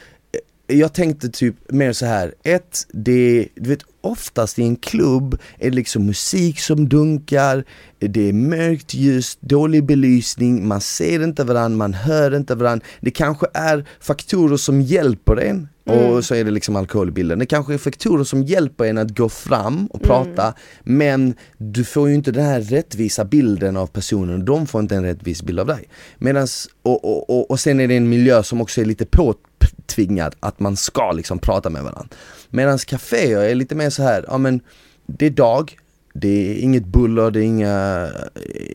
eh, 0.67 0.77
jag 0.77 0.93
tänkte 0.93 1.29
typ 1.29 1.55
mer 1.71 1.93
så 1.93 2.05
här, 2.05 2.33
ett, 2.43 2.87
det, 2.91 3.47
du 3.55 3.69
vet 3.69 3.83
oftast 4.03 4.59
i 4.59 4.63
en 4.63 4.75
klubb 4.75 5.37
är 5.57 5.69
det 5.69 5.75
liksom 5.75 6.05
musik 6.05 6.59
som 6.59 6.89
dunkar, 6.89 7.63
det 7.99 8.29
är 8.29 8.33
mörkt 8.33 8.93
ljus, 8.93 9.37
dålig 9.39 9.85
belysning, 9.85 10.67
man 10.67 10.81
ser 10.81 11.23
inte 11.23 11.43
varandra, 11.43 11.77
man 11.77 11.93
hör 11.93 12.35
inte 12.35 12.55
varandra. 12.55 12.85
Det 13.01 13.11
kanske 13.11 13.45
är 13.53 13.85
faktorer 13.99 14.57
som 14.57 14.81
hjälper 14.81 15.35
en 15.35 15.67
och 15.85 16.25
så 16.25 16.35
är 16.35 16.43
det 16.43 16.51
liksom 16.51 16.75
alkohol 16.75 17.09
i 17.09 17.11
bilden. 17.11 17.39
Det 17.39 17.45
kanske 17.45 17.73
är 17.73 17.77
faktorer 17.77 18.23
som 18.23 18.43
hjälper 18.43 18.85
en 18.85 18.97
att 18.97 19.17
gå 19.17 19.29
fram 19.29 19.87
och 19.87 20.01
prata 20.01 20.53
men 20.83 21.33
du 21.57 21.83
får 21.83 22.09
ju 22.09 22.15
inte 22.15 22.31
den 22.31 22.45
här 22.45 22.61
rättvisa 22.61 23.25
bilden 23.25 23.77
av 23.77 23.87
personen, 23.87 24.45
de 24.45 24.67
får 24.67 24.81
inte 24.81 24.95
en 24.95 25.03
rättvis 25.03 25.43
bild 25.43 25.59
av 25.59 25.67
dig. 25.67 25.87
Medans, 26.17 26.69
och, 26.81 27.05
och, 27.05 27.29
och, 27.29 27.51
och 27.51 27.59
sen 27.59 27.79
är 27.79 27.87
det 27.87 27.97
en 27.97 28.09
miljö 28.09 28.43
som 28.43 28.61
också 28.61 28.81
är 28.81 28.85
lite 28.85 29.05
påtvingad 29.05 30.35
att 30.39 30.59
man 30.59 30.75
ska 30.75 31.11
liksom 31.11 31.39
prata 31.39 31.69
med 31.69 31.83
varandra. 31.83 32.07
Medan 32.53 32.77
kaféer 32.77 33.41
är 33.41 33.55
lite 33.55 33.75
mer 33.75 33.89
så 33.89 34.03
här, 34.03 34.25
ja 34.27 34.37
men 34.37 34.61
det 35.05 35.25
är 35.25 35.29
dag, 35.29 35.77
Det 36.13 36.27
är 36.27 36.55
inget 36.55 36.85
buller, 36.85 37.31
det 37.31 37.39
är 37.39 37.43
inga, 37.43 38.09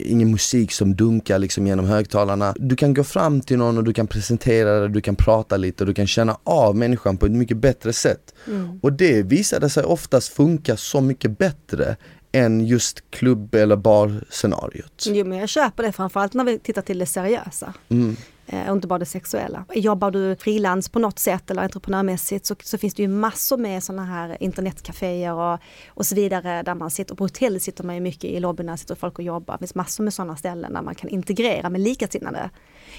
ingen 0.00 0.30
musik 0.30 0.72
som 0.72 0.94
dunkar 0.96 1.38
liksom 1.38 1.66
genom 1.66 1.86
högtalarna. 1.86 2.54
Du 2.56 2.76
kan 2.76 2.94
gå 2.94 3.04
fram 3.04 3.40
till 3.40 3.58
någon 3.58 3.78
och 3.78 3.84
du 3.84 3.92
kan 3.92 4.06
presentera 4.06 4.80
det, 4.80 4.88
du 4.88 5.00
kan 5.00 5.16
prata 5.16 5.56
lite 5.56 5.84
och 5.84 5.86
du 5.86 5.94
kan 5.94 6.06
känna 6.06 6.38
av 6.44 6.76
människan 6.76 7.16
på 7.16 7.26
ett 7.26 7.32
mycket 7.32 7.56
bättre 7.56 7.92
sätt. 7.92 8.34
Mm. 8.46 8.80
Och 8.82 8.92
det 8.92 9.22
visade 9.22 9.70
sig 9.70 9.84
oftast 9.84 10.32
funka 10.32 10.76
så 10.76 11.00
mycket 11.00 11.38
bättre 11.38 11.96
än 12.32 12.66
just 12.66 13.10
klubb 13.10 13.54
eller 13.54 13.76
barscenariot. 13.76 15.04
Jo 15.06 15.24
men 15.24 15.38
jag 15.38 15.48
köper 15.48 15.82
det 15.82 15.92
framförallt 15.92 16.34
när 16.34 16.44
vi 16.44 16.58
tittar 16.58 16.82
till 16.82 16.98
det 16.98 17.06
seriösa. 17.06 17.74
Mm. 17.88 18.16
Eh, 18.50 18.68
och 18.70 18.76
inte 18.76 18.86
bara 18.88 18.98
det 18.98 19.04
sexuella. 19.06 19.64
Jobbar 19.74 20.10
du 20.10 20.36
frilans 20.36 20.88
på 20.88 20.98
något 20.98 21.18
sätt 21.18 21.50
eller 21.50 21.62
entreprenörmässigt 21.62 22.46
så, 22.46 22.56
så 22.62 22.78
finns 22.78 22.94
det 22.94 23.02
ju 23.02 23.08
massor 23.08 23.56
med 23.56 23.82
sådana 23.84 24.04
här 24.04 24.36
internetcaféer 24.40 25.32
och, 25.34 25.58
och 25.88 26.06
så 26.06 26.14
vidare 26.14 26.62
där 26.62 26.74
man 26.74 26.90
sitter. 26.90 27.14
På 27.14 27.24
hotell 27.24 27.60
sitter 27.60 27.84
man 27.84 27.94
ju 27.94 28.00
mycket 28.00 28.24
i 28.24 28.40
lobbyerna, 28.40 28.76
sitter 28.76 28.94
folk 28.94 29.18
och 29.18 29.24
jobbar. 29.24 29.54
Det 29.54 29.58
finns 29.58 29.74
massor 29.74 30.04
med 30.04 30.14
sådana 30.14 30.36
ställen 30.36 30.72
där 30.72 30.82
man 30.82 30.94
kan 30.94 31.10
integrera 31.10 31.70
med 31.70 31.80
likasinnade. 31.80 32.50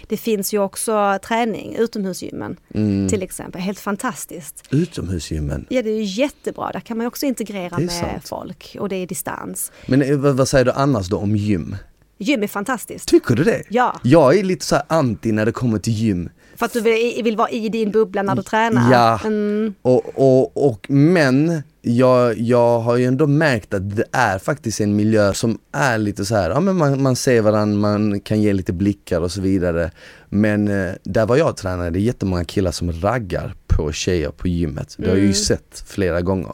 Det 0.08 0.18
finns 0.18 0.54
ju 0.54 0.60
också 0.60 1.20
träning, 1.28 1.76
utomhusgymmen 1.76 2.58
Mm. 2.74 3.10
till 3.10 3.24
exempel. 3.24 3.62
Helt 3.62 3.80
fantastiskt. 3.80 4.68
Utomhusgymmen. 4.72 5.66
Ja 5.70 5.82
det 5.82 5.90
är 5.90 5.96
ju 5.96 6.04
jättebra, 6.04 6.72
där 6.72 6.80
kan 6.80 6.98
man 6.98 7.04
ju 7.04 7.08
också 7.08 7.26
integrera 7.26 7.78
med 7.78 7.92
sant. 7.92 8.28
folk 8.30 8.76
och 8.80 8.90
det 8.90 8.96
är 8.96 9.08
distans. 9.08 9.72
Men 9.86 10.02
eh, 10.02 10.18
vad, 10.18 10.38
vad 10.38 10.48
säger 10.48 10.66
du 10.66 10.72
annars 10.72 11.08
då 11.10 11.18
om 11.18 11.36
gym? 11.36 11.76
Gym 12.20 12.44
är 12.44 12.48
fantastiskt. 12.48 13.10
Tycker 13.10 13.36
du 13.36 13.44
det? 13.44 13.64
Ja. 13.70 14.00
Jag 14.04 14.40
är 14.40 14.44
lite 14.44 14.66
så 14.66 14.76
anti 14.88 15.32
när 15.32 15.46
det 15.46 15.52
kommer 15.52 15.80
till 15.80 15.94
gym. 15.94 16.30
För 16.56 16.66
att 16.66 16.74
du 16.74 16.82
vill, 16.82 17.24
vill 17.24 17.38
vara 17.38 17.50
i 17.50 17.70
din 17.70 17.92
bubbla 17.92 18.24
när 18.24 18.36
du 18.36 18.44
tränar. 18.44 18.92
Ja. 18.92 19.20
Mm. 19.24 19.74
Och, 19.82 20.02
och, 20.16 20.68
och, 20.68 20.90
men 20.90 21.64
jag, 21.82 22.38
jag 22.40 22.80
har 22.80 22.96
ju 22.98 23.06
ändå 23.06 23.28
märkt 23.28 23.74
att 23.74 23.96
det 23.96 24.04
är 24.12 24.40
faktiskt 24.40 24.82
en 24.82 24.96
miljö 24.96 25.34
som 25.34 25.60
är 25.72 25.98
lite 25.98 26.26
så 26.26 26.36
här, 26.36 26.50
ja 26.50 26.60
men 26.60 26.76
man, 26.76 27.02
man 27.02 27.16
ser 27.16 27.42
varandra, 27.42 27.78
man 27.80 28.20
kan 28.20 28.42
ge 28.42 28.54
lite 28.54 28.74
blickar 28.74 29.22
och 29.22 29.32
så 29.32 29.42
vidare. 29.42 29.92
Men 30.30 30.68
eh, 30.68 30.94
där 31.04 31.26
var 31.26 31.38
jag 31.38 31.58
tränade, 31.58 31.90
det 31.90 32.00
är 32.00 32.02
jättemånga 32.02 32.44
killar 32.46 32.72
som 32.72 32.92
raggar 32.92 33.54
på 33.68 33.92
tjejer 33.92 34.30
på 34.32 34.48
gymmet. 34.48 34.96
Det 34.98 35.10
har 35.10 35.16
jag 35.16 35.26
ju 35.26 35.34
sett 35.34 35.84
flera 35.88 36.22
gånger. 36.22 36.52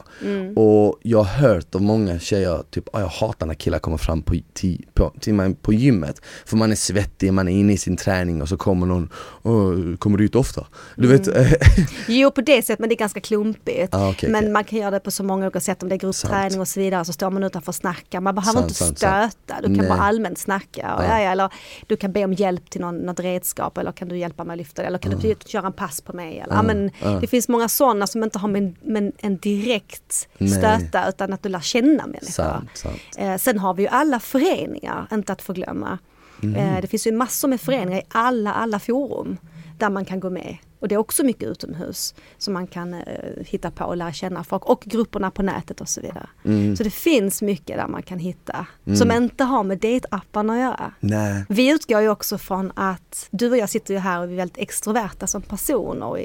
Och 0.56 0.98
jag 1.02 1.18
har 1.22 1.48
hört 1.48 1.74
av 1.74 1.82
många 1.82 2.18
tjejer, 2.18 2.62
typ, 2.70 2.88
ah, 2.92 3.00
jag 3.00 3.06
hatar 3.06 3.46
när 3.46 3.54
killar 3.54 3.78
kommer 3.78 3.96
fram 3.96 4.22
på, 4.22 4.34
till, 4.52 4.86
på, 4.94 5.12
till 5.20 5.54
på 5.62 5.72
gymmet. 5.72 6.20
För 6.44 6.56
man 6.56 6.72
är 6.72 6.76
svettig, 6.76 7.32
man 7.32 7.48
är 7.48 7.52
inne 7.52 7.72
i 7.72 7.78
sin 7.78 7.96
träning 7.96 8.42
och 8.42 8.48
så 8.48 8.56
kommer 8.56 8.86
någon, 8.86 9.08
"Åh, 9.42 9.96
kommer 9.98 10.18
du 10.18 10.24
hit 10.24 10.34
ofta? 10.34 10.66
Du 10.96 11.08
vet, 11.08 11.28
Jo 12.08 12.30
på 12.30 12.40
det 12.40 12.62
sättet 12.62 12.78
men 12.78 12.88
det 12.88 12.94
är 12.94 12.98
ganska 12.98 13.20
klumpigt. 13.20 13.94
Ah, 13.94 14.10
okej, 14.10 14.30
men 14.30 14.44
okej. 14.44 14.52
man 14.52 14.64
kan 14.64 14.78
göra 14.78 14.90
det 14.90 15.00
på 15.00 15.10
så 15.16 15.24
många 15.24 15.46
olika 15.46 15.60
sätt 15.60 15.82
om 15.82 15.88
det 15.88 15.94
är 15.94 15.98
gruppträning 15.98 16.50
Sant. 16.50 16.60
och 16.60 16.68
så 16.68 16.80
vidare. 16.80 17.04
Så 17.04 17.12
står 17.12 17.30
man 17.30 17.44
utanför 17.44 17.68
och 17.68 17.74
snackar. 17.74 18.20
Man 18.20 18.34
behöver 18.34 18.52
Sant, 18.52 18.64
inte 18.64 18.74
sant, 18.74 18.98
stöta. 18.98 19.60
Du 19.60 19.66
kan 19.66 19.76
Nej. 19.76 19.88
bara 19.88 20.00
allmänt 20.00 20.38
snacka. 20.38 20.94
Och, 20.94 21.04
ja. 21.04 21.20
Ja, 21.22 21.30
eller 21.30 21.52
du 21.86 21.96
kan 21.96 22.12
be 22.12 22.24
om 22.24 22.32
hjälp 22.32 22.70
till 22.70 22.80
någon, 22.80 22.98
något 22.98 23.20
redskap. 23.20 23.78
Eller 23.78 23.92
kan 23.92 24.08
du 24.08 24.18
hjälpa 24.18 24.44
mig 24.44 24.54
att 24.54 24.58
lyfta 24.58 24.82
det? 24.82 24.88
Eller 24.88 24.98
kan 24.98 25.18
du 25.18 25.34
köra 25.46 25.66
en 25.66 25.72
pass 25.72 26.00
på 26.00 26.12
mig? 26.12 26.38
Eller, 26.38 26.54
ja, 26.54 26.62
men, 26.62 26.90
Det 27.20 27.26
finns 27.26 27.48
många 27.48 27.68
sådana 27.68 28.06
som 28.06 28.22
inte 28.22 28.38
har 28.38 28.48
med, 28.48 28.74
med 28.82 29.12
en 29.18 29.36
direkt 29.36 30.28
Nej. 30.38 30.50
stöta 30.50 31.08
utan 31.08 31.32
att 31.32 31.42
du 31.42 31.48
lär 31.48 31.60
känna 31.60 32.06
människor. 32.06 32.68
Eh, 33.16 33.36
sen 33.36 33.58
har 33.58 33.74
vi 33.74 33.82
ju 33.82 33.88
alla 33.88 34.20
föreningar, 34.20 35.06
inte 35.12 35.32
att 35.32 35.42
förglömma. 35.42 35.98
Mm. 36.42 36.56
Eh, 36.56 36.80
det 36.80 36.86
finns 36.86 37.06
ju 37.06 37.12
massor 37.12 37.48
med 37.48 37.60
föreningar 37.60 37.98
i 37.98 38.02
alla, 38.08 38.52
alla 38.52 38.78
forum 38.78 39.38
där 39.78 39.90
man 39.90 40.04
kan 40.04 40.20
gå 40.20 40.30
med. 40.30 40.56
Och 40.80 40.88
det 40.88 40.94
är 40.94 40.98
också 40.98 41.24
mycket 41.24 41.48
utomhus 41.48 42.14
som 42.38 42.54
man 42.54 42.66
kan 42.66 42.94
eh, 42.94 43.00
hitta 43.46 43.70
på 43.70 43.84
och 43.84 43.96
lära 43.96 44.12
känna 44.12 44.44
folk 44.44 44.64
och 44.64 44.82
grupperna 44.86 45.30
på 45.30 45.42
nätet 45.42 45.80
och 45.80 45.88
så 45.88 46.00
vidare. 46.00 46.28
Mm. 46.44 46.76
Så 46.76 46.82
det 46.82 46.90
finns 46.90 47.42
mycket 47.42 47.76
där 47.76 47.86
man 47.88 48.02
kan 48.02 48.18
hitta 48.18 48.66
som 48.98 49.10
inte 49.10 49.44
har 49.44 49.64
med 49.64 49.78
dejtapparna 49.78 50.52
att 50.52 50.58
göra. 50.58 50.92
nej. 51.00 51.44
Vi 51.48 51.70
utgår 51.70 52.00
ju 52.00 52.08
också 52.08 52.38
från 52.38 52.72
att 52.74 53.28
du 53.30 53.50
och 53.50 53.56
jag 53.56 53.68
sitter 53.68 53.94
ju 53.94 54.00
här 54.00 54.20
och 54.20 54.28
vi 54.28 54.32
är 54.32 54.36
väldigt 54.36 54.58
extroverta 54.58 55.26
som 55.26 55.42
personer 55.42 56.06
och 56.06 56.18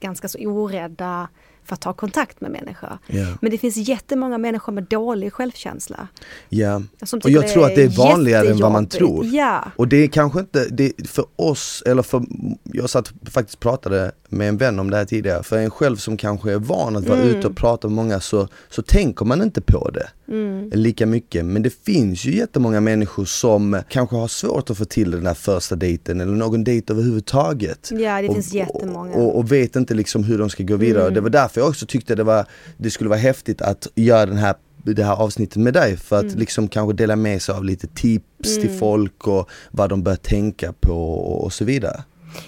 ganska 0.00 0.28
så 0.28 0.38
orädda 0.38 1.28
för 1.64 1.74
att 1.74 1.80
ta 1.80 1.92
kontakt 1.92 2.40
med 2.40 2.50
människor. 2.50 2.98
Ja. 3.06 3.26
Men 3.40 3.50
det 3.50 3.58
finns 3.58 3.76
jättemånga 3.76 4.38
människor 4.38 4.72
med 4.72 4.84
dålig 4.84 5.32
självkänsla. 5.32 6.08
Ja, 6.48 6.82
Som 7.02 7.20
och 7.24 7.30
jag 7.30 7.48
tror 7.48 7.64
att 7.66 7.74
det 7.74 7.82
är 7.82 7.88
vanligare 7.88 8.48
än 8.50 8.58
vad 8.60 8.72
man 8.72 8.86
tror. 8.86 9.26
Ja. 9.26 9.64
Och 9.76 9.88
det 9.88 9.96
är 9.96 10.08
kanske 10.08 10.40
inte, 10.40 10.68
det, 10.70 10.92
för 11.08 11.24
oss, 11.36 11.82
eller 11.86 12.02
för, 12.02 12.22
jag 12.62 12.90
satt 12.90 13.12
faktiskt 13.30 13.60
pratade 13.60 14.12
med 14.28 14.48
en 14.48 14.56
vän 14.56 14.78
om 14.78 14.90
det 14.90 14.96
här 14.96 15.04
tidigare, 15.04 15.42
för 15.42 15.58
en 15.58 15.70
själv 15.70 15.96
som 15.96 16.16
kanske 16.16 16.52
är 16.52 16.58
van 16.58 16.96
att 16.96 17.08
vara 17.08 17.18
Mm. 17.22 17.34
ute 17.36 17.48
och 17.48 17.56
prata 17.56 17.88
med 17.88 17.94
många 17.96 18.20
så, 18.20 18.48
så 18.70 18.82
tänker 18.82 19.24
man 19.24 19.42
inte 19.42 19.60
på 19.60 19.90
det 19.90 20.08
Mm. 20.28 20.70
lika 20.74 21.06
mycket. 21.06 21.44
Men 21.44 21.62
det 21.62 21.70
finns 21.84 22.24
ju 22.24 22.36
jättemånga 22.36 22.80
människor 22.80 23.24
som 23.24 23.82
kanske 23.88 24.16
har 24.16 24.28
svårt 24.28 24.70
att 24.70 24.78
få 24.78 24.84
till 24.84 25.10
den 25.10 25.24
där 25.24 25.34
första 25.34 25.76
dejten 25.76 26.20
eller 26.20 26.32
någon 26.32 26.64
dejt 26.64 26.92
överhuvudtaget. 26.92 27.88
Ja, 27.92 28.22
det 28.22 28.28
och, 28.28 28.34
finns 28.34 28.54
jättemånga. 28.54 29.14
Och, 29.16 29.38
och 29.38 29.52
vet 29.52 29.76
inte 29.76 29.94
liksom 29.94 30.24
hur 30.24 30.38
de 30.38 30.50
ska 30.50 30.62
gå 30.62 30.76
vidare. 30.76 31.02
Mm. 31.02 31.14
Det 31.14 31.20
var 31.20 31.30
därför 31.30 31.51
jag 31.60 31.68
också 31.68 31.86
tyckte 31.86 32.14
det, 32.14 32.24
var, 32.24 32.46
det 32.76 32.90
skulle 32.90 33.10
vara 33.10 33.20
häftigt 33.20 33.62
att 33.62 33.86
göra 33.94 34.26
den 34.26 34.38
här 34.38 34.54
det 34.84 35.04
här 35.04 35.14
avsnittet 35.16 35.56
med 35.56 35.74
dig 35.74 35.96
för 35.96 36.18
Mm. 36.18 36.28
att 36.28 36.38
liksom 36.38 36.68
kanske 36.68 36.92
dela 36.96 37.16
med 37.16 37.42
sig 37.42 37.54
av 37.54 37.64
lite 37.64 37.86
tips 37.86 38.58
till 38.60 38.78
folk 38.78 39.26
och 39.26 39.50
vad 39.70 39.90
de 39.90 40.02
bör 40.02 40.16
tänka 40.16 40.72
på 40.80 41.14
och 41.14 41.52
så 41.52 41.64
vidare. 41.64 42.02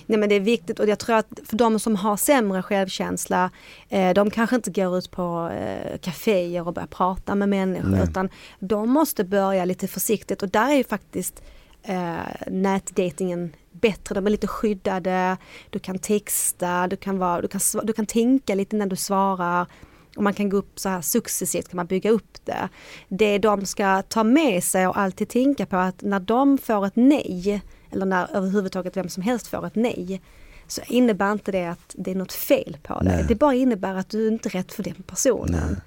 Nej 0.06 0.18
men 0.18 0.28
det 0.28 0.34
är 0.34 0.40
viktigt 0.40 0.80
och 0.80 0.88
jag 0.88 0.98
tror 0.98 1.16
att 1.16 1.26
för 1.44 1.56
de 1.56 1.78
som 1.80 1.96
har 1.96 2.16
sämre 2.16 2.62
självkänsla, 2.62 3.50
eh, 3.88 4.14
de 4.14 4.30
kanske 4.30 4.56
inte 4.56 4.70
går 4.70 4.98
ut 4.98 5.10
på 5.10 5.50
eh, 5.52 5.98
kaféer 5.98 6.66
och 6.66 6.74
börjar 6.74 6.86
prata 6.86 7.34
med 7.34 7.48
människor 7.48 7.88
Nej. 7.88 8.04
utan 8.10 8.28
de 8.60 8.90
måste 8.90 9.24
börja 9.24 9.64
lite 9.64 9.88
försiktigt 9.88 10.42
och 10.42 10.48
där 10.48 10.70
är 10.70 10.76
ju 10.76 10.84
faktiskt 10.84 11.42
eh, 11.82 12.14
nätdatingen 12.46 13.52
bättre, 13.88 14.14
de 14.14 14.26
är 14.26 14.30
lite 14.30 14.46
skyddade, 14.46 15.36
du 15.70 15.78
kan 15.78 15.98
texta, 15.98 16.86
du 16.86 16.96
kan, 16.96 17.18
vara, 17.18 17.40
du 17.40 17.48
kan, 17.48 17.60
du 17.82 17.92
kan 17.92 18.06
tänka 18.06 18.54
lite 18.54 18.76
när 18.76 18.86
du 18.86 18.96
svarar 18.96 19.66
och 20.16 20.22
man 20.22 20.34
kan 20.34 20.48
gå 20.48 20.56
upp 20.56 20.80
så 20.80 20.88
här 20.88 21.00
successivt, 21.00 21.68
kan 21.68 21.76
man 21.76 21.86
bygga 21.86 22.10
upp 22.10 22.44
det. 22.44 22.68
Det 23.08 23.38
de 23.38 23.66
ska 23.66 24.02
ta 24.02 24.24
med 24.24 24.64
sig 24.64 24.86
och 24.86 24.98
alltid 24.98 25.28
tänka 25.28 25.66
på 25.66 25.76
att 25.76 26.02
när 26.02 26.20
de 26.20 26.58
får 26.58 26.86
ett 26.86 26.96
nej, 26.96 27.62
eller 27.90 28.06
när 28.06 28.36
överhuvudtaget 28.36 28.96
vem 28.96 29.08
som 29.08 29.22
helst 29.22 29.46
får 29.46 29.66
ett 29.66 29.74
nej, 29.76 30.20
så 30.66 30.80
innebär 30.88 31.32
inte 31.32 31.52
det 31.52 31.66
att 31.66 31.94
det 31.98 32.10
är 32.10 32.14
något 32.14 32.32
fel 32.32 32.76
på 32.82 33.00
dig. 33.00 33.16
Nej. 33.16 33.24
Det 33.28 33.34
bara 33.34 33.54
innebär 33.54 33.94
att 33.94 34.08
du 34.08 34.28
inte 34.28 34.48
är 34.48 34.50
rätt 34.50 34.72
för 34.72 34.82
den 34.82 35.02
personen. 35.06 35.80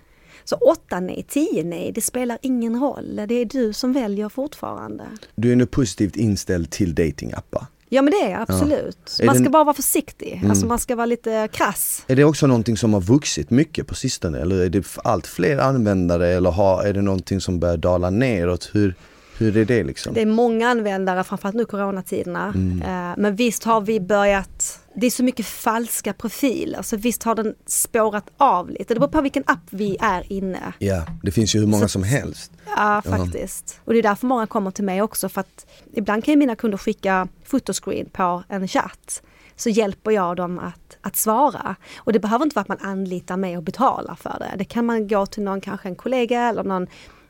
Så 0.44 0.56
åtta 0.56 1.00
nej, 1.00 1.26
tio 1.30 1.64
nej, 1.64 1.92
det 1.92 2.02
spelar 2.02 2.38
ingen 2.42 2.80
roll. 2.80 3.22
Det 3.28 3.36
är 3.36 3.46
du 3.46 3.74
som 3.74 3.94
väljer 3.94 4.30
fortfarande. 4.30 5.06
Du 5.36 5.52
är 5.52 5.56
nu 5.56 5.66
positivt 5.66 6.16
inställd 6.16 6.70
till 6.72 6.96
datingappar. 6.96 7.66
Ja 7.90 8.02
men 8.02 8.12
det 8.12 8.18
är 8.26 8.32
jag 8.32 8.42
absolut. 8.42 9.18
Är 9.20 9.26
Man 9.26 9.36
ska 9.36 9.44
det- 9.44 9.50
bara 9.50 9.64
vara 9.64 9.74
försiktig. 9.76 10.42
Alltså 10.50 10.66
man 10.66 10.80
ska 10.80 10.96
vara 10.96 11.06
lite 11.06 11.48
krass. 11.54 12.04
Är 12.08 12.16
det 12.16 12.24
också 12.24 12.48
någonting 12.48 12.78
som 12.78 12.94
har 12.94 13.02
vuxit 13.02 13.50
mycket 13.50 13.88
på 13.88 13.96
sistone 13.96 14.40
eller 14.40 14.56
är 14.66 14.70
det 14.70 14.86
allt 15.04 15.28
fler 15.28 15.58
användare 15.58 16.28
eller 16.28 16.52
har, 16.52 16.84
är 16.84 16.94
det 16.94 17.02
någonting 17.02 17.42
som 17.42 17.60
börjar 17.60 17.78
dala 17.78 18.10
neråt? 18.10 18.70
Hur, 18.74 18.96
hur 19.40 19.58
är 19.58 19.66
det 19.66 19.84
liksom? 19.84 20.14
Det 20.14 20.22
är 20.22 20.26
många 20.26 20.70
användare, 20.70 21.24
framförallt 21.24 21.56
nu 21.56 21.66
coronatiderna. 21.66 22.48
Eh, 22.86 23.14
Men 23.22 23.36
visst 23.36 23.64
har 23.64 23.82
vi 23.82 24.00
börjat, 24.00 24.80
det 24.96 25.06
är 25.06 25.12
så 25.12 25.24
mycket 25.24 25.46
falska 25.46 26.14
profiler, 26.14 26.82
så 26.82 26.98
visst 26.98 27.24
har 27.24 27.36
den 27.36 27.56
spårat 27.66 28.26
av 28.38 28.70
lite. 28.70 28.94
Det 28.94 29.00
beror 29.00 29.12
på 29.12 29.22
vilken 29.22 29.44
app 29.46 29.60
vi 29.70 29.98
är 30.02 30.34
inne. 30.34 30.74
Ja, 30.80 31.06
det 31.24 31.32
finns 31.32 31.56
ju 31.56 31.60
hur 31.60 31.68
många 31.68 31.84
Så- 31.84 31.90
som 31.90 32.04
helst. 32.04 32.52
Ja, 32.78 33.02
faktiskt. 33.06 33.80
Och 33.86 33.94
det 33.94 34.00
är 34.00 34.04
därför 34.04 34.28
många 34.28 34.48
kommer 34.48 34.72
till 34.72 34.84
mig 34.86 35.02
också, 35.02 35.30
för 35.30 35.42
att 35.42 35.66
ibland 35.94 36.24
kan 36.26 36.32
ju 36.32 36.38
mina 36.38 36.56
kunder 36.56 36.78
skicka 36.78 37.28
fotoscreen 37.46 38.10
på 38.10 38.44
en 38.48 38.68
chatt. 38.68 39.22
Så 39.56 39.70
hjälper 39.70 40.12
jag 40.12 40.36
dem 40.36 40.60
att, 40.60 40.98
att 41.02 41.16
svara. 41.16 41.76
Och 41.98 42.14
det 42.14 42.20
behöver 42.20 42.46
inte 42.46 42.56
vara 42.56 42.62
att 42.62 42.68
man 42.82 42.92
anlitar 42.92 43.38
mig 43.38 43.58
och 43.58 43.64
betalar 43.64 44.16
för 44.16 44.36
det. 44.40 44.58
Det 44.58 44.66
kan 44.66 44.86
man 44.86 45.08
gå 45.08 45.26
till 45.26 45.44
någon, 45.44 45.62
kanske 45.62 45.88
en 45.90 45.96
kollega 45.96 46.42
eller 46.42 46.64
någon, 46.64 46.88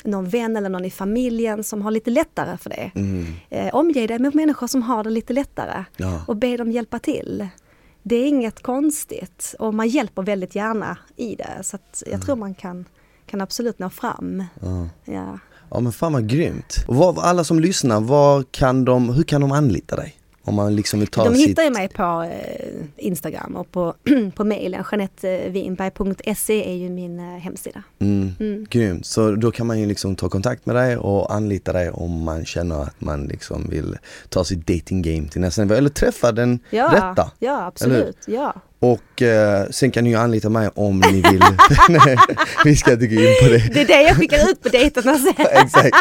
någon 0.08 0.30
vän 0.30 0.56
eller 0.58 0.70
någon 0.70 0.86
i 0.86 0.90
familjen 0.92 1.64
som 1.64 1.82
har 1.82 1.92
lite 1.92 2.10
lättare 2.10 2.58
för 2.58 2.70
det. 2.70 2.92
Eh, 3.50 3.76
omge 3.76 4.08
dig 4.08 4.20
med 4.20 4.36
människor 4.36 4.68
som 4.68 4.82
har 4.82 5.04
det 5.04 5.10
lite 5.10 5.34
lättare 5.34 5.84
Ja. 5.98 6.22
och 6.28 6.36
be 6.36 6.58
dem 6.58 6.72
hjälpa 6.72 7.00
till. 7.00 7.48
Det 8.04 8.16
är 8.16 8.28
inget 8.28 8.64
konstigt 8.64 9.56
och 9.60 9.74
man 9.74 9.88
hjälper 9.88 10.22
väldigt 10.22 10.56
gärna 10.56 10.98
i 11.16 11.36
det. 11.36 11.64
Så 11.64 11.76
att 11.76 12.04
jag 12.12 12.22
tror 12.22 12.36
man 12.36 12.54
kan, 12.56 12.86
kan 13.26 13.42
absolut 13.42 13.80
nå 13.80 13.90
fram. 13.90 14.44
Ja. 14.62 14.88
Ja. 15.06 15.40
ja 15.70 15.80
men 15.80 15.92
fan 15.92 16.14
vad 16.14 16.30
grymt. 16.30 16.76
Och 16.88 16.96
vad, 16.96 17.20
alla 17.20 17.44
som 17.44 17.60
lyssnar, 17.60 18.02
vad 18.02 18.52
kan 18.52 18.86
de, 18.86 19.10
hur 19.10 19.24
kan 19.24 19.42
de 19.42 19.52
anlita 19.52 19.96
dig? 19.96 20.17
Om 20.48 20.56
man 20.56 20.76
liksom 20.76 21.00
vill 21.00 21.08
ta 21.08 21.24
De 21.24 21.36
sitt... 21.36 21.48
hittar 21.50 21.64
ju 21.64 21.70
mig 21.70 21.88
på 21.90 22.24
eh, 22.32 22.76
Instagram 22.98 23.56
och 23.56 23.72
på, 23.72 23.94
på 24.36 24.44
mejlen. 24.44 24.84
JanetteWinberg.se 24.92 26.70
är 26.72 26.76
ju 26.76 26.90
min 26.90 27.20
eh, 27.20 27.26
hemsida. 27.26 27.84
Mm, 28.00 28.66
Grymt, 28.70 29.06
så 29.06 29.32
då 29.32 29.52
kan 29.52 29.68
man 29.68 29.80
ju 29.80 29.86
liksom 29.86 30.16
ta 30.16 30.30
kontakt 30.30 30.66
med 30.66 30.76
dig 30.76 30.98
och 30.98 31.34
anlita 31.34 31.74
dig 31.74 31.90
om 31.90 32.24
man 32.24 32.46
känner 32.46 32.82
att 32.82 33.02
man 33.02 33.24
liksom 33.24 33.68
vill 33.70 33.98
ta 34.30 34.44
sitt 34.44 34.68
dating 34.68 35.02
game 35.02 35.28
till 35.28 35.42
nästa 35.42 35.62
nivå 35.62 35.74
eller 35.76 35.90
träffa 35.90 36.32
den 36.32 36.60
Ja, 36.70 36.86
rätta. 36.94 37.32
ja 37.40 37.66
absolut. 37.66 38.18
Ja. 38.28 38.54
Och 38.80 39.22
eh, 39.22 39.70
sen 39.70 39.92
kan 39.92 40.04
ni 40.04 40.10
ju 40.10 40.16
anlita 40.16 40.50
mig 40.50 40.70
om 40.76 41.00
ni 41.00 41.22
vill. 41.22 41.40
Nej, 41.90 42.18
vi 42.66 42.76
ska 42.76 42.94
inte 42.94 43.08
gå 43.08 43.22
in 43.22 43.36
på 43.44 43.50
det. 43.50 43.74
Det 43.74 43.82
är 43.82 43.88
det 43.88 44.02
jag 44.02 44.18
skickar 44.18 44.50
ut 44.52 44.64
på 44.64 44.70
dejterna 44.70 45.18
sen. 45.18 45.34
Exakt. 45.52 45.98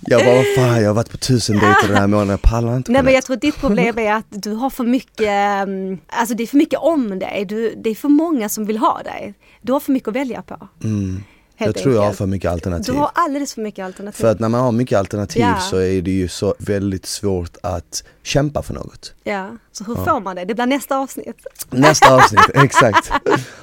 Jag 0.00 0.24
bara, 0.24 0.34
vad 0.34 0.44
fan 0.56 0.80
jag 0.80 0.88
har 0.88 0.94
varit 0.94 1.10
på 1.10 1.16
tusen 1.16 1.58
dejter 1.58 1.88
den 1.88 1.96
här 1.96 2.06
månaden, 2.06 2.30
jag 2.30 2.42
pallar 2.42 2.76
inte 2.76 2.92
Nej 2.92 3.02
men 3.02 3.14
jag 3.14 3.24
tror 3.24 3.36
ditt 3.36 3.56
problem 3.60 3.98
är 3.98 4.12
att 4.12 4.26
du 4.28 4.52
har 4.52 4.70
för 4.70 4.84
mycket, 4.84 5.28
mm, 5.28 5.98
alltså 6.06 6.34
det 6.34 6.42
är 6.42 6.46
för 6.46 6.56
mycket 6.56 6.78
om 6.78 7.18
dig. 7.18 7.44
Du, 7.48 7.74
det 7.76 7.90
är 7.90 7.94
för 7.94 8.08
många 8.08 8.48
som 8.48 8.66
vill 8.66 8.78
ha 8.78 9.02
dig. 9.02 9.34
Du 9.62 9.72
har 9.72 9.80
för 9.80 9.92
mycket 9.92 10.08
att 10.08 10.16
välja 10.16 10.42
på. 10.42 10.68
Mm. 10.84 11.22
Jag 11.58 11.74
tror 11.74 11.94
jag 11.94 12.02
har 12.02 12.12
för 12.12 12.26
mycket 12.26 12.50
alternativ. 12.50 12.94
Du 12.94 13.00
har 13.00 13.10
alldeles 13.14 13.54
för 13.54 13.62
mycket 13.62 13.84
alternativ. 13.84 14.20
För 14.20 14.30
att 14.30 14.40
när 14.40 14.48
man 14.48 14.60
har 14.60 14.72
mycket 14.72 14.98
alternativ 14.98 15.42
Ja. 15.42 15.58
så 15.60 15.76
är 15.76 16.02
det 16.02 16.10
ju 16.10 16.28
så 16.28 16.54
väldigt 16.58 17.06
svårt 17.06 17.56
att 17.62 18.04
kämpa 18.22 18.62
för 18.62 18.74
något. 18.74 19.12
Ja, 19.24 19.56
så 19.72 19.84
hur 19.84 19.94
får 19.94 20.20
man 20.20 20.36
det? 20.36 20.44
Det 20.44 20.54
blir 20.54 20.66
nästa 20.66 20.98
avsnitt. 20.98 21.46
Nästa 21.70 22.14
avsnitt, 22.16 22.50
exakt. 22.54 23.10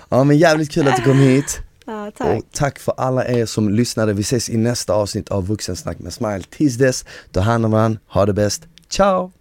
Ja 0.10 0.24
men 0.24 0.38
jävligt 0.38 0.72
kul 0.72 0.88
att 0.88 0.98
du 0.98 1.04
kom 1.04 1.20
hit. 1.20 1.60
Ja, 1.86 2.12
tack. 2.18 2.38
Och 2.38 2.44
tack 2.52 2.80
för 2.80 2.94
alla 2.98 3.28
er 3.28 3.46
som 3.46 3.70
lyssnade. 3.70 4.14
Vi 4.14 4.22
ses 4.22 4.50
i 4.50 4.58
nästa 4.58 4.94
avsnitt 4.94 5.30
av 5.30 5.48
Vuxensnack 5.48 6.00
med 6.00 6.14
Smile. 6.14 6.44
Tills 6.50 6.76
dess, 6.78 7.06
ta 7.32 7.39
hand 7.39 7.66
om 7.66 7.72
varandra, 7.72 8.00
ha 8.08 8.26
det 8.26 8.34
bäst. 8.34 8.64
Ciao! 8.89 9.32